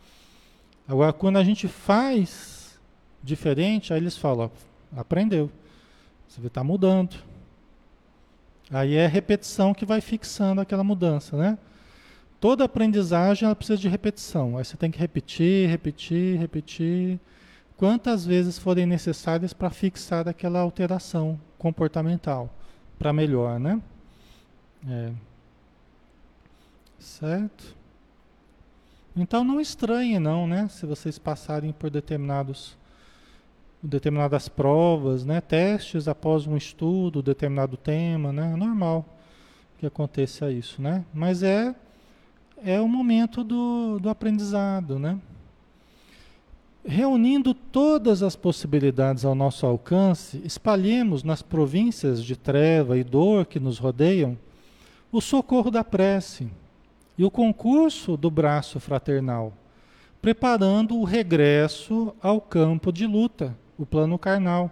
Agora, 0.88 1.14
quando 1.14 1.38
a 1.38 1.44
gente 1.44 1.68
faz, 1.68 2.80
diferente, 3.22 3.94
aí 3.94 4.00
eles 4.00 4.18
falam, 4.18 4.50
ó, 4.96 5.00
aprendeu. 5.00 5.52
Você 6.28 6.44
está 6.48 6.64
mudando. 6.64 7.18
Aí 8.72 8.96
é 8.96 9.06
repetição 9.06 9.76
que 9.76 9.86
vai 9.86 10.02
fixando 10.02 10.60
aquela 10.60 10.84
mudança, 10.84 11.38
né? 11.38 11.56
Toda 12.40 12.64
aprendizagem 12.64 13.46
ela 13.46 13.56
precisa 13.56 13.78
de 13.78 13.88
repetição. 13.88 14.58
Aí 14.58 14.66
você 14.66 14.76
tem 14.76 14.90
que 14.90 14.98
repetir, 14.98 15.70
repetir, 15.70 16.40
repetir, 16.40 17.20
quantas 17.82 18.24
vezes 18.24 18.60
forem 18.60 18.86
necessárias 18.86 19.54
para 19.54 19.72
fixar 19.72 20.28
aquela 20.28 20.60
alteração 20.60 21.42
comportamental 21.58 22.48
para 23.00 23.12
melhor, 23.12 23.60
né? 23.60 23.82
É. 24.88 25.12
Certo? 27.00 27.76
Então 29.16 29.44
não 29.44 29.60
estranhe 29.60 30.20
não, 30.20 30.46
né? 30.46 30.68
Se 30.68 30.86
vocês 30.86 31.18
passarem 31.18 31.72
por 31.72 31.90
determinados 31.90 32.78
determinadas 33.82 34.48
provas, 34.48 35.26
né, 35.26 35.42
testes 35.42 36.08
após 36.08 36.46
um 36.46 36.56
estudo, 36.56 37.20
determinado 37.24 37.76
tema, 37.78 38.32
né, 38.32 38.52
é 38.54 38.56
normal 38.56 39.04
que 39.80 39.88
aconteça 39.88 40.52
isso, 40.52 40.80
né? 40.84 41.04
Mas 41.12 41.42
é 41.42 41.74
é 42.64 42.80
o 42.80 42.88
momento 42.88 43.44
do, 43.44 43.98
do 43.98 44.08
aprendizado, 44.08 45.00
né? 45.00 45.20
Reunindo 46.84 47.54
todas 47.54 48.24
as 48.24 48.36
possibilidades 48.36 49.24
ao 49.24 49.36
nosso 49.36 49.68
alcance, 49.68 50.42
espalhemos 50.44 51.24
nas 51.24 51.42
províncias 51.44 52.24
de 52.24 52.36
treva 52.36 52.98
e 52.98 53.04
dor 53.04 53.46
que 53.46 53.60
nos 53.60 53.78
rodeiam 53.78 54.36
o 55.12 55.22
socorro 55.22 55.70
da 55.70 55.84
prece 55.84 56.50
e 57.18 57.24
o 57.24 57.30
concurso 57.30 58.18
do 58.18 58.32
braço 58.32 58.80
fraternal, 58.80 59.54
preparando 60.22 60.98
o 60.98 61.04
regresso 61.04 62.16
ao 62.20 62.42
campo 62.42 62.92
de 62.92 63.06
luta 63.06 63.56
o 63.78 63.86
plano 63.86 64.18
carnal, 64.18 64.72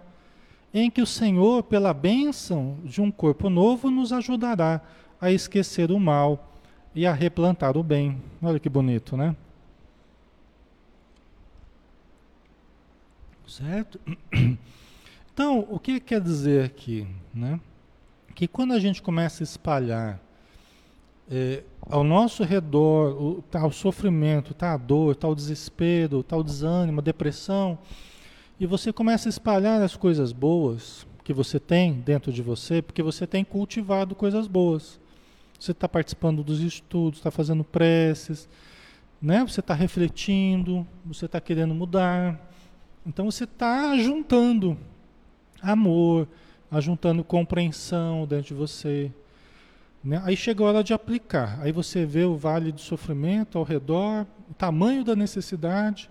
em 0.74 0.90
que 0.90 1.02
o 1.02 1.06
Senhor, 1.06 1.62
pela 1.62 1.94
bênção 1.94 2.76
de 2.84 3.00
um 3.00 3.10
corpo 3.10 3.48
novo, 3.48 3.88
nos 3.88 4.12
ajudará 4.12 4.80
a 5.20 5.30
esquecer 5.30 5.92
o 5.92 6.00
mal 6.00 6.54
e 6.92 7.06
a 7.06 7.12
replantar 7.12 7.76
o 7.76 7.82
bem. 7.84 8.20
Olha 8.42 8.58
que 8.58 8.68
bonito, 8.68 9.16
né? 9.16 9.34
Certo? 13.50 14.00
Então, 15.32 15.66
o 15.70 15.78
que 15.78 16.00
quer 16.00 16.20
dizer 16.20 16.64
aqui? 16.64 17.06
Né? 17.32 17.58
Que 18.34 18.46
quando 18.46 18.74
a 18.74 18.78
gente 18.78 19.00
começa 19.00 19.42
a 19.42 19.44
espalhar 19.44 20.20
é, 21.30 21.62
ao 21.88 22.04
nosso 22.04 22.44
redor 22.44 23.16
o 23.22 23.40
tal 23.42 23.70
sofrimento, 23.70 24.52
tal 24.52 24.78
dor, 24.78 25.16
tal 25.16 25.34
desespero, 25.34 26.22
tal 26.22 26.42
desânimo, 26.42 27.00
depressão, 27.00 27.78
e 28.58 28.66
você 28.66 28.92
começa 28.92 29.28
a 29.28 29.30
espalhar 29.30 29.80
as 29.80 29.96
coisas 29.96 30.30
boas 30.30 31.06
que 31.24 31.32
você 31.32 31.58
tem 31.58 31.94
dentro 31.94 32.30
de 32.30 32.42
você, 32.42 32.82
porque 32.82 33.02
você 33.02 33.26
tem 33.26 33.42
cultivado 33.42 34.14
coisas 34.14 34.46
boas. 34.46 35.00
Você 35.58 35.70
está 35.70 35.88
participando 35.88 36.44
dos 36.44 36.60
estudos, 36.60 37.20
está 37.20 37.30
fazendo 37.30 37.64
preces, 37.64 38.46
né? 39.22 39.42
você 39.42 39.60
está 39.60 39.72
refletindo, 39.72 40.86
você 41.06 41.24
está 41.24 41.40
querendo 41.40 41.74
mudar. 41.74 42.49
Então 43.04 43.30
você 43.30 43.44
está 43.44 43.96
juntando 43.96 44.76
amor, 45.62 46.28
ajuntando 46.70 47.24
compreensão 47.24 48.26
dentro 48.26 48.48
de 48.48 48.54
você. 48.54 49.10
Né? 50.02 50.20
Aí 50.24 50.36
chega 50.36 50.62
a 50.62 50.66
hora 50.66 50.84
de 50.84 50.92
aplicar. 50.92 51.58
Aí 51.60 51.72
você 51.72 52.04
vê 52.04 52.24
o 52.24 52.36
vale 52.36 52.72
do 52.72 52.80
sofrimento 52.80 53.58
ao 53.58 53.64
redor, 53.64 54.26
o 54.50 54.54
tamanho 54.54 55.04
da 55.04 55.16
necessidade, 55.16 56.10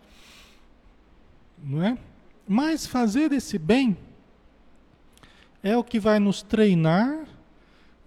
não 1.64 1.84
é? 1.84 1.98
Mas 2.48 2.86
fazer 2.86 3.32
esse 3.32 3.60
bem 3.60 3.96
é 5.62 5.78
o 5.78 5.84
que 5.84 6.00
vai 6.00 6.20
nos 6.20 6.42
treinar 6.42 7.28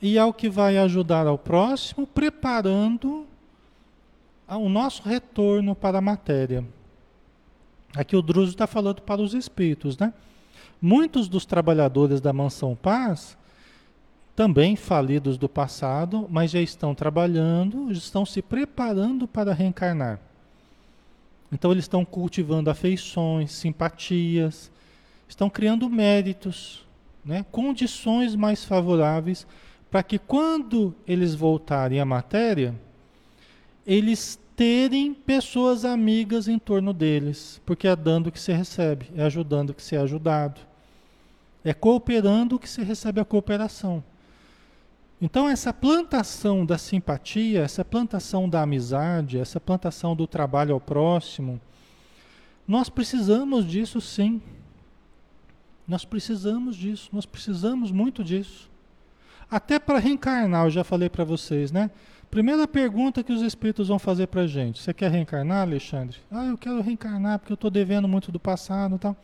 e 0.01 0.19
é 0.19 0.25
o 0.25 0.33
que 0.33 0.49
vai 0.49 0.79
ajudar 0.79 1.27
ao 1.27 1.39
próximo, 1.39 2.07
preparando 2.07 3.27
o 4.49 4.69
nosso 4.69 5.03
retorno 5.03 5.75
para 5.75 5.99
a 5.99 6.01
matéria. 6.01 6.65
Aqui 7.95 8.17
o 8.17 8.23
Druso 8.23 8.53
está 8.53 8.67
falando 8.67 9.03
para 9.03 9.21
os 9.21 9.35
espíritos, 9.35 9.99
né? 9.99 10.13
Muitos 10.81 11.29
dos 11.29 11.45
trabalhadores 11.45 12.21
da 12.21 12.33
Mansão 12.33 12.75
Paz, 12.75 13.37
também 14.35 14.77
falidos 14.77 15.37
do 15.37 15.49
passado, 15.49 16.27
mas 16.31 16.51
já 16.51 16.61
estão 16.61 16.95
trabalhando, 16.95 17.93
estão 17.93 18.25
se 18.25 18.41
preparando 18.41 19.29
para 19.29 19.53
reencarnar. 19.53 20.19
Então 21.53 21.71
eles 21.71 21.85
estão 21.85 22.05
cultivando 22.05 22.71
afeições, 22.71 23.53
simpatias, 23.53 24.73
estão 25.29 25.51
criando 25.51 25.89
méritos, 25.89 26.85
né? 27.23 27.45
condições 27.53 28.35
mais 28.35 28.65
favoráveis 28.65 29.47
para 29.91 30.03
que 30.03 30.19
quando 30.19 30.95
eles 31.07 31.35
voltarem 31.35 32.01
à 32.01 32.05
matéria, 32.05 32.75
eles 33.87 34.41
terem 34.63 35.13
pessoas 35.13 35.85
amigas 35.85 36.47
em 36.47 36.57
torno 36.57 36.93
deles, 36.93 37.61
porque 37.67 37.89
é 37.89 37.97
dando 37.97 38.31
que 38.31 38.39
se 38.39 38.53
recebe, 38.53 39.11
é 39.17 39.25
ajudando 39.25 39.75
que 39.75 39.83
se 39.83 39.97
é 39.97 39.99
ajudado, 39.99 40.61
é 41.65 41.75
cooperando 41.75 42.61
que 42.61 42.69
se 42.69 42.81
recebe 42.81 43.21
a 43.21 43.25
cooperação. 43.25 44.05
Então, 45.21 45.49
essa 45.49 45.73
plantação 45.73 46.65
da 46.65 46.79
simpatia, 46.79 47.63
essa 47.63 47.85
plantação 47.85 48.49
da 48.49 48.63
amizade, 48.63 49.37
essa 49.37 49.59
plantação 49.59 50.15
do 50.15 50.29
trabalho 50.29 50.75
ao 50.75 50.81
próximo, 50.81 51.61
nós 52.67 52.89
precisamos 52.89 53.67
disso 53.67 54.01
sim. 54.01 54.41
Nós 55.89 56.05
precisamos 56.05 56.77
disso, 56.77 57.09
nós 57.13 57.27
precisamos 57.27 57.91
muito 57.91 58.23
disso. 58.23 58.71
Até 59.51 59.81
para 59.81 59.99
reencarnar, 59.99 60.67
eu 60.67 60.71
já 60.71 60.85
falei 60.85 61.09
para 61.09 61.25
vocês, 61.25 61.73
né? 61.73 61.91
Primeira 62.33 62.67
pergunta 62.67 63.23
que 63.23 63.31
os 63.31 63.43
espíritos 63.43 63.89
vão 63.89 63.99
fazer 63.99 64.27
para 64.27 64.41
a 64.41 64.47
gente: 64.47 64.81
Você 64.81 64.95
quer 64.95 65.11
reencarnar, 65.11 65.61
Alexandre? 65.61 66.17
Ah, 66.31 66.47
eu 66.47 66.57
quero 66.57 66.81
reencarnar 66.81 67.39
porque 67.39 67.53
eu 67.53 67.57
estou 67.57 67.71
devendo 67.71 68.09
muito 68.09 68.33
do 68.33 68.41
passado 68.41 68.97
e 68.97 68.99
tal. 68.99 69.15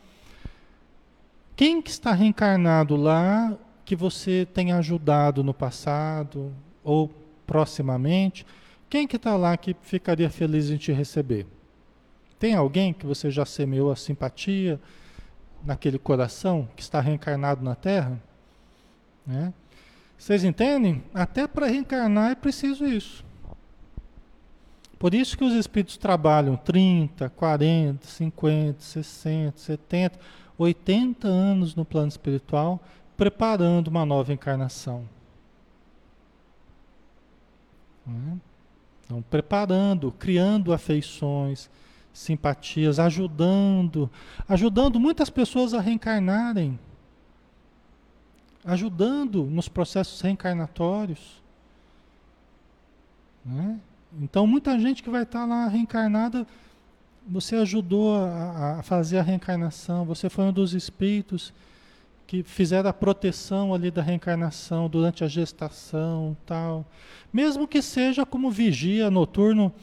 Quem 1.55 1.81
que 1.81 1.89
está 1.89 2.13
reencarnado 2.13 2.95
lá 2.95 3.57
que 3.83 3.95
você 3.95 4.47
tenha 4.53 4.77
ajudado 4.77 5.43
no 5.43 5.55
passado 5.55 6.53
ou 6.83 7.11
proximamente, 7.47 8.45
quem 8.87 9.07
que 9.07 9.15
está 9.15 9.35
lá 9.35 9.57
que 9.57 9.75
ficaria 9.81 10.29
feliz 10.29 10.69
em 10.69 10.77
te 10.77 10.91
receber? 10.91 11.47
Tem 12.37 12.53
alguém 12.53 12.93
que 12.93 13.07
você 13.07 13.31
já 13.31 13.43
semeou 13.43 13.91
a 13.91 13.95
simpatia 13.95 14.79
naquele 15.65 15.97
coração 15.97 16.69
que 16.75 16.83
está 16.83 17.01
reencarnado 17.01 17.63
na 17.63 17.73
Terra? 17.73 18.21
Né? 19.25 19.51
Vocês 20.19 20.43
entendem? 20.43 21.01
Até 21.13 21.47
para 21.47 21.67
reencarnar 21.67 22.31
é 22.31 22.35
preciso 22.35 22.85
isso. 22.85 23.25
Por 24.99 25.13
isso 25.13 25.37
que 25.37 25.45
os 25.45 25.53
espíritos 25.53 25.95
trabalham 25.95 26.57
30, 26.57 27.29
40, 27.29 28.05
50, 28.05 28.81
60, 28.81 29.57
70, 29.57 30.19
80 30.57 31.27
anos 31.27 31.73
no 31.73 31.85
plano 31.85 32.09
espiritual 32.09 32.81
preparando 33.15 33.87
uma 33.87 34.05
nova 34.05 34.33
encarnação. 34.33 35.07
Né? 38.05 38.37
Então, 39.05 39.21
preparando, 39.21 40.11
criando 40.11 40.73
afeições, 40.73 41.69
simpatias, 42.13 42.99
ajudando, 42.99 44.09
ajudando 44.47 44.99
muitas 44.99 45.29
pessoas 45.29 45.73
a 45.73 45.79
reencarnarem, 45.79 46.77
ajudando 48.69 49.43
nos 49.43 49.67
processos 49.67 50.21
reencarnatórios. 50.21 51.41
Né? 53.45 53.79
Então, 54.21 54.45
muita 54.45 54.79
gente 54.79 55.03
que 55.03 55.09
vai 55.09 55.23
estar 55.23 55.45
lá 55.45 55.67
reencarnada, 55.67 56.45
você 57.27 57.55
ajudou 57.55 58.15
a, 58.15 58.79
a 58.79 58.83
fazer 58.83 59.17
a 59.17 59.21
reencarnação, 59.21 60.05
você 60.05 60.29
foi 60.29 60.45
um 60.45 60.53
dos 60.53 60.73
espíritos 60.73 61.53
que 62.25 62.43
fizeram 62.43 62.89
a 62.89 62.93
proteção 62.93 63.73
ali 63.73 63.89
da 63.89 64.03
reencarnação 64.03 64.87
durante 64.87 65.23
a 65.23 65.27
gestação 65.27 66.37
tal. 66.45 66.85
Mesmo 67.33 67.67
que 67.67 67.81
seja 67.81 68.23
como 68.23 68.51
vigia 68.51 69.09
noturno, 69.09 69.73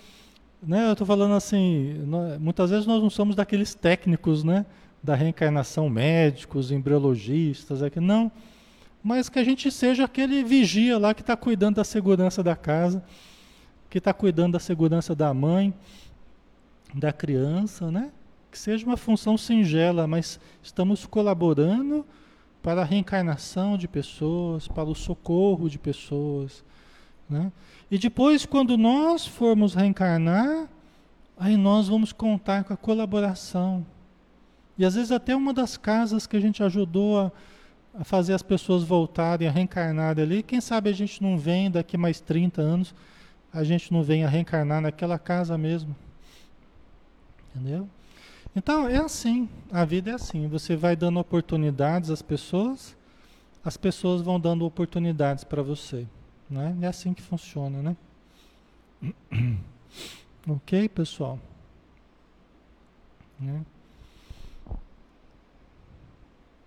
né? 0.62 0.86
Eu 0.86 0.92
estou 0.92 1.06
falando 1.06 1.34
assim, 1.34 2.04
muitas 2.38 2.70
vezes 2.70 2.86
nós 2.86 3.02
não 3.02 3.10
somos 3.10 3.34
daqueles 3.34 3.74
técnicos, 3.74 4.44
né? 4.44 4.64
Da 5.02 5.16
reencarnação, 5.16 5.90
médicos, 5.90 6.70
embriologistas, 6.70 7.82
aqui, 7.82 7.98
não. 7.98 8.30
Mas 9.06 9.28
que 9.28 9.38
a 9.38 9.44
gente 9.44 9.70
seja 9.70 10.02
aquele 10.02 10.42
vigia 10.42 10.98
lá 10.98 11.14
que 11.14 11.20
está 11.20 11.36
cuidando 11.36 11.76
da 11.76 11.84
segurança 11.84 12.42
da 12.42 12.56
casa, 12.56 13.04
que 13.88 13.98
está 13.98 14.12
cuidando 14.12 14.54
da 14.54 14.58
segurança 14.58 15.14
da 15.14 15.32
mãe, 15.32 15.72
da 16.92 17.12
criança, 17.12 17.88
né? 17.88 18.10
Que 18.50 18.58
seja 18.58 18.84
uma 18.84 18.96
função 18.96 19.38
singela, 19.38 20.08
mas 20.08 20.40
estamos 20.60 21.06
colaborando 21.06 22.04
para 22.60 22.82
a 22.82 22.84
reencarnação 22.84 23.78
de 23.78 23.86
pessoas, 23.86 24.66
para 24.66 24.90
o 24.90 24.94
socorro 24.96 25.70
de 25.70 25.78
pessoas. 25.78 26.64
Né? 27.30 27.52
E 27.88 27.98
depois, 27.98 28.44
quando 28.44 28.76
nós 28.76 29.24
formos 29.24 29.72
reencarnar, 29.72 30.68
aí 31.38 31.56
nós 31.56 31.86
vamos 31.86 32.12
contar 32.12 32.64
com 32.64 32.72
a 32.72 32.76
colaboração. 32.76 33.86
E 34.76 34.84
às 34.84 34.96
vezes 34.96 35.12
até 35.12 35.36
uma 35.36 35.54
das 35.54 35.76
casas 35.76 36.26
que 36.26 36.36
a 36.36 36.40
gente 36.40 36.60
ajudou 36.60 37.20
a, 37.20 37.32
a 37.98 38.04
fazer 38.04 38.34
as 38.34 38.42
pessoas 38.42 38.84
voltarem 38.84 39.48
a 39.48 39.50
reencarnar 39.50 40.18
ali, 40.18 40.42
quem 40.42 40.60
sabe 40.60 40.90
a 40.90 40.92
gente 40.92 41.22
não 41.22 41.38
vem 41.38 41.70
daqui 41.70 41.96
mais 41.96 42.20
30 42.20 42.60
anos, 42.60 42.94
a 43.52 43.64
gente 43.64 43.92
não 43.92 44.02
vem 44.02 44.24
a 44.24 44.28
reencarnar 44.28 44.82
naquela 44.82 45.18
casa 45.18 45.56
mesmo. 45.56 45.96
Entendeu? 47.54 47.88
Então 48.54 48.86
é 48.86 48.98
assim, 48.98 49.48
a 49.72 49.84
vida 49.84 50.10
é 50.10 50.14
assim. 50.14 50.46
Você 50.48 50.76
vai 50.76 50.94
dando 50.94 51.18
oportunidades 51.18 52.10
às 52.10 52.20
pessoas, 52.20 52.94
as 53.64 53.76
pessoas 53.76 54.20
vão 54.20 54.38
dando 54.38 54.66
oportunidades 54.66 55.42
para 55.42 55.62
você. 55.62 56.06
Né? 56.50 56.76
É 56.82 56.86
assim 56.86 57.14
que 57.14 57.22
funciona, 57.22 57.82
né? 57.82 57.96
ok, 60.46 60.88
pessoal? 60.90 61.38
Né? 63.40 63.64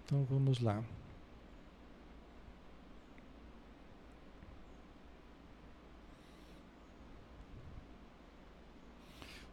Então 0.06 0.26
vamos 0.30 0.60
lá. 0.60 0.84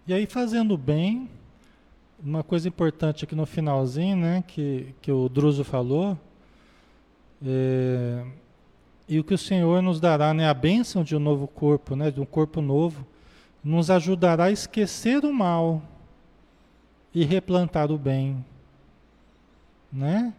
E 0.08 0.14
aí, 0.14 0.24
fazendo 0.24 0.78
bem, 0.78 1.28
uma 2.22 2.44
coisa 2.44 2.68
importante 2.68 3.24
aqui 3.24 3.34
no 3.34 3.44
finalzinho, 3.44 4.16
né, 4.16 4.44
que, 4.46 4.94
que 5.02 5.10
o 5.10 5.28
Druso 5.28 5.64
falou, 5.64 6.16
é, 7.44 8.24
e 9.08 9.18
o 9.18 9.24
que 9.24 9.34
o 9.34 9.38
Senhor 9.38 9.82
nos 9.82 9.98
dará, 9.98 10.32
né, 10.32 10.48
a 10.48 10.54
bênção 10.54 11.02
de 11.02 11.16
um 11.16 11.18
novo 11.18 11.48
corpo, 11.48 11.96
né, 11.96 12.08
de 12.12 12.20
um 12.20 12.24
corpo 12.24 12.60
novo, 12.60 13.04
nos 13.64 13.90
ajudará 13.90 14.44
a 14.44 14.50
esquecer 14.52 15.24
o 15.24 15.32
mal 15.32 15.82
e 17.12 17.24
replantar 17.24 17.90
o 17.90 17.98
bem, 17.98 18.44
né? 19.92 20.32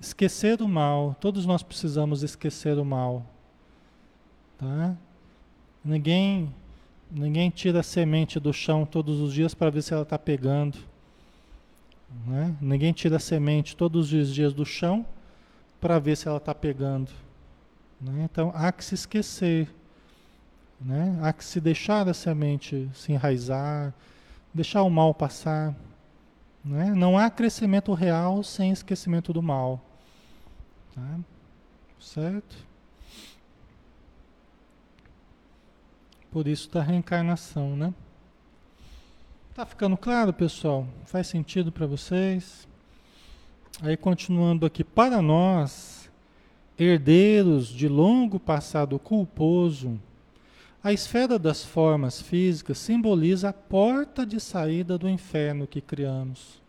Esquecer 0.00 0.62
o 0.62 0.68
mal, 0.68 1.16
todos 1.20 1.44
nós 1.44 1.60
precisamos 1.60 2.22
esquecer 2.22 2.78
o 2.78 2.84
mal, 2.84 3.26
tá? 4.56 4.96
Ninguém 5.84 6.54
Ninguém 7.18 7.48
tira 7.48 7.80
a 7.80 7.82
semente 7.82 8.38
do 8.38 8.52
chão 8.52 8.84
todos 8.84 9.20
os 9.20 9.32
dias 9.32 9.54
para 9.54 9.70
ver 9.70 9.80
se 9.80 9.94
ela 9.94 10.02
está 10.02 10.18
pegando. 10.18 10.76
Né? 12.26 12.54
Ninguém 12.60 12.92
tira 12.92 13.16
a 13.16 13.18
semente 13.18 13.74
todos 13.74 14.12
os 14.12 14.34
dias 14.34 14.52
do 14.52 14.66
chão 14.66 15.04
para 15.80 15.98
ver 15.98 16.14
se 16.14 16.28
ela 16.28 16.36
está 16.36 16.54
pegando. 16.54 17.10
Né? 17.98 18.28
Então 18.30 18.52
há 18.54 18.70
que 18.70 18.84
se 18.84 18.94
esquecer. 18.94 19.66
Né? 20.78 21.18
Há 21.22 21.32
que 21.32 21.42
se 21.42 21.58
deixar 21.58 22.06
a 22.06 22.12
semente 22.12 22.86
se 22.92 23.12
enraizar, 23.12 23.94
deixar 24.52 24.82
o 24.82 24.90
mal 24.90 25.14
passar. 25.14 25.74
Né? 26.62 26.92
Não 26.94 27.16
há 27.16 27.30
crescimento 27.30 27.94
real 27.94 28.42
sem 28.42 28.70
esquecimento 28.72 29.32
do 29.32 29.42
mal. 29.42 29.80
Tá? 30.94 31.18
Certo? 31.98 32.65
Por 36.36 36.46
isso 36.46 36.70
da 36.70 36.82
reencarnação, 36.82 37.74
né? 37.74 37.94
Tá 39.54 39.64
ficando 39.64 39.96
claro, 39.96 40.34
pessoal? 40.34 40.86
Faz 41.06 41.28
sentido 41.28 41.72
para 41.72 41.86
vocês? 41.86 42.68
Aí 43.80 43.96
continuando 43.96 44.66
aqui, 44.66 44.84
para 44.84 45.22
nós, 45.22 46.10
herdeiros 46.78 47.68
de 47.68 47.88
longo 47.88 48.38
passado 48.38 48.98
culposo, 48.98 49.98
a 50.84 50.92
esfera 50.92 51.38
das 51.38 51.64
formas 51.64 52.20
físicas 52.20 52.76
simboliza 52.76 53.48
a 53.48 53.54
porta 53.54 54.26
de 54.26 54.38
saída 54.38 54.98
do 54.98 55.08
inferno 55.08 55.66
que 55.66 55.80
criamos. 55.80 56.60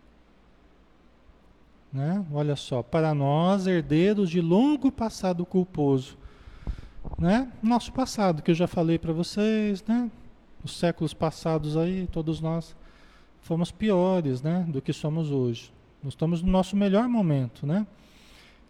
Né? 1.91 2.25
Olha 2.31 2.55
só, 2.55 2.81
para 2.81 3.13
nós, 3.13 3.67
herdeiros 3.67 4.29
de 4.29 4.39
longo 4.39 4.89
passado 4.89 5.45
culposo, 5.45 6.17
né? 7.17 7.51
Nosso 7.61 7.91
passado, 7.91 8.41
que 8.41 8.51
eu 8.51 8.55
já 8.55 8.67
falei 8.67 8.97
para 8.97 9.13
vocês, 9.13 9.83
né? 9.85 10.09
Os 10.63 10.77
séculos 10.77 11.13
passados 11.13 11.77
aí, 11.77 12.07
todos 12.11 12.41
nós 12.41 12.75
fomos 13.41 13.71
piores, 13.71 14.41
né, 14.41 14.65
do 14.67 14.81
que 14.81 14.91
somos 14.91 15.31
hoje. 15.31 15.71
Nós 16.03 16.13
estamos 16.13 16.41
no 16.41 16.51
nosso 16.51 16.75
melhor 16.75 17.07
momento, 17.07 17.65
né? 17.65 17.87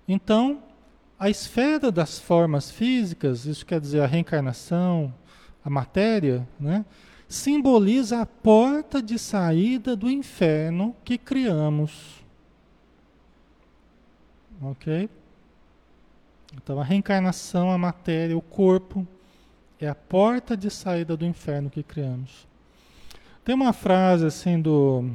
Então, 0.08 0.62
a 1.20 1.30
esfera 1.30 1.92
das 1.92 2.20
formas 2.20 2.70
físicas, 2.70 3.46
isso 3.46 3.66
quer 3.66 3.80
dizer 3.80 4.02
a 4.02 4.06
reencarnação, 4.06 5.14
a 5.66 5.70
matéria, 5.70 6.48
né, 6.60 6.86
simboliza 7.28 8.22
a 8.22 8.26
porta 8.26 9.02
de 9.02 9.18
saída 9.18 9.96
do 9.96 10.10
inferno 10.10 10.96
que 11.04 11.18
criamos. 11.18 12.24
Ok? 14.62 15.10
Então, 16.56 16.80
a 16.80 16.84
reencarnação, 16.84 17.72
a 17.72 17.78
matéria, 17.78 18.38
o 18.38 18.42
corpo, 18.42 19.06
é 19.80 19.88
a 19.88 19.96
porta 19.96 20.56
de 20.56 20.70
saída 20.70 21.16
do 21.16 21.26
inferno 21.26 21.70
que 21.70 21.84
criamos. 21.84 22.48
Tem 23.44 23.54
uma 23.54 23.74
frase 23.74 24.26
assim 24.26 24.60
do, 24.60 25.10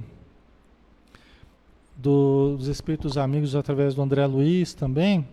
do 1.97 2.57
dos 2.57 2.69
Espíritos 2.69 3.19
Amigos 3.19 3.55
através 3.55 3.95
do 3.95 4.03
André 4.03 4.25
Luiz 4.27 4.73
também, 4.73 5.27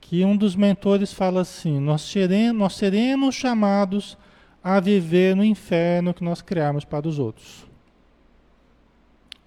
que 0.00 0.24
um 0.24 0.36
dos 0.36 0.56
mentores 0.56 1.12
fala 1.12 1.42
assim: 1.42 1.78
nós 1.78 2.02
seremos, 2.02 2.58
nós 2.58 2.74
seremos 2.74 3.34
chamados 3.34 4.16
a 4.62 4.80
viver 4.80 5.36
no 5.36 5.44
inferno 5.44 6.12
que 6.12 6.24
nós 6.24 6.42
criarmos 6.42 6.84
para 6.84 7.06
os 7.06 7.18
outros. 7.18 7.66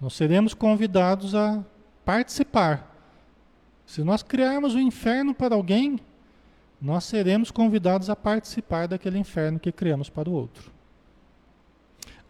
Nós 0.00 0.14
seremos 0.14 0.54
convidados 0.54 1.34
a 1.34 1.62
participar. 2.04 2.89
Se 3.90 4.04
nós 4.04 4.22
criarmos 4.22 4.76
o 4.76 4.78
um 4.78 4.80
inferno 4.80 5.34
para 5.34 5.52
alguém, 5.52 5.98
nós 6.80 7.02
seremos 7.02 7.50
convidados 7.50 8.08
a 8.08 8.14
participar 8.14 8.86
daquele 8.86 9.18
inferno 9.18 9.58
que 9.58 9.72
criamos 9.72 10.08
para 10.08 10.30
o 10.30 10.32
outro. 10.32 10.70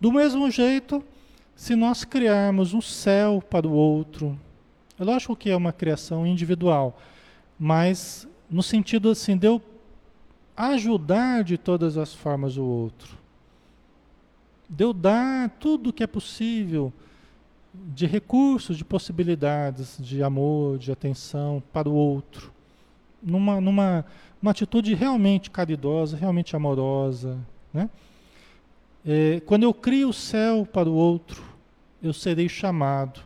Do 0.01 0.11
mesmo 0.11 0.51
jeito, 0.51 1.05
se 1.55 1.77
nós 1.77 2.03
criarmos 2.03 2.73
um 2.73 2.81
céu 2.81 3.45
para 3.47 3.69
o 3.69 3.73
outro, 3.73 4.41
é 4.99 5.05
lógico 5.05 5.37
que 5.37 5.51
é 5.51 5.55
uma 5.55 5.71
criação 5.71 6.27
individual, 6.27 6.99
mas 7.59 8.27
no 8.49 8.63
sentido 8.63 9.11
assim 9.11 9.37
de 9.37 9.47
eu 9.47 9.61
ajudar 10.57 11.45
de 11.45 11.59
todas 11.59 11.99
as 11.99 12.15
formas 12.15 12.57
o 12.57 12.65
outro, 12.65 13.19
de 14.67 14.83
eu 14.83 14.95
dar 14.95 15.51
tudo 15.61 15.91
o 15.91 15.93
que 15.93 16.03
é 16.03 16.07
possível 16.07 16.91
de 17.73 18.07
recursos, 18.07 18.77
de 18.77 18.85
possibilidades, 18.85 19.97
de 19.99 20.23
amor, 20.23 20.79
de 20.79 20.91
atenção 20.91 21.63
para 21.73 21.89
o 21.89 21.95
outro, 21.95 22.53
numa, 23.23 23.61
numa 23.61 24.05
uma 24.41 24.51
atitude 24.53 24.95
realmente 24.95 25.51
caridosa, 25.51 26.17
realmente 26.17 26.57
amorosa, 26.57 27.39
né? 27.73 27.91
É, 29.05 29.41
quando 29.47 29.63
eu 29.63 29.73
crio 29.73 30.11
o 30.11 30.13
céu 30.13 30.67
para 30.71 30.89
o 30.89 30.95
outro, 30.95 31.43
eu 32.03 32.13
serei 32.13 32.49
chamado 32.49 33.21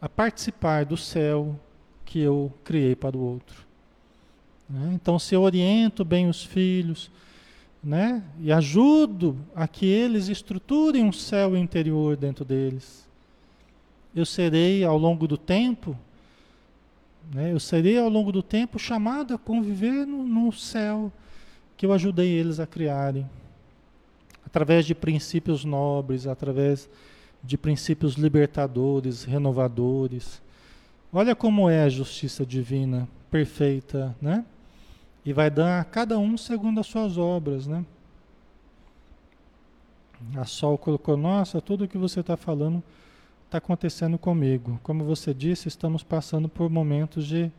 a 0.00 0.08
participar 0.08 0.84
do 0.84 0.96
céu 0.96 1.58
que 2.04 2.20
eu 2.20 2.52
criei 2.64 2.94
para 2.94 3.16
o 3.16 3.20
outro. 3.20 3.66
Né? 4.68 4.92
Então, 4.94 5.18
se 5.18 5.34
eu 5.34 5.42
oriento 5.42 6.04
bem 6.04 6.28
os 6.28 6.44
filhos, 6.44 7.10
né? 7.82 8.22
e 8.38 8.52
ajudo 8.52 9.36
a 9.54 9.66
que 9.66 9.84
eles 9.86 10.28
estruturem 10.28 11.04
um 11.04 11.12
céu 11.12 11.56
interior 11.56 12.16
dentro 12.16 12.44
deles, 12.44 13.08
eu 14.14 14.26
serei 14.26 14.84
ao 14.84 14.98
longo 14.98 15.26
do 15.26 15.38
tempo, 15.38 15.96
né? 17.32 17.52
eu 17.52 17.60
serei 17.60 17.98
ao 17.98 18.08
longo 18.08 18.32
do 18.32 18.42
tempo 18.42 18.78
chamado 18.78 19.34
a 19.34 19.38
conviver 19.38 20.06
no, 20.06 20.24
no 20.24 20.52
céu 20.52 21.12
que 21.76 21.86
eu 21.86 21.92
ajudei 21.92 22.28
eles 22.28 22.60
a 22.60 22.66
criarem 22.66 23.28
através 24.44 24.84
de 24.84 24.94
princípios 24.94 25.64
nobres, 25.64 26.26
através 26.26 26.90
de 27.42 27.56
princípios 27.56 28.14
libertadores, 28.14 29.22
renovadores. 29.24 30.42
Olha 31.12 31.36
como 31.36 31.70
é 31.70 31.84
a 31.84 31.88
justiça 31.88 32.44
divina, 32.44 33.08
perfeita, 33.30 34.14
né? 34.20 34.44
E 35.24 35.32
vai 35.32 35.50
dar 35.50 35.80
a 35.80 35.84
cada 35.84 36.18
um 36.18 36.36
segundo 36.36 36.80
as 36.80 36.86
suas 36.86 37.16
obras, 37.16 37.66
né? 37.66 37.84
A 40.36 40.44
Sol 40.44 40.76
colocou, 40.76 41.16
nossa, 41.16 41.60
tudo 41.60 41.84
o 41.84 41.88
que 41.88 41.96
você 41.96 42.20
está 42.20 42.36
falando 42.36 42.82
está 43.50 43.58
acontecendo 43.58 44.16
comigo. 44.16 44.78
Como 44.80 45.04
você 45.04 45.34
disse, 45.34 45.66
estamos 45.66 46.04
passando 46.04 46.48
por 46.48 46.70
momentos 46.70 47.26
de, 47.26 47.50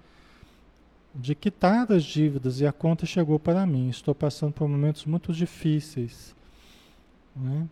de 1.14 1.36
quitar 1.36 1.92
as 1.92 2.06
dívidas 2.06 2.62
e 2.62 2.66
a 2.66 2.72
conta 2.72 3.06
chegou 3.06 3.38
para 3.38 3.66
mim. 3.66 3.90
Estou 3.90 4.16
passando 4.16 4.54
por 4.54 4.70
momentos 4.70 5.06
muito 5.06 5.34
difíceis. 5.34 6.34
Né? 7.36 7.68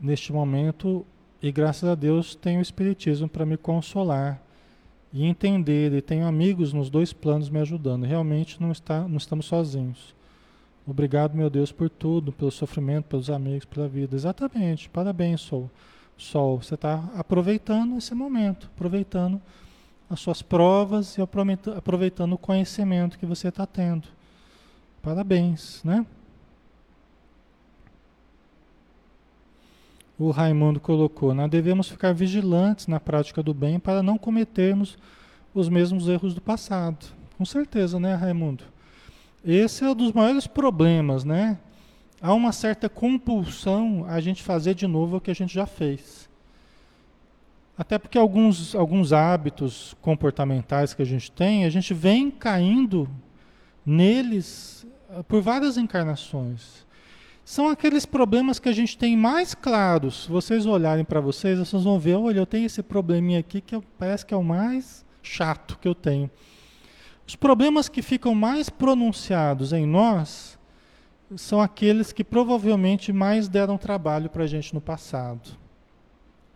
Neste 0.00 0.32
momento, 0.32 1.06
e 1.40 1.52
graças 1.52 1.88
a 1.88 1.94
Deus, 1.94 2.34
tenho 2.34 2.58
o 2.58 2.62
Espiritismo 2.62 3.28
para 3.28 3.46
me 3.46 3.56
consolar 3.56 4.42
e 5.12 5.24
entender, 5.24 5.92
e 5.92 6.02
tenho 6.02 6.26
amigos 6.26 6.72
nos 6.72 6.90
dois 6.90 7.12
planos 7.12 7.48
me 7.48 7.60
ajudando. 7.60 8.04
Realmente 8.04 8.60
não, 8.60 8.72
está, 8.72 9.06
não 9.06 9.18
estamos 9.18 9.46
sozinhos. 9.46 10.16
Obrigado, 10.86 11.34
meu 11.34 11.48
Deus, 11.48 11.70
por 11.70 11.88
tudo, 11.88 12.32
pelo 12.32 12.50
sofrimento, 12.50 13.06
pelos 13.06 13.30
amigos, 13.30 13.64
pela 13.64 13.88
vida. 13.88 14.16
Exatamente. 14.16 14.88
Parabéns, 14.88 15.40
Sol. 15.40 15.70
Sol, 16.16 16.62
você 16.62 16.74
está 16.74 17.08
aproveitando 17.16 17.96
esse 17.96 18.14
momento, 18.14 18.70
aproveitando 18.74 19.40
as 20.10 20.20
suas 20.20 20.42
provas 20.42 21.16
e 21.16 21.22
aproveitando 21.22 22.34
o 22.34 22.38
conhecimento 22.38 23.18
que 23.18 23.26
você 23.26 23.48
está 23.48 23.66
tendo. 23.66 24.08
Parabéns, 25.02 25.82
né? 25.84 26.04
o 30.18 30.30
Raimundo 30.30 30.78
colocou, 30.78 31.34
nós 31.34 31.50
devemos 31.50 31.88
ficar 31.88 32.12
vigilantes 32.12 32.86
na 32.86 33.00
prática 33.00 33.42
do 33.42 33.52
bem 33.52 33.78
para 33.78 34.02
não 34.02 34.16
cometermos 34.16 34.96
os 35.52 35.68
mesmos 35.68 36.08
erros 36.08 36.34
do 36.34 36.40
passado. 36.40 37.06
Com 37.36 37.44
certeza, 37.44 37.98
né, 37.98 38.14
Raimundo? 38.14 38.64
Esse 39.44 39.84
é 39.84 39.90
um 39.90 39.94
dos 39.94 40.12
maiores 40.12 40.46
problemas, 40.46 41.24
né? 41.24 41.58
Há 42.20 42.32
uma 42.32 42.52
certa 42.52 42.88
compulsão 42.88 44.04
a 44.08 44.20
gente 44.20 44.42
fazer 44.42 44.74
de 44.74 44.86
novo 44.86 45.16
o 45.16 45.20
que 45.20 45.30
a 45.30 45.34
gente 45.34 45.52
já 45.52 45.66
fez. 45.66 46.28
Até 47.76 47.98
porque 47.98 48.16
alguns, 48.16 48.74
alguns 48.74 49.12
hábitos 49.12 49.94
comportamentais 50.00 50.94
que 50.94 51.02
a 51.02 51.06
gente 51.06 51.32
tem, 51.32 51.64
a 51.64 51.70
gente 51.70 51.92
vem 51.92 52.30
caindo 52.30 53.08
neles 53.84 54.86
eh, 55.10 55.22
por 55.24 55.42
várias 55.42 55.76
encarnações 55.76 56.86
são 57.44 57.68
aqueles 57.68 58.06
problemas 58.06 58.58
que 58.58 58.68
a 58.68 58.72
gente 58.72 58.96
tem 58.96 59.16
mais 59.16 59.54
claros. 59.54 60.24
Se 60.24 60.30
vocês 60.30 60.64
olharem 60.64 61.04
para 61.04 61.20
vocês, 61.20 61.58
vocês 61.58 61.82
vão 61.82 61.98
ver, 61.98 62.14
olha, 62.14 62.38
eu 62.38 62.46
tenho 62.46 62.66
esse 62.66 62.82
probleminha 62.82 63.40
aqui 63.40 63.60
que 63.60 63.78
parece 63.98 64.24
que 64.24 64.32
é 64.32 64.36
o 64.36 64.44
mais 64.44 65.04
chato 65.22 65.78
que 65.78 65.88
eu 65.88 65.94
tenho. 65.94 66.30
Os 67.26 67.36
problemas 67.36 67.88
que 67.88 68.02
ficam 68.02 68.34
mais 68.34 68.68
pronunciados 68.68 69.72
em 69.72 69.86
nós 69.86 70.58
são 71.36 71.60
aqueles 71.60 72.12
que 72.12 72.22
provavelmente 72.22 73.12
mais 73.12 73.48
deram 73.48 73.78
trabalho 73.78 74.28
para 74.28 74.44
a 74.44 74.46
gente 74.46 74.74
no 74.74 74.80
passado. 74.80 75.50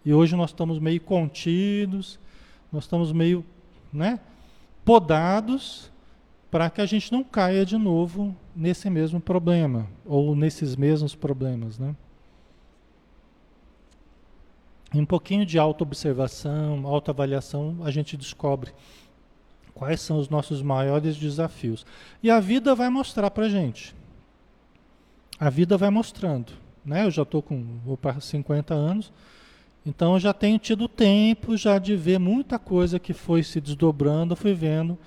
E 0.04 0.12
hoje 0.12 0.36
nós 0.36 0.50
estamos 0.50 0.78
meio 0.78 1.00
contidos, 1.00 2.18
nós 2.70 2.84
estamos 2.84 3.12
meio 3.12 3.44
né, 3.92 4.20
podados 4.84 5.90
para 6.50 6.70
que 6.70 6.80
a 6.80 6.86
gente 6.86 7.10
não 7.10 7.24
caia 7.24 7.64
de 7.64 7.76
novo 7.76 8.36
nesse 8.54 8.88
mesmo 8.88 9.20
problema 9.20 9.88
ou 10.04 10.36
nesses 10.36 10.76
mesmos 10.76 11.14
problemas, 11.14 11.78
né? 11.78 11.94
um 14.94 15.04
pouquinho 15.04 15.44
de 15.44 15.58
autoobservação, 15.58 16.86
autoavaliação, 16.86 17.78
a 17.82 17.90
gente 17.90 18.16
descobre 18.16 18.72
quais 19.76 20.00
são 20.00 20.18
os 20.18 20.28
nossos 20.28 20.60
maiores 20.60 21.16
desafios. 21.16 21.86
E 22.20 22.30
a 22.30 22.40
vida 22.40 22.74
vai 22.74 22.90
mostrar 22.90 23.30
para 23.30 23.48
gente. 23.48 23.94
A 25.38 25.48
vida 25.48 25.76
vai 25.76 25.90
mostrando. 25.90 26.52
Né? 26.84 27.04
Eu 27.04 27.10
já 27.12 27.22
estou 27.22 27.40
com 27.40 27.78
vou 27.84 27.96
para 27.96 28.20
50 28.20 28.74
anos, 28.74 29.12
então 29.84 30.14
eu 30.14 30.20
já 30.20 30.32
tenho 30.32 30.58
tido 30.58 30.88
tempo 30.88 31.56
já 31.56 31.78
de 31.78 31.94
ver 31.94 32.18
muita 32.18 32.58
coisa 32.58 32.98
que 32.98 33.12
foi 33.12 33.44
se 33.44 33.60
desdobrando, 33.60 34.34
fui 34.34 34.52
vendo 34.52 34.98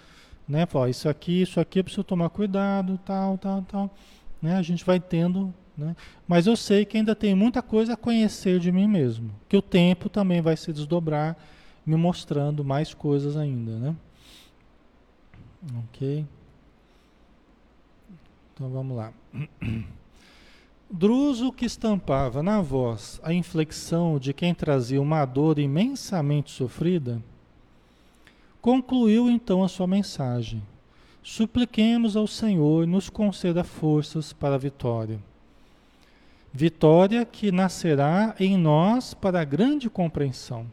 né? 0.50 0.66
Fala, 0.66 0.90
isso 0.90 1.08
aqui, 1.08 1.44
isso 1.44 1.60
aqui 1.60 1.80
eu 1.80 1.84
preciso 1.84 2.04
tomar 2.04 2.30
cuidado, 2.30 3.00
tal, 3.06 3.38
tal, 3.38 3.62
tal. 3.62 3.96
Né? 4.42 4.56
A 4.56 4.64
gente 4.64 4.84
vai 4.84 5.00
tendo, 5.00 5.54
né? 5.78 5.96
Mas 6.28 6.48
eu 6.48 6.56
sei 6.56 6.84
que 6.86 6.98
ainda 6.98 7.16
tem 7.16 7.36
muita 7.36 7.62
coisa 7.62 7.94
a 7.94 7.98
conhecer 7.98 8.60
de 8.60 8.72
mim 8.72 8.88
mesmo, 8.88 9.32
que 9.48 9.56
o 9.56 9.62
tempo 9.62 10.10
também 10.10 10.42
vai 10.42 10.58
se 10.58 10.74
desdobrar, 10.74 11.38
me 11.86 11.96
mostrando 11.96 12.66
mais 12.66 12.96
coisas 12.96 13.38
ainda, 13.38 13.78
né? 13.78 13.96
Ok. 15.80 16.26
Então 18.54 18.70
vamos 18.70 18.98
lá. 18.98 19.14
Druso 20.90 21.52
que 21.52 21.66
estampava 21.66 22.42
na 22.42 22.62
voz 22.62 23.20
a 23.24 23.32
inflexão 23.34 24.18
de 24.18 24.34
quem 24.34 24.56
trazia 24.56 25.02
uma 25.02 25.24
dor 25.26 25.60
imensamente 25.60 26.52
sofrida, 26.52 27.22
Concluiu 28.62 29.30
então 29.30 29.64
a 29.64 29.70
sua 29.70 29.88
mensagem, 29.88 30.62
supliquemos 31.24 32.18
ao 32.18 32.28
Senhor 32.28 32.86
nos 32.86 33.10
conceda 33.10 33.64
forças 33.64 34.34
para 34.34 34.56
a 34.56 34.58
vitória. 34.58 35.18
Vitória 36.52 37.24
que 37.24 37.54
nascerá 37.54 38.36
em 38.38 38.58
nós 38.58 39.14
para 39.14 39.40
a 39.40 39.46
grande 39.46 39.90
compreensão. 39.90 40.66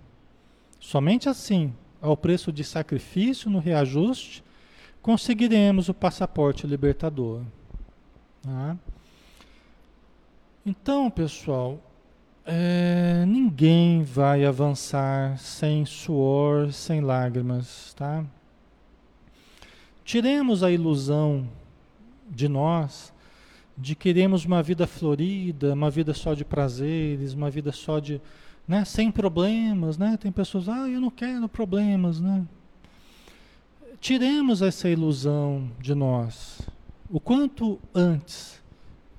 Somente 0.80 1.28
assim, 1.28 1.72
ao 2.03 2.16
preço 2.16 2.51
de 2.53 2.64
sacrifício 2.64 3.49
no 3.49 3.61
reajuste, 3.61 4.43
conseguiremos 5.07 5.89
o 5.89 5.95
passaporte 5.95 6.67
libertador. 6.67 7.43
Tá? 8.43 8.77
Então, 10.67 11.09
pessoal, 11.09 11.79
é, 12.45 13.25
ninguém 13.25 14.03
vai 14.03 14.45
avançar 14.45 15.39
sem 15.39 15.87
suor, 15.87 16.73
sem 16.73 17.01
lágrimas, 17.01 17.95
tá? 17.95 18.25
Tiremos 20.05 20.65
a 20.65 20.73
ilusão 20.73 21.49
de 22.29 22.49
nós 22.49 23.15
de 23.79 23.95
queremos 23.95 24.45
uma 24.45 24.61
vida 24.61 24.89
florida, 24.89 25.75
uma 25.75 25.91
vida 25.91 26.15
só 26.15 26.35
de 26.35 26.45
prazeres, 26.45 27.33
uma 27.33 27.49
vida 27.49 27.71
só 27.71 28.01
de, 28.01 28.21
né, 28.67 28.85
sem 28.85 29.13
problemas, 29.13 29.97
né? 29.97 30.17
Tem 30.17 30.33
pessoas, 30.33 30.69
ah, 30.69 30.89
eu 30.89 31.01
não 31.01 31.11
quero 31.11 31.49
problemas, 31.49 32.21
né? 32.21 32.45
Tiremos 34.01 34.62
essa 34.62 34.88
ilusão 34.88 35.70
de 35.80 35.94
nós, 35.94 36.61
o 37.11 37.18
quanto 37.18 37.78
antes, 37.94 38.61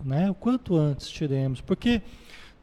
né? 0.04 0.30
O 0.30 0.34
quanto 0.34 0.76
antes 0.76 1.10
tiremos, 1.10 1.62
porque 1.62 2.02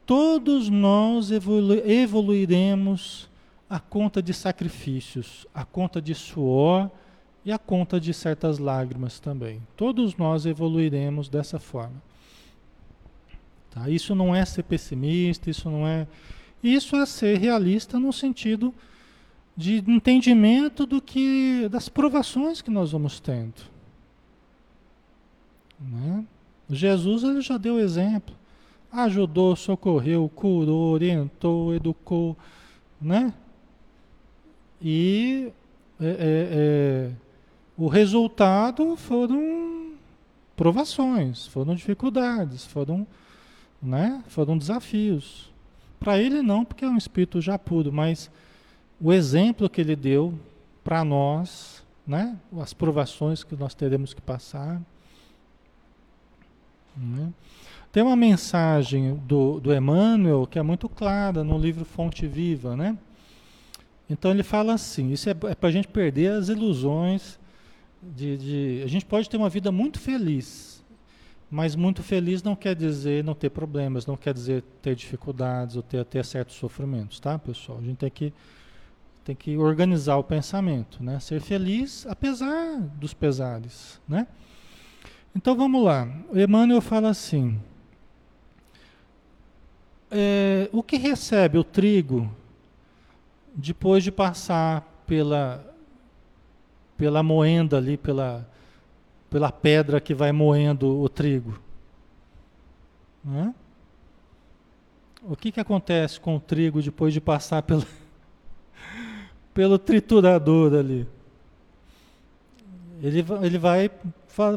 todos 0.05 0.69
nós 0.69 1.31
evolu 1.31 1.73
evoluiremos 1.87 3.29
a 3.69 3.79
conta 3.79 4.21
de 4.21 4.33
sacrifícios, 4.33 5.45
a 5.53 5.65
conta 5.65 6.01
de 6.01 6.13
suor 6.13 6.89
e 7.43 7.51
a 7.51 7.57
conta 7.59 7.99
de 7.99 8.13
certas 8.13 8.57
lágrimas 8.59 9.19
também. 9.19 9.61
Todos 9.75 10.15
nós 10.15 10.45
evoluiremos 10.45 11.29
dessa 11.29 11.59
forma. 11.59 12.01
Tá? 13.69 13.89
Isso 13.89 14.15
não 14.15 14.35
é 14.35 14.45
ser 14.45 14.63
pessimista, 14.63 15.49
isso 15.49 15.69
não 15.69 15.87
é. 15.87 16.07
Isso 16.63 16.95
é 16.95 17.05
ser 17.05 17.37
realista 17.37 17.99
no 17.99 18.13
sentido 18.13 18.73
de 19.55 19.83
entendimento 19.87 20.85
do 20.85 21.01
que 21.01 21.67
das 21.69 21.87
provações 21.87 22.61
que 22.61 22.69
nós 22.69 22.91
vamos 22.91 23.19
tendo. 23.19 23.61
Né? 25.79 26.25
Jesus 26.69 27.23
ele 27.23 27.41
já 27.41 27.57
deu 27.57 27.79
exemplo. 27.79 28.35
Ajudou, 28.91 29.55
socorreu, 29.55 30.29
curou, 30.33 30.93
orientou, 30.93 31.73
educou, 31.73 32.37
né? 33.01 33.33
E 34.81 35.51
é, 35.99 36.05
é, 36.05 36.15
é, 36.19 37.11
o 37.77 37.87
resultado 37.87 38.95
foram 38.95 39.93
provações, 40.55 41.47
foram 41.47 41.75
dificuldades, 41.75 42.65
foram, 42.65 43.05
né, 43.81 44.23
foram 44.27 44.57
desafios. 44.57 45.51
Para 45.99 46.17
ele 46.19 46.41
não, 46.41 46.63
porque 46.63 46.85
é 46.85 46.89
um 46.89 46.97
espírito 46.97 47.41
já 47.41 47.57
puro, 47.57 47.91
mas 47.91 48.29
o 48.99 49.11
exemplo 49.11 49.69
que 49.69 49.81
ele 49.81 49.95
deu 49.95 50.37
para 50.83 51.03
nós, 51.03 51.83
né, 52.05 52.37
as 52.59 52.73
provações 52.73 53.43
que 53.43 53.55
nós 53.55 53.73
teremos 53.73 54.13
que 54.13 54.21
passar. 54.21 54.81
Né? 56.95 57.33
Tem 57.91 58.03
uma 58.03 58.15
mensagem 58.15 59.15
do, 59.25 59.59
do 59.59 59.73
Emmanuel 59.73 60.45
que 60.45 60.59
é 60.59 60.61
muito 60.61 60.87
clara 60.87 61.43
no 61.43 61.57
livro 61.57 61.85
Fonte 61.85 62.27
Viva, 62.27 62.75
né? 62.75 62.97
Então 64.09 64.31
ele 64.31 64.43
fala 64.43 64.73
assim: 64.73 65.11
isso 65.11 65.29
é, 65.29 65.31
é 65.31 65.55
para 65.55 65.69
a 65.69 65.71
gente 65.71 65.87
perder 65.87 66.31
as 66.31 66.49
ilusões 66.49 67.39
de, 68.13 68.37
de, 68.37 68.81
a 68.83 68.87
gente 68.87 69.05
pode 69.05 69.29
ter 69.29 69.37
uma 69.37 69.49
vida 69.49 69.71
muito 69.71 69.99
feliz, 69.99 70.83
mas 71.49 71.75
muito 71.75 72.03
feliz 72.03 72.43
não 72.43 72.55
quer 72.55 72.75
dizer 72.75 73.23
não 73.23 73.33
ter 73.33 73.49
problemas, 73.49 74.05
não 74.05 74.15
quer 74.15 74.33
dizer 74.33 74.63
ter 74.81 74.95
dificuldades 74.95 75.75
ou 75.75 75.81
ter, 75.81 76.03
ter 76.05 76.23
certos 76.23 76.55
sofrimentos, 76.55 77.19
tá, 77.19 77.39
pessoal? 77.39 77.79
A 77.79 77.81
gente 77.81 77.97
tem 77.97 78.09
que, 78.09 78.33
tem 79.25 79.35
que 79.35 79.57
organizar 79.57 80.17
o 80.17 80.23
pensamento, 80.23 81.03
né? 81.03 81.19
Ser 81.19 81.41
feliz 81.41 82.05
apesar 82.07 82.79
dos 82.79 83.11
pesares, 83.11 83.99
né? 84.07 84.27
Então 85.35 85.57
vamos 85.57 85.83
lá. 85.83 86.07
O 86.31 86.37
Emmanuel 86.39 86.79
fala 86.79 87.09
assim: 87.09 87.59
é, 90.11 90.69
o 90.71 90.83
que 90.83 90.95
recebe 90.95 91.57
o 91.57 91.63
trigo 91.63 92.31
depois 93.55 94.03
de 94.03 94.11
passar 94.11 94.81
pela 95.07 95.75
pela 96.95 97.21
moenda 97.21 97.77
ali, 97.77 97.97
pela, 97.97 98.47
pela 99.29 99.51
pedra 99.51 99.99
que 99.99 100.13
vai 100.13 100.31
moendo 100.31 101.01
o 101.01 101.09
trigo. 101.09 101.59
Né? 103.23 103.53
O 105.21 105.35
que, 105.35 105.51
que 105.51 105.59
acontece 105.59 106.19
com 106.19 106.37
o 106.37 106.39
trigo 106.39 106.81
depois 106.81 107.13
de 107.13 107.19
passar 107.19 107.63
pelo, 107.63 107.85
pelo 109.55 109.79
triturador 109.79 110.75
ali? 110.75 111.07
Ele, 113.01 113.25
ele 113.41 113.57
vai, 113.57 113.89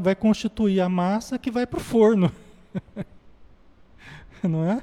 vai 0.02 0.14
constituir 0.14 0.80
a 0.80 0.88
massa 0.88 1.38
que 1.38 1.50
vai 1.50 1.66
para 1.66 1.78
o 1.78 1.80
forno. 1.80 2.32
Não 4.42 4.64
é? 4.64 4.82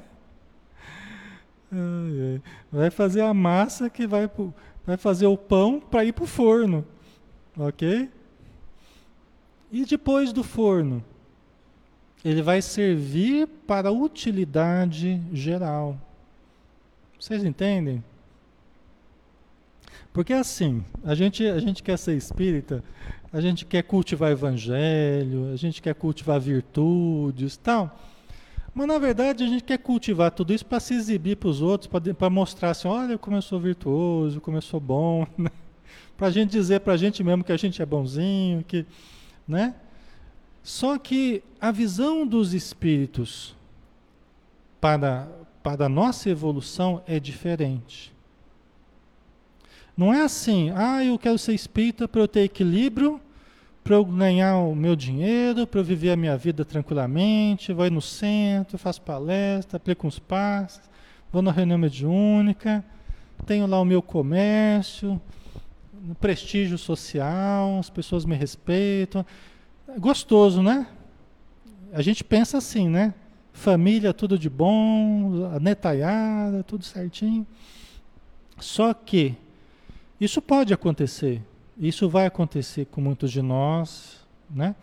Vai 2.72 2.90
fazer 2.90 3.20
a 3.20 3.34
massa 3.34 3.90
que 3.90 4.06
vai, 4.06 4.30
vai 4.86 4.96
fazer 4.96 5.26
o 5.26 5.36
pão 5.36 5.78
para 5.78 6.04
ir 6.04 6.12
para 6.12 6.24
o 6.24 6.26
forno. 6.26 6.84
Ok? 7.58 8.08
E 9.70 9.84
depois 9.84 10.32
do 10.32 10.42
forno? 10.42 11.04
Ele 12.24 12.40
vai 12.40 12.62
servir 12.62 13.46
para 13.66 13.92
utilidade 13.92 15.22
geral. 15.32 15.98
Vocês 17.20 17.44
entendem? 17.44 18.02
Porque 20.16 20.32
assim, 20.32 20.82
a 21.04 21.14
gente, 21.14 21.46
a 21.46 21.58
gente 21.58 21.82
quer 21.82 21.98
ser 21.98 22.16
espírita, 22.16 22.82
a 23.30 23.38
gente 23.38 23.66
quer 23.66 23.82
cultivar 23.82 24.32
evangelho, 24.32 25.52
a 25.52 25.56
gente 25.56 25.82
quer 25.82 25.94
cultivar 25.94 26.40
virtudes 26.40 27.58
tal. 27.58 28.00
Mas 28.74 28.86
na 28.88 28.98
verdade 28.98 29.44
a 29.44 29.46
gente 29.46 29.62
quer 29.62 29.76
cultivar 29.76 30.30
tudo 30.30 30.54
isso 30.54 30.64
para 30.64 30.80
se 30.80 30.94
exibir 30.94 31.36
para 31.36 31.50
os 31.50 31.60
outros, 31.60 31.90
para 32.16 32.30
mostrar 32.30 32.70
assim, 32.70 32.88
olha 32.88 33.18
como 33.18 33.36
eu 33.36 33.42
sou 33.42 33.60
virtuoso, 33.60 34.40
como 34.40 34.56
eu 34.56 34.62
sou 34.62 34.80
bom. 34.80 35.26
Né? 35.36 35.50
para 36.16 36.28
a 36.28 36.30
gente 36.30 36.50
dizer 36.50 36.80
para 36.80 36.94
a 36.94 36.96
gente 36.96 37.22
mesmo 37.22 37.44
que 37.44 37.52
a 37.52 37.56
gente 37.58 37.82
é 37.82 37.84
bonzinho, 37.84 38.64
que, 38.64 38.86
né? 39.46 39.74
Só 40.62 40.96
que 40.96 41.44
a 41.60 41.70
visão 41.70 42.26
dos 42.26 42.54
espíritos 42.54 43.54
para, 44.80 45.28
para 45.62 45.84
a 45.84 45.88
nossa 45.90 46.30
evolução 46.30 47.02
é 47.06 47.20
diferente. 47.20 48.15
Não 49.96 50.12
é 50.12 50.22
assim, 50.22 50.70
ah, 50.74 51.02
eu 51.02 51.18
quero 51.18 51.38
ser 51.38 51.54
espírita 51.54 52.06
para 52.06 52.20
eu 52.20 52.28
ter 52.28 52.40
equilíbrio, 52.40 53.18
para 53.82 53.94
eu 53.94 54.04
ganhar 54.04 54.58
o 54.58 54.74
meu 54.74 54.94
dinheiro, 54.94 55.66
para 55.66 55.80
eu 55.80 55.84
viver 55.84 56.10
a 56.10 56.16
minha 56.16 56.36
vida 56.36 56.64
tranquilamente, 56.64 57.72
vou 57.72 57.90
no 57.90 58.02
centro, 58.02 58.76
faço 58.76 59.00
palestra, 59.00 59.78
aplico 59.78 60.06
uns 60.06 60.18
passos, 60.18 60.82
vou 61.32 61.40
na 61.40 61.50
reunião 61.50 61.78
mediúnica, 61.78 62.84
tenho 63.46 63.66
lá 63.66 63.80
o 63.80 63.84
meu 63.86 64.02
comércio, 64.02 65.18
prestígio 66.20 66.76
social, 66.76 67.78
as 67.78 67.88
pessoas 67.88 68.24
me 68.24 68.34
respeitam. 68.34 69.24
Gostoso, 69.98 70.62
né? 70.62 70.86
A 71.92 72.02
gente 72.02 72.22
pensa 72.22 72.58
assim, 72.58 72.88
né? 72.88 73.14
Família, 73.52 74.12
tudo 74.12 74.38
de 74.38 74.50
bom, 74.50 75.50
a 75.54 75.58
netaiada, 75.58 76.62
tudo 76.62 76.84
certinho. 76.84 77.46
Só 78.58 78.92
que 78.92 79.36
isso 80.20 80.40
pode 80.40 80.72
acontecer. 80.72 81.42
Isso 81.78 82.08
vai 82.08 82.26
acontecer 82.26 82.86
com 82.86 83.00
muitos 83.00 83.30
de 83.30 83.42
nós, 83.42 84.26
né? 84.48 84.74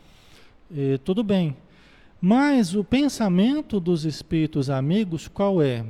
E, 0.72 0.98
tudo 1.00 1.24
bem. 1.24 1.56
Mas 2.22 2.76
o 2.76 2.84
pensamento 2.84 3.80
dos 3.80 4.06
espíritos 4.06 4.70
amigos 4.70 5.28
qual 5.28 5.62
é? 5.62 5.86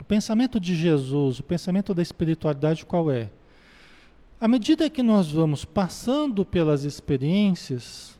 O 0.00 0.04
pensamento 0.04 0.58
de 0.58 0.74
Jesus, 0.74 1.38
o 1.38 1.42
pensamento 1.42 1.94
da 1.94 2.02
espiritualidade 2.02 2.84
qual 2.84 3.10
é? 3.10 3.30
À 4.40 4.48
medida 4.48 4.90
que 4.90 5.02
nós 5.02 5.30
vamos 5.30 5.64
passando 5.64 6.44
pelas 6.44 6.84
experiências, 6.84 8.18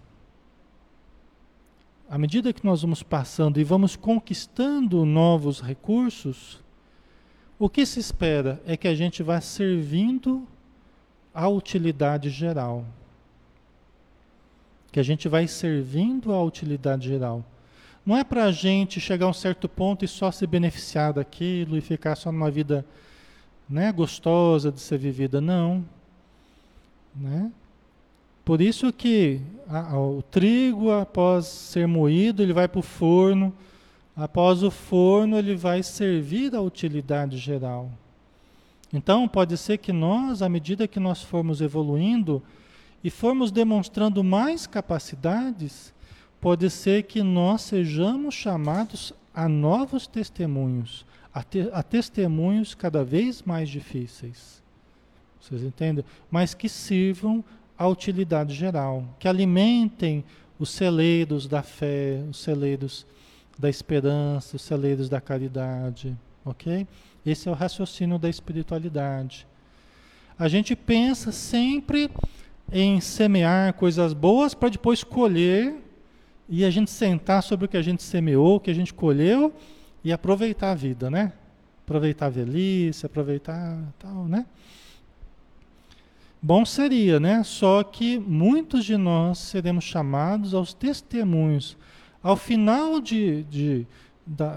à 2.09 2.16
medida 2.16 2.53
que 2.53 2.64
nós 2.64 2.83
vamos 2.83 3.03
passando 3.03 3.59
e 3.59 3.64
vamos 3.64 3.97
conquistando 3.97 5.05
novos 5.05 5.61
recursos, 5.61 6.62
o 7.59 7.68
que 7.68 7.85
se 7.85 7.99
espera 7.99 8.62
é 8.64 8.77
que 8.77 8.87
a 8.87 8.95
gente 8.95 9.22
vá 9.22 9.41
servindo 9.41 10.47
à 11.37 11.47
utilidade 11.47 12.30
geral. 12.30 12.82
Que 14.91 14.99
a 14.99 15.03
gente 15.03 15.28
vai 15.28 15.47
servindo 15.47 16.32
à 16.32 16.43
utilidade 16.43 17.07
geral. 17.07 17.45
Não 18.05 18.16
é 18.16 18.24
para 18.24 18.45
a 18.45 18.53
gente 18.53 18.99
chegar 19.01 19.26
a 19.26 19.28
um 19.28 19.34
certo 19.34 19.68
ponto 19.68 20.03
e 20.03 20.09
só 20.09 20.30
se 20.30 20.47
beneficiar 20.47 21.12
daquilo 21.12 21.76
e 21.76 21.82
ficar 21.82 22.16
só 22.16 22.32
numa 22.32 22.51
vida 22.51 22.87
né, 23.68 23.93
gostosa 23.93 24.72
de 24.72 24.80
ser 24.80 24.97
vivida. 24.97 25.41
Não. 25.41 25.84
Né? 27.14 27.53
Por 28.43 28.62
isso 28.62 28.91
que 28.91 29.41
a, 29.68 29.99
o 29.99 30.22
trigo, 30.22 30.91
após 30.91 31.45
ser 31.47 31.87
moído, 31.87 32.43
ele 32.43 32.55
vai 32.55 32.66
para 32.66 32.78
o 32.78 32.82
forno. 32.82 33.53
Após 34.16 34.62
o 34.62 34.70
forno, 34.70 35.37
ele 35.37 35.55
vai 35.55 35.82
servir 35.82 36.55
a 36.55 36.62
utilidade 36.62 37.37
geral. 37.37 37.91
Então, 38.93 39.26
pode 39.26 39.57
ser 39.57 39.78
que 39.78 39.93
nós, 39.93 40.43
à 40.43 40.49
medida 40.49 40.87
que 40.87 41.01
nós 41.01 41.22
formos 41.22 41.61
evoluindo 41.61 42.43
e 43.03 43.11
formos 43.11 43.51
demonstrando 43.51 44.22
mais 44.22 44.66
capacidades, 44.66 45.93
pode 46.41 46.70
ser 46.70 47.05
que 47.05 47.22
nós 47.22 47.62
sejamos 47.62 48.34
chamados 48.34 49.12
a 49.34 49.49
novos 49.49 50.07
testemunhos, 50.07 51.05
a, 51.32 51.43
te, 51.43 51.68
a 51.72 51.82
testemunhos 51.82 52.74
cada 52.74 53.05
vez 53.05 53.43
mais 53.43 53.68
difíceis. 53.68 54.62
Vocês 55.41 55.62
entendem? 55.62 56.05
Mas 56.30 56.55
que 56.55 56.68
sirvam 56.68 57.45
à 57.76 57.87
utilidade 57.87 58.55
geral, 58.55 59.05
que 59.18 59.28
alimentem 59.28 60.24
os 60.59 60.70
celeiros 60.70 61.47
da 61.47 61.62
fé, 61.62 62.22
os 62.30 62.39
celeiros 62.39 63.07
da 63.59 63.68
esperança, 63.68 64.57
os 64.57 64.62
celeiros 64.62 65.09
da 65.09 65.20
caridade, 65.20 66.16
ok? 66.45 66.87
Esse 67.27 67.49
é 67.49 67.51
o 67.51 67.55
raciocínio 67.55 68.20
da 68.20 68.31
espiritualidade. 68.31 69.49
A 70.39 70.47
gente 70.47 70.77
pensa 70.77 71.33
sempre 71.33 72.09
em 72.72 73.01
semear 73.01 73.74
coisas 73.74 74.12
boas 74.12 74.55
para 74.55 74.68
depois 74.68 75.03
colher 75.03 75.74
e 76.49 76.64
a 76.64 76.70
gente 76.70 76.89
sentar 76.89 77.43
sobre 77.43 77.66
o 77.66 77.68
que 77.68 77.77
a 77.77 77.83
gente 77.83 78.03
semeou, 78.03 78.57
o 78.57 78.61
que 78.61 78.70
a 78.70 78.74
gente 78.74 78.95
colheu 78.95 79.53
e 80.05 80.12
aproveitar 80.12 80.70
a 80.70 80.74
vida, 80.77 81.11
né? 81.11 81.33
Aproveitar 81.85 82.27
a 82.27 82.31
velhice, 82.31 83.07
aproveitar 83.07 83.77
tal, 83.99 84.27
né? 84.27 84.47
Bom 86.41 86.64
seria, 86.64 87.18
né? 87.18 87.43
Só 87.43 87.83
que 87.83 88.20
muitos 88.20 88.85
de 88.85 88.97
nós 88.97 89.39
seremos 89.39 89.83
chamados 89.83 90.55
aos 90.55 90.72
testemunhos. 90.72 91.77
Ao 92.22 92.37
final 92.37 93.01
de, 93.01 93.43
de, 93.45 93.87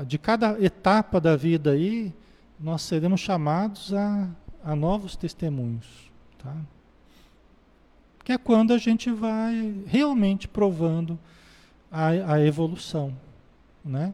de 0.05 0.17
cada 0.19 0.63
etapa 0.63 1.19
da 1.19 1.35
vida 1.35 1.71
aí, 1.71 2.13
nós 2.59 2.81
seremos 2.81 3.21
chamados 3.21 3.93
a, 3.93 4.29
a 4.63 4.75
novos 4.75 5.15
testemunhos. 5.15 6.11
Tá? 6.37 6.55
Que 8.23 8.33
é 8.33 8.37
quando 8.37 8.73
a 8.73 8.77
gente 8.77 9.09
vai 9.11 9.83
realmente 9.87 10.47
provando 10.47 11.17
a, 11.91 12.07
a 12.33 12.45
evolução. 12.45 13.15
Né? 13.83 14.13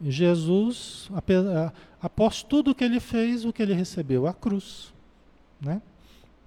Jesus, 0.00 1.08
após 2.00 2.42
tudo 2.42 2.74
que 2.74 2.84
ele 2.84 3.00
fez, 3.00 3.44
o 3.44 3.52
que 3.52 3.62
ele 3.62 3.74
recebeu? 3.74 4.26
A 4.26 4.34
cruz. 4.34 4.92
Né? 5.60 5.80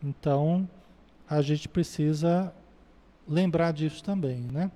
Então, 0.04 0.70
a 1.28 1.42
gente 1.42 1.68
precisa 1.68 2.54
lembrar 3.28 3.74
disso 3.74 4.04
também, 4.04 4.40
né? 4.40 4.72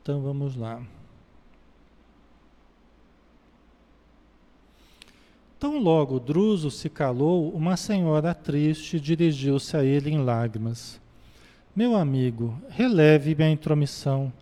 Então, 0.00 0.22
vamos 0.22 0.56
lá. 0.56 0.82
Tão 5.60 5.78
logo 5.78 6.18
Druso 6.18 6.70
se 6.70 6.88
calou, 6.88 7.50
uma 7.50 7.76
senhora 7.76 8.32
triste 8.32 8.98
dirigiu-se 8.98 9.76
a 9.76 9.84
ele 9.84 10.08
em 10.08 10.24
lágrimas. 10.24 10.98
Meu 11.76 11.94
amigo, 11.94 12.58
releve-me 12.70 13.44
a 13.44 13.50
intromissão. 13.50 14.32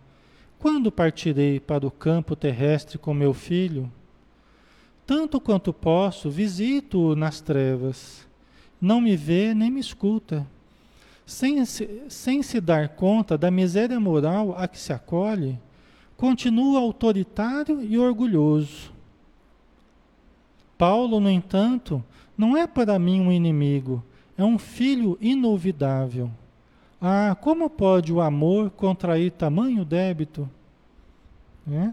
Quando 0.59 0.89
partirei 0.89 1.59
para 1.59 1.85
o 1.85 1.91
campo 1.91 2.37
terrestre 2.37 2.97
com 2.97 3.13
meu 3.13 3.33
filho? 3.33 3.91
Tanto 5.05 5.41
quanto 5.41 5.73
posso, 5.73 6.29
visito-o 6.29 7.17
nas 7.17 7.41
trevas. 7.41 8.25
Não 8.79 9.01
me 9.01 9.17
vê 9.17 9.53
nem 9.53 9.69
me 9.69 9.81
escuta. 9.81 10.47
Sem 11.25 11.65
se, 11.65 12.01
sem 12.07 12.41
se 12.41 12.61
dar 12.61 12.87
conta 12.87 13.37
da 13.37 13.51
miséria 13.51 13.99
moral 13.99 14.55
a 14.57 14.69
que 14.69 14.79
se 14.79 14.93
acolhe, 14.93 15.59
continua 16.15 16.79
autoritário 16.79 17.83
e 17.83 17.99
orgulhoso. 17.99 18.97
Paulo, 20.79 21.19
no 21.19 21.29
entanto, 21.29 22.01
não 22.37 22.55
é 22.55 22.65
para 22.65 22.97
mim 22.97 23.19
um 23.19 23.33
inimigo, 23.33 24.01
é 24.37 24.45
um 24.45 24.57
filho 24.57 25.17
inolvidável. 25.19 26.31
Ah, 27.01 27.35
como 27.41 27.69
pode 27.69 28.13
o 28.13 28.21
amor 28.21 28.69
contrair 28.69 29.31
tamanho 29.31 29.83
débito? 29.83 30.49
É? 31.69 31.91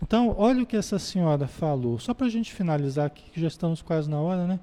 Então, 0.00 0.32
olha 0.38 0.62
o 0.62 0.66
que 0.66 0.76
essa 0.76 1.00
senhora 1.00 1.48
falou. 1.48 1.98
Só 1.98 2.14
para 2.14 2.28
a 2.28 2.30
gente 2.30 2.54
finalizar 2.54 3.06
aqui, 3.06 3.28
que 3.28 3.40
já 3.40 3.48
estamos 3.48 3.82
quase 3.82 4.08
na 4.08 4.20
hora, 4.20 4.46
né? 4.46 4.60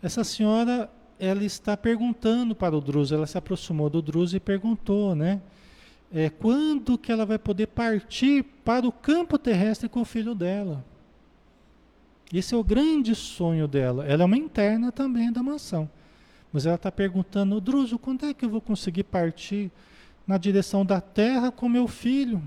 Essa 0.00 0.22
senhora, 0.22 0.88
ela 1.18 1.42
está 1.42 1.76
perguntando 1.76 2.54
para 2.54 2.76
o 2.76 2.80
Druso, 2.80 3.12
ela 3.12 3.26
se 3.26 3.36
aproximou 3.36 3.90
do 3.90 4.00
Druso 4.00 4.36
e 4.36 4.40
perguntou, 4.40 5.16
né? 5.16 5.40
É, 6.12 6.30
quando 6.30 6.96
que 6.96 7.10
ela 7.10 7.26
vai 7.26 7.36
poder 7.36 7.66
partir 7.66 8.44
para 8.64 8.86
o 8.86 8.92
campo 8.92 9.36
terrestre 9.40 9.88
com 9.88 10.02
o 10.02 10.04
filho 10.04 10.36
dela? 10.36 10.84
Esse 12.32 12.54
é 12.54 12.56
o 12.58 12.64
grande 12.64 13.14
sonho 13.14 13.66
dela. 13.66 14.06
Ela 14.06 14.22
é 14.22 14.26
uma 14.26 14.36
interna 14.36 14.92
também 14.92 15.32
da 15.32 15.42
mansão. 15.42 15.88
Mas 16.52 16.66
ela 16.66 16.76
está 16.76 16.90
perguntando, 16.90 17.60
Druso, 17.60 17.98
quando 17.98 18.26
é 18.26 18.34
que 18.34 18.44
eu 18.44 18.50
vou 18.50 18.60
conseguir 18.60 19.04
partir 19.04 19.70
na 20.26 20.36
direção 20.36 20.84
da 20.84 21.00
terra 21.00 21.50
com 21.50 21.68
meu 21.68 21.88
filho? 21.88 22.42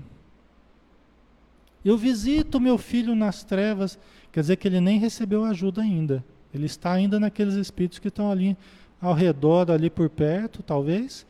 Eu 1.84 1.96
visito 1.96 2.60
meu 2.60 2.78
filho 2.78 3.14
nas 3.14 3.42
trevas, 3.42 3.98
quer 4.30 4.40
dizer 4.40 4.56
que 4.56 4.68
ele 4.68 4.80
nem 4.80 4.98
recebeu 4.98 5.44
ajuda 5.44 5.82
ainda. 5.82 6.24
Ele 6.54 6.66
está 6.66 6.92
ainda 6.92 7.18
naqueles 7.18 7.54
espíritos 7.54 7.98
que 7.98 8.08
estão 8.08 8.30
ali 8.30 8.56
ao 9.00 9.14
redor, 9.14 9.70
ali 9.70 9.90
por 9.90 10.08
perto, 10.08 10.62
talvez. 10.62 11.26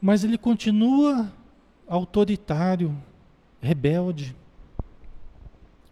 Mas 0.00 0.22
ele 0.22 0.38
continua 0.38 1.32
autoritário, 1.88 2.96
rebelde. 3.60 4.36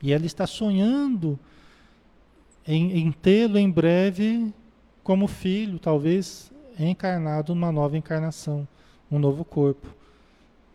E 0.03 0.13
ela 0.13 0.27
está 0.27 0.47
sonhando 0.47 1.39
em, 2.67 2.99
em 2.99 3.13
tê-lo 3.13 3.57
em 3.59 3.71
breve 3.71 4.53
como 5.03 5.29
filho, 5.29 5.79
talvez 5.79 6.51
encarnado 6.79 7.55
numa 7.55 7.71
nova 7.71 7.97
encarnação, 7.97 8.67
um 9.11 9.19
novo 9.19 9.45
corpo. 9.45 9.87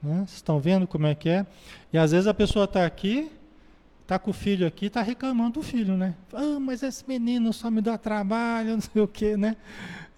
Né? 0.01 0.19
Vocês 0.19 0.35
estão 0.35 0.59
vendo 0.59 0.87
como 0.87 1.07
é 1.07 1.15
que 1.15 1.29
é? 1.29 1.45
E 1.91 1.97
às 1.97 2.11
vezes 2.11 2.27
a 2.27 2.33
pessoa 2.33 2.65
está 2.65 2.85
aqui, 2.85 3.31
está 4.03 4.17
com 4.17 4.31
o 4.31 4.33
filho 4.33 4.65
aqui, 4.65 4.85
está 4.85 5.01
reclamando 5.01 5.59
do 5.59 5.63
filho, 5.63 5.97
né? 5.97 6.15
Ah, 6.31 6.59
mas 6.59 6.83
esse 6.83 7.03
menino 7.07 7.51
só 7.51 7.69
me 7.69 7.81
dá 7.81 7.97
trabalho, 7.97 8.73
não 8.75 8.81
sei 8.81 9.01
o 9.01 9.07
quê, 9.07 9.35
né? 9.35 9.57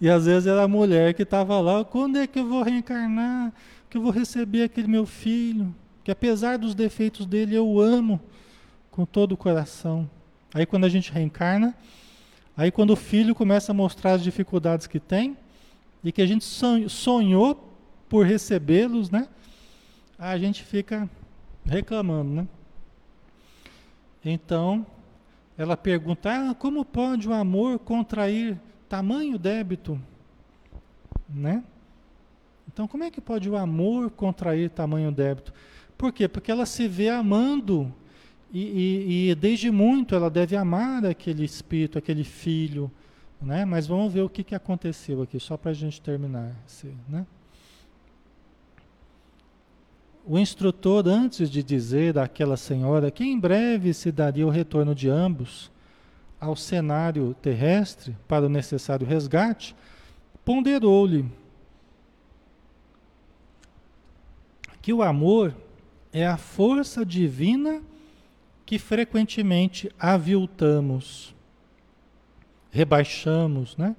E 0.00 0.08
às 0.08 0.26
vezes 0.26 0.46
era 0.46 0.62
a 0.62 0.68
mulher 0.68 1.14
que 1.14 1.22
estava 1.22 1.60
lá, 1.60 1.84
quando 1.84 2.16
é 2.16 2.26
que 2.26 2.38
eu 2.38 2.46
vou 2.46 2.62
reencarnar? 2.62 3.52
Que 3.88 3.96
eu 3.96 4.02
vou 4.02 4.12
receber 4.12 4.62
aquele 4.62 4.86
meu 4.86 5.06
filho? 5.06 5.74
Que 6.04 6.10
apesar 6.10 6.58
dos 6.58 6.74
defeitos 6.74 7.26
dele, 7.26 7.54
eu 7.54 7.80
amo 7.80 8.20
com 9.00 9.06
todo 9.06 9.32
o 9.32 9.36
coração. 9.36 10.10
Aí 10.52 10.66
quando 10.66 10.84
a 10.84 10.88
gente 10.90 11.10
reencarna, 11.10 11.74
aí 12.54 12.70
quando 12.70 12.90
o 12.90 12.96
filho 12.96 13.34
começa 13.34 13.72
a 13.72 13.74
mostrar 13.74 14.12
as 14.12 14.22
dificuldades 14.22 14.86
que 14.86 15.00
tem, 15.00 15.38
e 16.04 16.12
que 16.12 16.20
a 16.20 16.26
gente 16.26 16.44
sonhou 16.44 17.74
por 18.10 18.26
recebê-los, 18.26 19.10
né? 19.10 19.26
a 20.18 20.36
gente 20.36 20.62
fica 20.62 21.08
reclamando, 21.64 22.30
né? 22.30 22.48
Então, 24.22 24.84
ela 25.56 25.78
pergunta: 25.78 26.30
ah, 26.30 26.54
como 26.54 26.84
pode 26.84 27.26
o 27.26 27.32
amor 27.32 27.78
contrair 27.78 28.60
tamanho 28.86 29.38
débito? 29.38 29.98
Né? 31.26 31.64
Então, 32.68 32.86
como 32.86 33.04
é 33.04 33.10
que 33.10 33.20
pode 33.20 33.48
o 33.48 33.56
amor 33.56 34.10
contrair 34.10 34.68
tamanho 34.68 35.10
débito? 35.10 35.54
Por 35.96 36.12
quê? 36.12 36.28
Porque 36.28 36.50
ela 36.50 36.66
se 36.66 36.86
vê 36.86 37.08
amando 37.08 37.94
e, 38.52 38.60
e, 38.60 39.30
e 39.30 39.34
desde 39.34 39.70
muito 39.70 40.14
ela 40.14 40.30
deve 40.30 40.56
amar 40.56 41.04
aquele 41.06 41.44
espírito, 41.44 41.98
aquele 41.98 42.24
filho, 42.24 42.90
né? 43.40 43.64
Mas 43.64 43.86
vamos 43.86 44.12
ver 44.12 44.22
o 44.22 44.28
que, 44.28 44.44
que 44.44 44.54
aconteceu 44.54 45.22
aqui, 45.22 45.38
só 45.38 45.56
para 45.56 45.70
a 45.70 45.74
gente 45.74 46.00
terminar, 46.00 46.54
né? 47.08 47.26
o 50.26 50.38
instrutor, 50.38 51.08
antes 51.08 51.50
de 51.50 51.62
dizer 51.62 52.18
àquela 52.18 52.56
senhora 52.56 53.10
que 53.10 53.24
em 53.24 53.38
breve 53.38 53.92
se 53.92 54.12
daria 54.12 54.46
o 54.46 54.50
retorno 54.50 54.94
de 54.94 55.08
ambos 55.08 55.70
ao 56.38 56.54
cenário 56.54 57.34
terrestre 57.42 58.16
para 58.28 58.46
o 58.46 58.48
necessário 58.48 59.06
resgate, 59.06 59.74
ponderou-lhe 60.44 61.24
que 64.80 64.92
o 64.92 65.02
amor 65.02 65.54
é 66.12 66.26
a 66.26 66.36
força 66.36 67.04
divina 67.04 67.82
que 68.70 68.78
frequentemente 68.78 69.90
aviltamos, 69.98 71.34
rebaixamos, 72.70 73.76
né? 73.76 73.96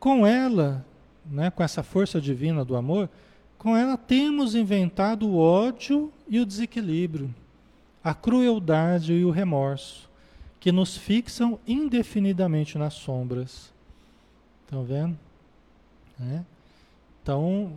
Com 0.00 0.26
ela, 0.26 0.84
né, 1.24 1.52
com 1.52 1.62
essa 1.62 1.80
força 1.80 2.20
divina 2.20 2.64
do 2.64 2.74
amor, 2.74 3.08
com 3.56 3.76
ela 3.76 3.96
temos 3.96 4.56
inventado 4.56 5.28
o 5.28 5.38
ódio 5.38 6.12
e 6.28 6.40
o 6.40 6.44
desequilíbrio, 6.44 7.32
a 8.02 8.12
crueldade 8.12 9.12
e 9.12 9.24
o 9.24 9.30
remorso, 9.30 10.10
que 10.58 10.72
nos 10.72 10.96
fixam 10.96 11.56
indefinidamente 11.64 12.76
nas 12.76 12.94
sombras. 12.94 13.72
Estão 14.64 14.82
vendo? 14.82 15.16
Né? 16.18 16.44
Então, 17.22 17.74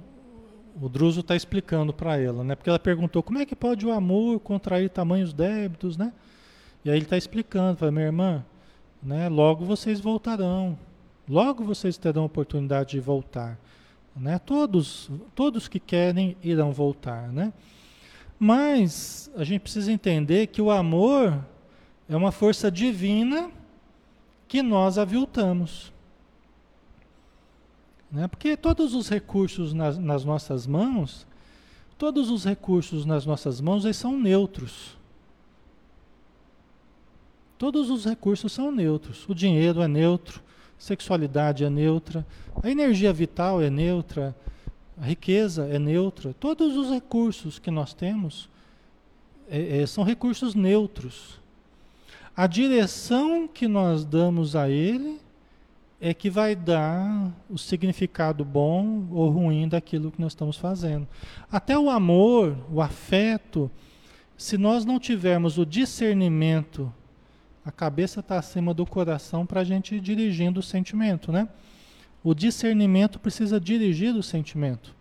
o 0.82 0.90
Druso 0.90 1.22
está 1.22 1.36
explicando 1.36 1.94
para 1.94 2.18
ela, 2.18 2.44
né? 2.44 2.56
Porque 2.56 2.70
ela 2.70 2.80
perguntou 2.80 3.22
como 3.22 3.40
é 3.40 3.46
que 3.46 3.56
pode 3.56 3.86
o 3.86 3.92
amor 3.92 4.40
contrair 4.40 4.90
tamanhos 4.90 5.34
débitos, 5.34 5.98
né? 5.98 6.12
E 6.84 6.90
aí 6.90 6.98
ele 6.98 7.06
está 7.06 7.18
explicando, 7.18 7.78
fala, 7.78 7.92
minha 7.92 8.06
irmã, 8.06 8.44
né? 9.02 9.30
Logo 9.30 9.66
vocês 9.66 10.00
voltarão, 10.00 10.78
logo 11.30 11.64
vocês 11.64 11.98
terão 11.98 12.26
oportunidade 12.26 12.92
de 12.92 13.00
voltar, 13.00 13.58
né? 14.16 14.40
Todos, 14.40 15.10
todos 15.36 15.68
que 15.68 15.80
querem 15.80 16.36
irão 16.44 16.72
voltar, 16.72 17.32
né? 17.32 17.54
Mas 18.40 19.32
a 19.36 19.44
gente 19.44 19.62
precisa 19.62 19.92
entender 19.92 20.48
que 20.48 20.62
o 20.62 20.72
amor 20.72 21.46
é 22.10 22.16
uma 22.16 22.32
força 22.32 22.70
divina 22.72 23.50
que 24.48 24.62
nós 24.62 24.98
aviltamos. 24.98 25.93
Né? 28.14 28.28
Porque 28.28 28.56
todos 28.56 28.94
os 28.94 29.10
recursos 29.10 29.74
nas, 29.74 29.98
nas 29.98 30.24
nossas 30.24 30.68
mãos, 30.68 31.26
todos 31.98 32.30
os 32.30 32.46
recursos 32.46 33.06
nas 33.06 33.26
nossas 33.26 33.60
mãos, 33.60 33.84
eles 33.84 33.98
são 33.98 34.20
neutros. 34.20 34.96
Todos 37.58 37.90
os 37.90 38.06
recursos 38.06 38.52
são 38.52 38.72
neutros. 38.72 39.28
O 39.28 39.34
dinheiro 39.34 39.82
é 39.82 39.88
neutro, 39.88 40.44
a 40.78 40.82
sexualidade 40.82 41.64
é 41.64 41.70
neutra, 41.72 42.26
a 42.62 42.70
energia 42.70 43.12
vital 43.12 43.60
é 43.60 43.70
neutra, 43.72 44.36
a 45.02 45.06
riqueza 45.06 45.66
é 45.68 45.80
neutra. 45.80 46.36
Todos 46.40 46.78
os 46.78 46.92
recursos 46.92 47.58
que 47.58 47.72
nós 47.72 47.96
temos 47.96 48.48
é, 49.50 49.82
é, 49.82 49.86
são 49.88 50.04
recursos 50.04 50.54
neutros. 50.54 51.42
A 52.36 52.46
direção 52.46 53.48
que 53.48 53.68
nós 53.68 54.06
damos 54.06 54.56
a 54.56 54.70
ele 54.70 55.20
é 56.06 56.14
que 56.14 56.30
vai 56.30 56.54
dar 56.54 57.32
o 57.50 57.58
significado 57.58 58.44
bom 58.44 59.08
ou 59.10 59.30
ruim 59.30 59.70
daquilo 59.70 60.12
que 60.12 60.20
nós 60.20 60.34
estamos 60.34 60.58
fazendo. 60.58 61.08
Até 61.50 61.80
o 61.80 61.90
amor, 61.90 62.58
o 62.70 62.82
afeto, 62.82 63.72
se 64.36 64.58
nós 64.58 64.84
não 64.84 65.00
tivermos 65.00 65.58
o 65.58 65.66
discernimento, 65.66 66.94
a 67.64 67.72
cabeça 67.72 68.20
está 68.20 68.38
acima 68.38 68.74
do 68.74 68.86
coração 68.86 69.46
para 69.46 69.62
a 69.62 69.64
gente 69.64 69.96
ir 69.96 70.02
dirigindo 70.02 70.60
o 70.60 70.64
sentimento, 70.64 71.32
né? 71.32 71.48
O 72.22 72.34
discernimento 72.34 73.18
precisa 73.18 73.58
dirigir 73.58 74.14
o 74.14 74.22
sentimento, 74.22 74.94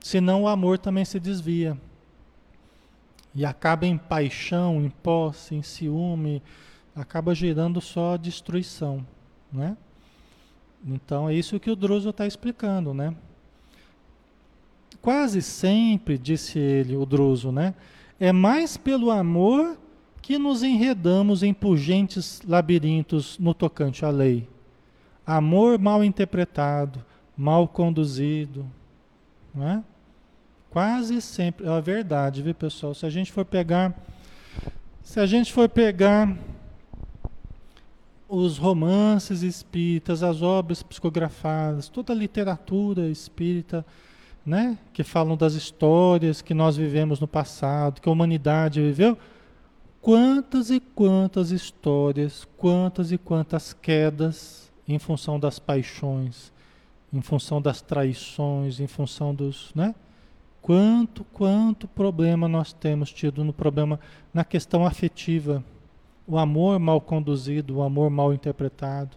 senão 0.00 0.42
o 0.42 0.48
amor 0.48 0.78
também 0.78 1.04
se 1.04 1.20
desvia 1.20 1.78
e 3.32 3.44
acaba 3.46 3.86
em 3.86 3.96
paixão, 3.96 4.84
em 4.84 4.90
posse, 4.90 5.54
em 5.54 5.62
ciúme, 5.62 6.42
acaba 6.92 7.36
gerando 7.36 7.80
só 7.80 8.16
destruição, 8.16 9.06
né? 9.52 9.76
Então 10.86 11.28
é 11.28 11.34
isso 11.34 11.60
que 11.60 11.70
o 11.70 11.76
Druso 11.76 12.10
está 12.10 12.26
explicando, 12.26 12.94
né? 12.94 13.14
Quase 15.00 15.40
sempre, 15.40 16.18
disse 16.18 16.58
ele, 16.58 16.96
o 16.96 17.06
Druso, 17.06 17.50
né? 17.50 17.74
É 18.18 18.32
mais 18.32 18.76
pelo 18.76 19.10
amor 19.10 19.78
que 20.20 20.38
nos 20.38 20.62
enredamos 20.62 21.42
em 21.42 21.54
pungentes 21.54 22.40
labirintos 22.46 23.38
no 23.38 23.54
tocante 23.54 24.04
à 24.04 24.10
lei. 24.10 24.46
Amor 25.26 25.78
mal 25.78 26.04
interpretado, 26.04 27.04
mal 27.36 27.66
conduzido, 27.66 28.66
não 29.54 29.68
é? 29.68 29.84
Quase 30.70 31.20
sempre, 31.20 31.66
é 31.66 31.68
a 31.68 31.80
verdade, 31.80 32.42
viu 32.42 32.54
pessoal? 32.54 32.94
Se 32.94 33.04
a 33.04 33.10
gente 33.10 33.32
for 33.32 33.44
pegar, 33.44 33.92
se 35.02 35.18
a 35.18 35.26
gente 35.26 35.52
for 35.52 35.68
pegar 35.68 36.36
os 38.30 38.58
romances 38.58 39.42
espíritas, 39.42 40.22
as 40.22 40.40
obras 40.40 40.84
psicografadas, 40.84 41.88
toda 41.88 42.12
a 42.12 42.16
literatura 42.16 43.08
espírita, 43.08 43.84
né, 44.46 44.78
que 44.92 45.02
falam 45.02 45.36
das 45.36 45.54
histórias 45.54 46.40
que 46.40 46.54
nós 46.54 46.76
vivemos 46.76 47.18
no 47.18 47.26
passado, 47.26 48.00
que 48.00 48.08
a 48.08 48.12
humanidade 48.12 48.80
viveu, 48.80 49.18
quantas 50.00 50.70
e 50.70 50.78
quantas 50.78 51.50
histórias, 51.50 52.46
quantas 52.56 53.10
e 53.10 53.18
quantas 53.18 53.72
quedas 53.72 54.70
em 54.86 54.98
função 54.98 55.38
das 55.38 55.58
paixões, 55.58 56.52
em 57.12 57.20
função 57.20 57.60
das 57.60 57.82
traições, 57.82 58.78
em 58.78 58.86
função 58.86 59.34
dos, 59.34 59.72
né? 59.74 59.92
Quanto, 60.62 61.24
quanto 61.32 61.88
problema 61.88 62.46
nós 62.46 62.72
temos 62.72 63.12
tido 63.12 63.42
no 63.42 63.52
problema 63.52 63.98
na 64.32 64.44
questão 64.44 64.86
afetiva 64.86 65.64
o 66.26 66.38
amor 66.38 66.78
mal 66.78 67.00
conduzido, 67.00 67.78
o 67.78 67.82
amor 67.82 68.10
mal 68.10 68.32
interpretado. 68.32 69.16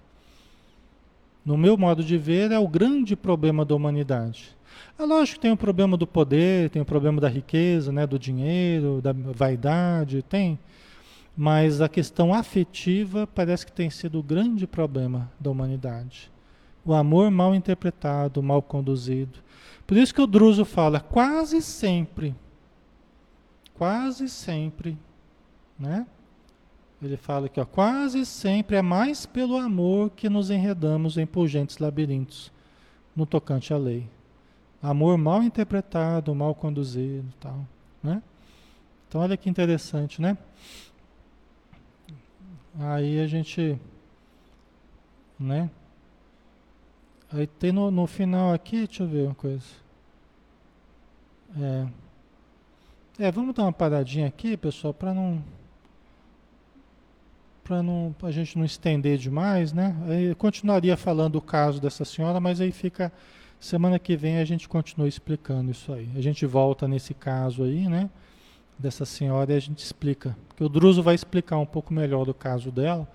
No 1.45 1.57
meu 1.57 1.77
modo 1.77 2.03
de 2.03 2.17
ver, 2.17 2.51
é 2.51 2.59
o 2.59 2.67
grande 2.67 3.15
problema 3.15 3.65
da 3.65 3.75
humanidade. 3.75 4.55
É 4.97 5.03
lógico 5.03 5.35
que 5.35 5.41
tem 5.41 5.51
o 5.51 5.57
problema 5.57 5.97
do 5.97 6.07
poder, 6.07 6.69
tem 6.69 6.81
o 6.81 6.85
problema 6.85 7.19
da 7.19 7.27
riqueza, 7.27 7.91
né, 7.91 8.07
do 8.07 8.17
dinheiro, 8.17 9.01
da 9.01 9.11
vaidade, 9.11 10.21
tem. 10.21 10.57
Mas 11.35 11.81
a 11.81 11.89
questão 11.89 12.33
afetiva 12.33 13.27
parece 13.27 13.65
que 13.65 13.71
tem 13.71 13.89
sido 13.89 14.19
o 14.19 14.23
grande 14.23 14.67
problema 14.67 15.31
da 15.39 15.49
humanidade. 15.49 16.31
O 16.85 16.93
amor 16.93 17.31
mal 17.31 17.55
interpretado, 17.55 18.43
mal 18.43 18.61
conduzido. 18.61 19.39
Por 19.85 19.97
isso 19.97 20.13
que 20.13 20.21
o 20.21 20.27
Druso 20.27 20.63
fala, 20.63 20.99
quase 20.99 21.61
sempre, 21.61 22.35
quase 23.73 24.29
sempre, 24.29 24.97
né? 25.77 26.05
Ele 27.03 27.17
fala 27.17 27.49
que 27.49 27.59
ó, 27.59 27.65
quase 27.65 28.25
sempre 28.25 28.77
é 28.77 28.81
mais 28.81 29.25
pelo 29.25 29.57
amor 29.57 30.09
que 30.11 30.29
nos 30.29 30.49
enredamos 30.49 31.17
em 31.17 31.25
pungentes 31.25 31.77
labirintos 31.77 32.49
no 33.13 33.25
tocante 33.25 33.73
à 33.73 33.77
lei. 33.77 34.09
Amor 34.81 35.17
mal 35.17 35.43
interpretado, 35.43 36.33
mal 36.33 36.55
conduzido, 36.55 37.27
tal, 37.41 37.65
né? 38.01 38.23
Então 39.07 39.19
olha 39.19 39.35
que 39.35 39.49
interessante, 39.49 40.21
né? 40.21 40.37
Aí 42.79 43.19
a 43.19 43.27
gente, 43.27 43.77
né? 45.37 45.69
Aí 47.31 47.47
tem 47.47 47.71
no, 47.71 47.91
no 47.91 48.07
final 48.07 48.53
aqui, 48.53 48.87
deixa 48.87 49.03
eu 49.03 49.07
ver 49.07 49.25
uma 49.25 49.35
coisa. 49.35 49.65
É, 51.59 51.87
é 53.25 53.31
vamos 53.31 53.53
dar 53.53 53.63
uma 53.63 53.73
paradinha 53.73 54.27
aqui, 54.27 54.55
pessoal, 54.55 54.93
para 54.93 55.13
não 55.13 55.43
para 57.63 57.81
a 58.27 58.31
gente 58.31 58.57
não 58.57 58.65
estender 58.65 59.17
demais, 59.17 59.71
né? 59.71 59.95
Aí 60.07 60.35
continuaria 60.35 60.97
falando 60.97 61.37
o 61.37 61.41
caso 61.41 61.81
dessa 61.81 62.03
senhora, 62.03 62.39
mas 62.39 62.59
aí 62.59 62.71
fica 62.71 63.11
semana 63.59 63.97
que 63.97 64.17
vem 64.17 64.39
a 64.39 64.45
gente 64.45 64.67
continua 64.67 65.07
explicando 65.07 65.71
isso 65.71 65.93
aí. 65.93 66.09
A 66.15 66.21
gente 66.21 66.45
volta 66.45 66.87
nesse 66.87 67.13
caso 67.13 67.63
aí, 67.63 67.87
né? 67.87 68.09
Dessa 68.77 69.05
senhora 69.05 69.53
e 69.53 69.55
a 69.55 69.59
gente 69.59 69.79
explica, 69.79 70.35
porque 70.49 70.63
o 70.63 70.69
Druso 70.69 71.01
vai 71.01 71.15
explicar 71.15 71.57
um 71.57 71.65
pouco 71.65 71.93
melhor 71.93 72.25
do 72.25 72.33
caso 72.33 72.71
dela, 72.71 73.07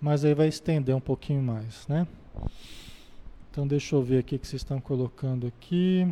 mas 0.00 0.24
aí 0.24 0.34
vai 0.34 0.48
estender 0.48 0.94
um 0.94 1.00
pouquinho 1.00 1.42
mais, 1.42 1.86
né? 1.88 2.06
Então 3.50 3.66
deixa 3.66 3.96
eu 3.96 4.02
ver 4.02 4.18
aqui 4.18 4.36
o 4.36 4.38
que 4.38 4.46
vocês 4.46 4.60
estão 4.60 4.80
colocando 4.80 5.46
aqui. 5.46 6.06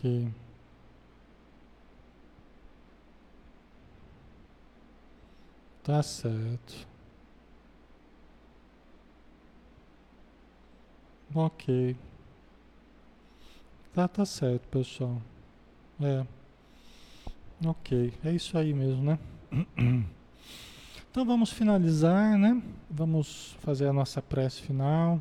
Ok. 0.00 0.32
Tá 5.82 6.02
certo. 6.02 6.88
Ok. 11.34 11.96
Tá, 13.94 14.08
tá 14.08 14.24
certo, 14.24 14.66
pessoal. 14.68 15.20
É. 16.00 16.24
Ok. 17.66 18.14
É 18.24 18.32
isso 18.32 18.56
aí 18.56 18.72
mesmo, 18.72 19.02
né? 19.02 19.18
Então 21.10 21.24
vamos 21.26 21.50
finalizar, 21.50 22.38
né? 22.38 22.62
Vamos 22.88 23.56
fazer 23.58 23.88
a 23.88 23.92
nossa 23.92 24.22
prece 24.22 24.62
final, 24.62 25.20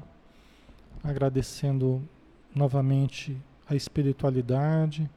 agradecendo 1.03 2.07
novamente 2.53 3.36
a 3.70 3.76
espiritualidade, 3.76 5.07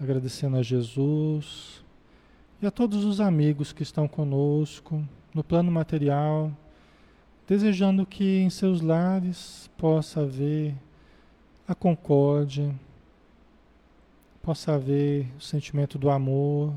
agradecendo 0.00 0.56
a 0.56 0.62
Jesus 0.62 1.84
e 2.62 2.66
a 2.66 2.70
todos 2.70 3.04
os 3.04 3.20
amigos 3.20 3.72
que 3.72 3.82
estão 3.82 4.08
conosco 4.08 5.06
no 5.34 5.44
plano 5.44 5.70
material, 5.70 6.50
desejando 7.46 8.06
que 8.06 8.38
em 8.38 8.48
seus 8.48 8.80
lares 8.80 9.70
possa 9.76 10.22
haver 10.22 10.74
a 11.68 11.74
concórdia, 11.74 12.74
possa 14.42 14.74
haver 14.74 15.30
o 15.36 15.40
sentimento 15.40 15.98
do 15.98 16.08
amor, 16.08 16.72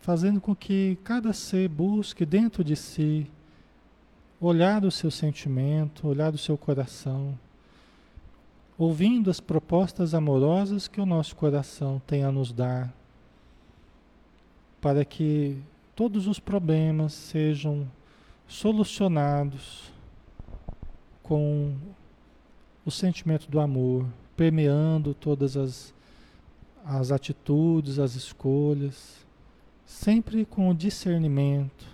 fazendo 0.00 0.40
com 0.40 0.54
que 0.54 0.98
cada 1.04 1.32
ser 1.32 1.68
busque 1.68 2.26
dentro 2.26 2.64
de 2.64 2.74
si 2.74 3.30
olhar 4.40 4.84
o 4.84 4.90
seu 4.90 5.12
sentimento, 5.12 6.08
olhar 6.08 6.34
o 6.34 6.38
seu 6.38 6.58
coração 6.58 7.38
ouvindo 8.78 9.28
as 9.28 9.40
propostas 9.40 10.14
amorosas 10.14 10.86
que 10.86 11.00
o 11.00 11.06
nosso 11.06 11.34
coração 11.34 12.00
tem 12.06 12.22
a 12.22 12.30
nos 12.30 12.52
dar, 12.52 12.94
para 14.80 15.04
que 15.04 15.60
todos 15.96 16.28
os 16.28 16.38
problemas 16.38 17.12
sejam 17.12 17.90
solucionados 18.46 19.92
com 21.24 21.74
o 22.86 22.90
sentimento 22.90 23.50
do 23.50 23.58
amor, 23.58 24.06
permeando 24.36 25.12
todas 25.12 25.56
as, 25.56 25.92
as 26.84 27.10
atitudes, 27.10 27.98
as 27.98 28.14
escolhas, 28.14 29.26
sempre 29.84 30.44
com 30.44 30.70
o 30.70 30.74
discernimento, 30.74 31.84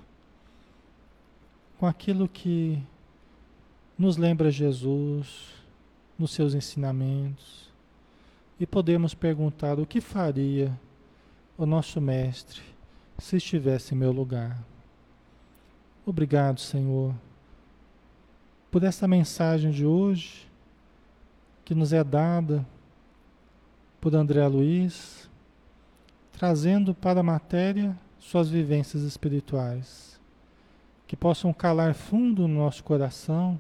com 1.79 1.87
aquilo 1.87 2.29
que 2.29 2.79
nos 3.99 4.19
lembra 4.19 4.51
Jesus, 4.51 5.64
nos 6.19 6.33
seus 6.33 6.55
ensinamentos, 6.55 7.73
e 8.59 8.67
podemos 8.67 9.15
perguntar 9.15 9.79
o 9.79 9.87
que 9.87 10.01
faria 10.01 10.79
o 11.59 11.67
nosso 11.67 12.01
Mestre 12.01 12.63
se 13.19 13.37
estivesse 13.37 13.95
em 13.95 13.99
meu 13.99 14.13
lugar. 14.13 14.59
Obrigado, 16.07 16.61
Senhor, 16.61 17.15
por 18.71 18.83
essa 18.83 19.09
mensagem 19.09 19.71
de 19.71 19.87
hoje 19.87 20.49
que 21.65 21.75
nos 21.75 21.93
é 21.93 22.05
dada 22.05 22.67
por 24.01 24.15
André 24.15 24.47
Luiz, 24.47 25.31
trazendo 26.33 26.95
para 26.95 27.21
a 27.21 27.23
matéria 27.23 27.99
suas 28.19 28.51
vivências 28.51 29.03
espirituais, 29.03 30.21
que 31.07 31.17
possam 31.17 31.53
calar 31.53 31.95
fundo 31.95 32.47
no 32.47 32.59
nosso 32.59 32.85
coração 32.85 33.59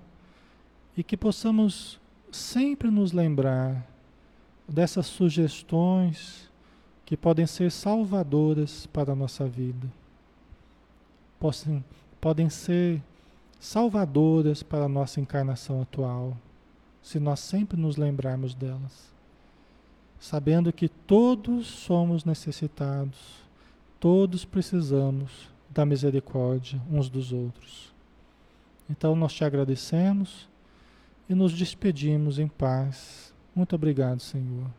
e 0.96 1.02
que 1.02 1.16
possamos 1.16 1.98
sempre 2.34 2.90
nos 2.90 3.12
lembrar 3.12 3.86
dessas 4.68 5.06
sugestões 5.06 6.50
que 7.06 7.16
podem 7.16 7.46
ser 7.46 7.70
salvadoras 7.70 8.86
para 8.86 9.12
a 9.12 9.16
nossa 9.16 9.46
vida. 9.46 9.86
Possam, 11.38 11.84
podem 12.20 12.48
ser 12.48 13.02
salvadoras 13.60 14.62
para 14.62 14.84
a 14.84 14.88
nossa 14.88 15.20
encarnação 15.20 15.82
atual, 15.82 16.36
se 17.02 17.20
nós 17.20 17.40
sempre 17.40 17.78
nos 17.78 17.96
lembrarmos 17.96 18.54
delas. 18.54 19.12
Sabendo 20.18 20.72
que 20.72 20.88
todos 20.88 21.66
somos 21.66 22.24
necessitados, 22.24 23.44
todos 24.00 24.44
precisamos 24.44 25.48
da 25.68 25.84
misericórdia 25.84 26.80
uns 26.90 27.08
dos 27.08 27.32
outros. 27.32 27.92
Então 28.88 29.14
nós 29.14 29.32
te 29.32 29.44
agradecemos 29.44 30.48
e 31.28 31.34
nos 31.34 31.52
despedimos 31.52 32.38
em 32.38 32.48
paz. 32.48 33.32
Muito 33.54 33.74
obrigado, 33.74 34.20
Senhor. 34.20 34.70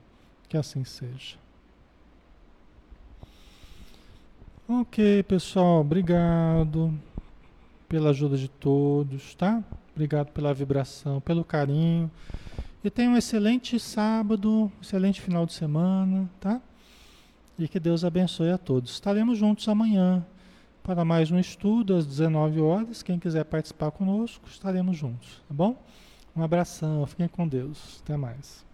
Que 0.48 0.58
assim 0.58 0.84
seja. 0.84 1.38
Ok, 4.68 5.24
pessoal, 5.24 5.82
obrigado 5.82 6.94
pela 7.88 8.10
ajuda 8.10 8.36
de 8.36 8.50
todos, 8.50 9.36
tá? 9.36 9.64
Obrigado 9.94 10.32
pela 10.32 10.54
vibração, 10.54 11.22
pelo 11.22 11.44
carinho. 11.44 12.10
E 12.84 12.90
tenha 12.90 13.10
um 13.10 13.18
excelente 13.18 13.80
sábado, 13.80 14.72
excelente 14.82 15.22
final 15.22 15.46
de 15.46 15.54
semana, 15.54 16.30
tá? 16.40 16.62
E 17.58 17.68
que 17.68 17.80
Deus 17.80 18.04
abençoe 18.04 18.52
a 18.52 18.58
todos. 18.58 18.92
Estaremos 18.92 19.38
juntos 19.38 19.68
amanhã 19.68 20.26
para 20.84 21.06
mais 21.06 21.32
um 21.32 21.40
estudo 21.40 21.96
às 21.96 22.06
19 22.06 22.60
horas. 22.60 23.02
Quem 23.02 23.18
quiser 23.18 23.46
participar 23.46 23.92
conosco, 23.92 24.48
estaremos 24.48 24.98
juntos, 24.98 25.42
tá 25.48 25.54
bom? 25.54 25.78
Um 26.36 26.44
abração, 26.44 27.06
fiquem 27.08 27.28
com 27.28 27.48
Deus. 27.48 28.02
Até 28.04 28.18
mais. 28.18 28.65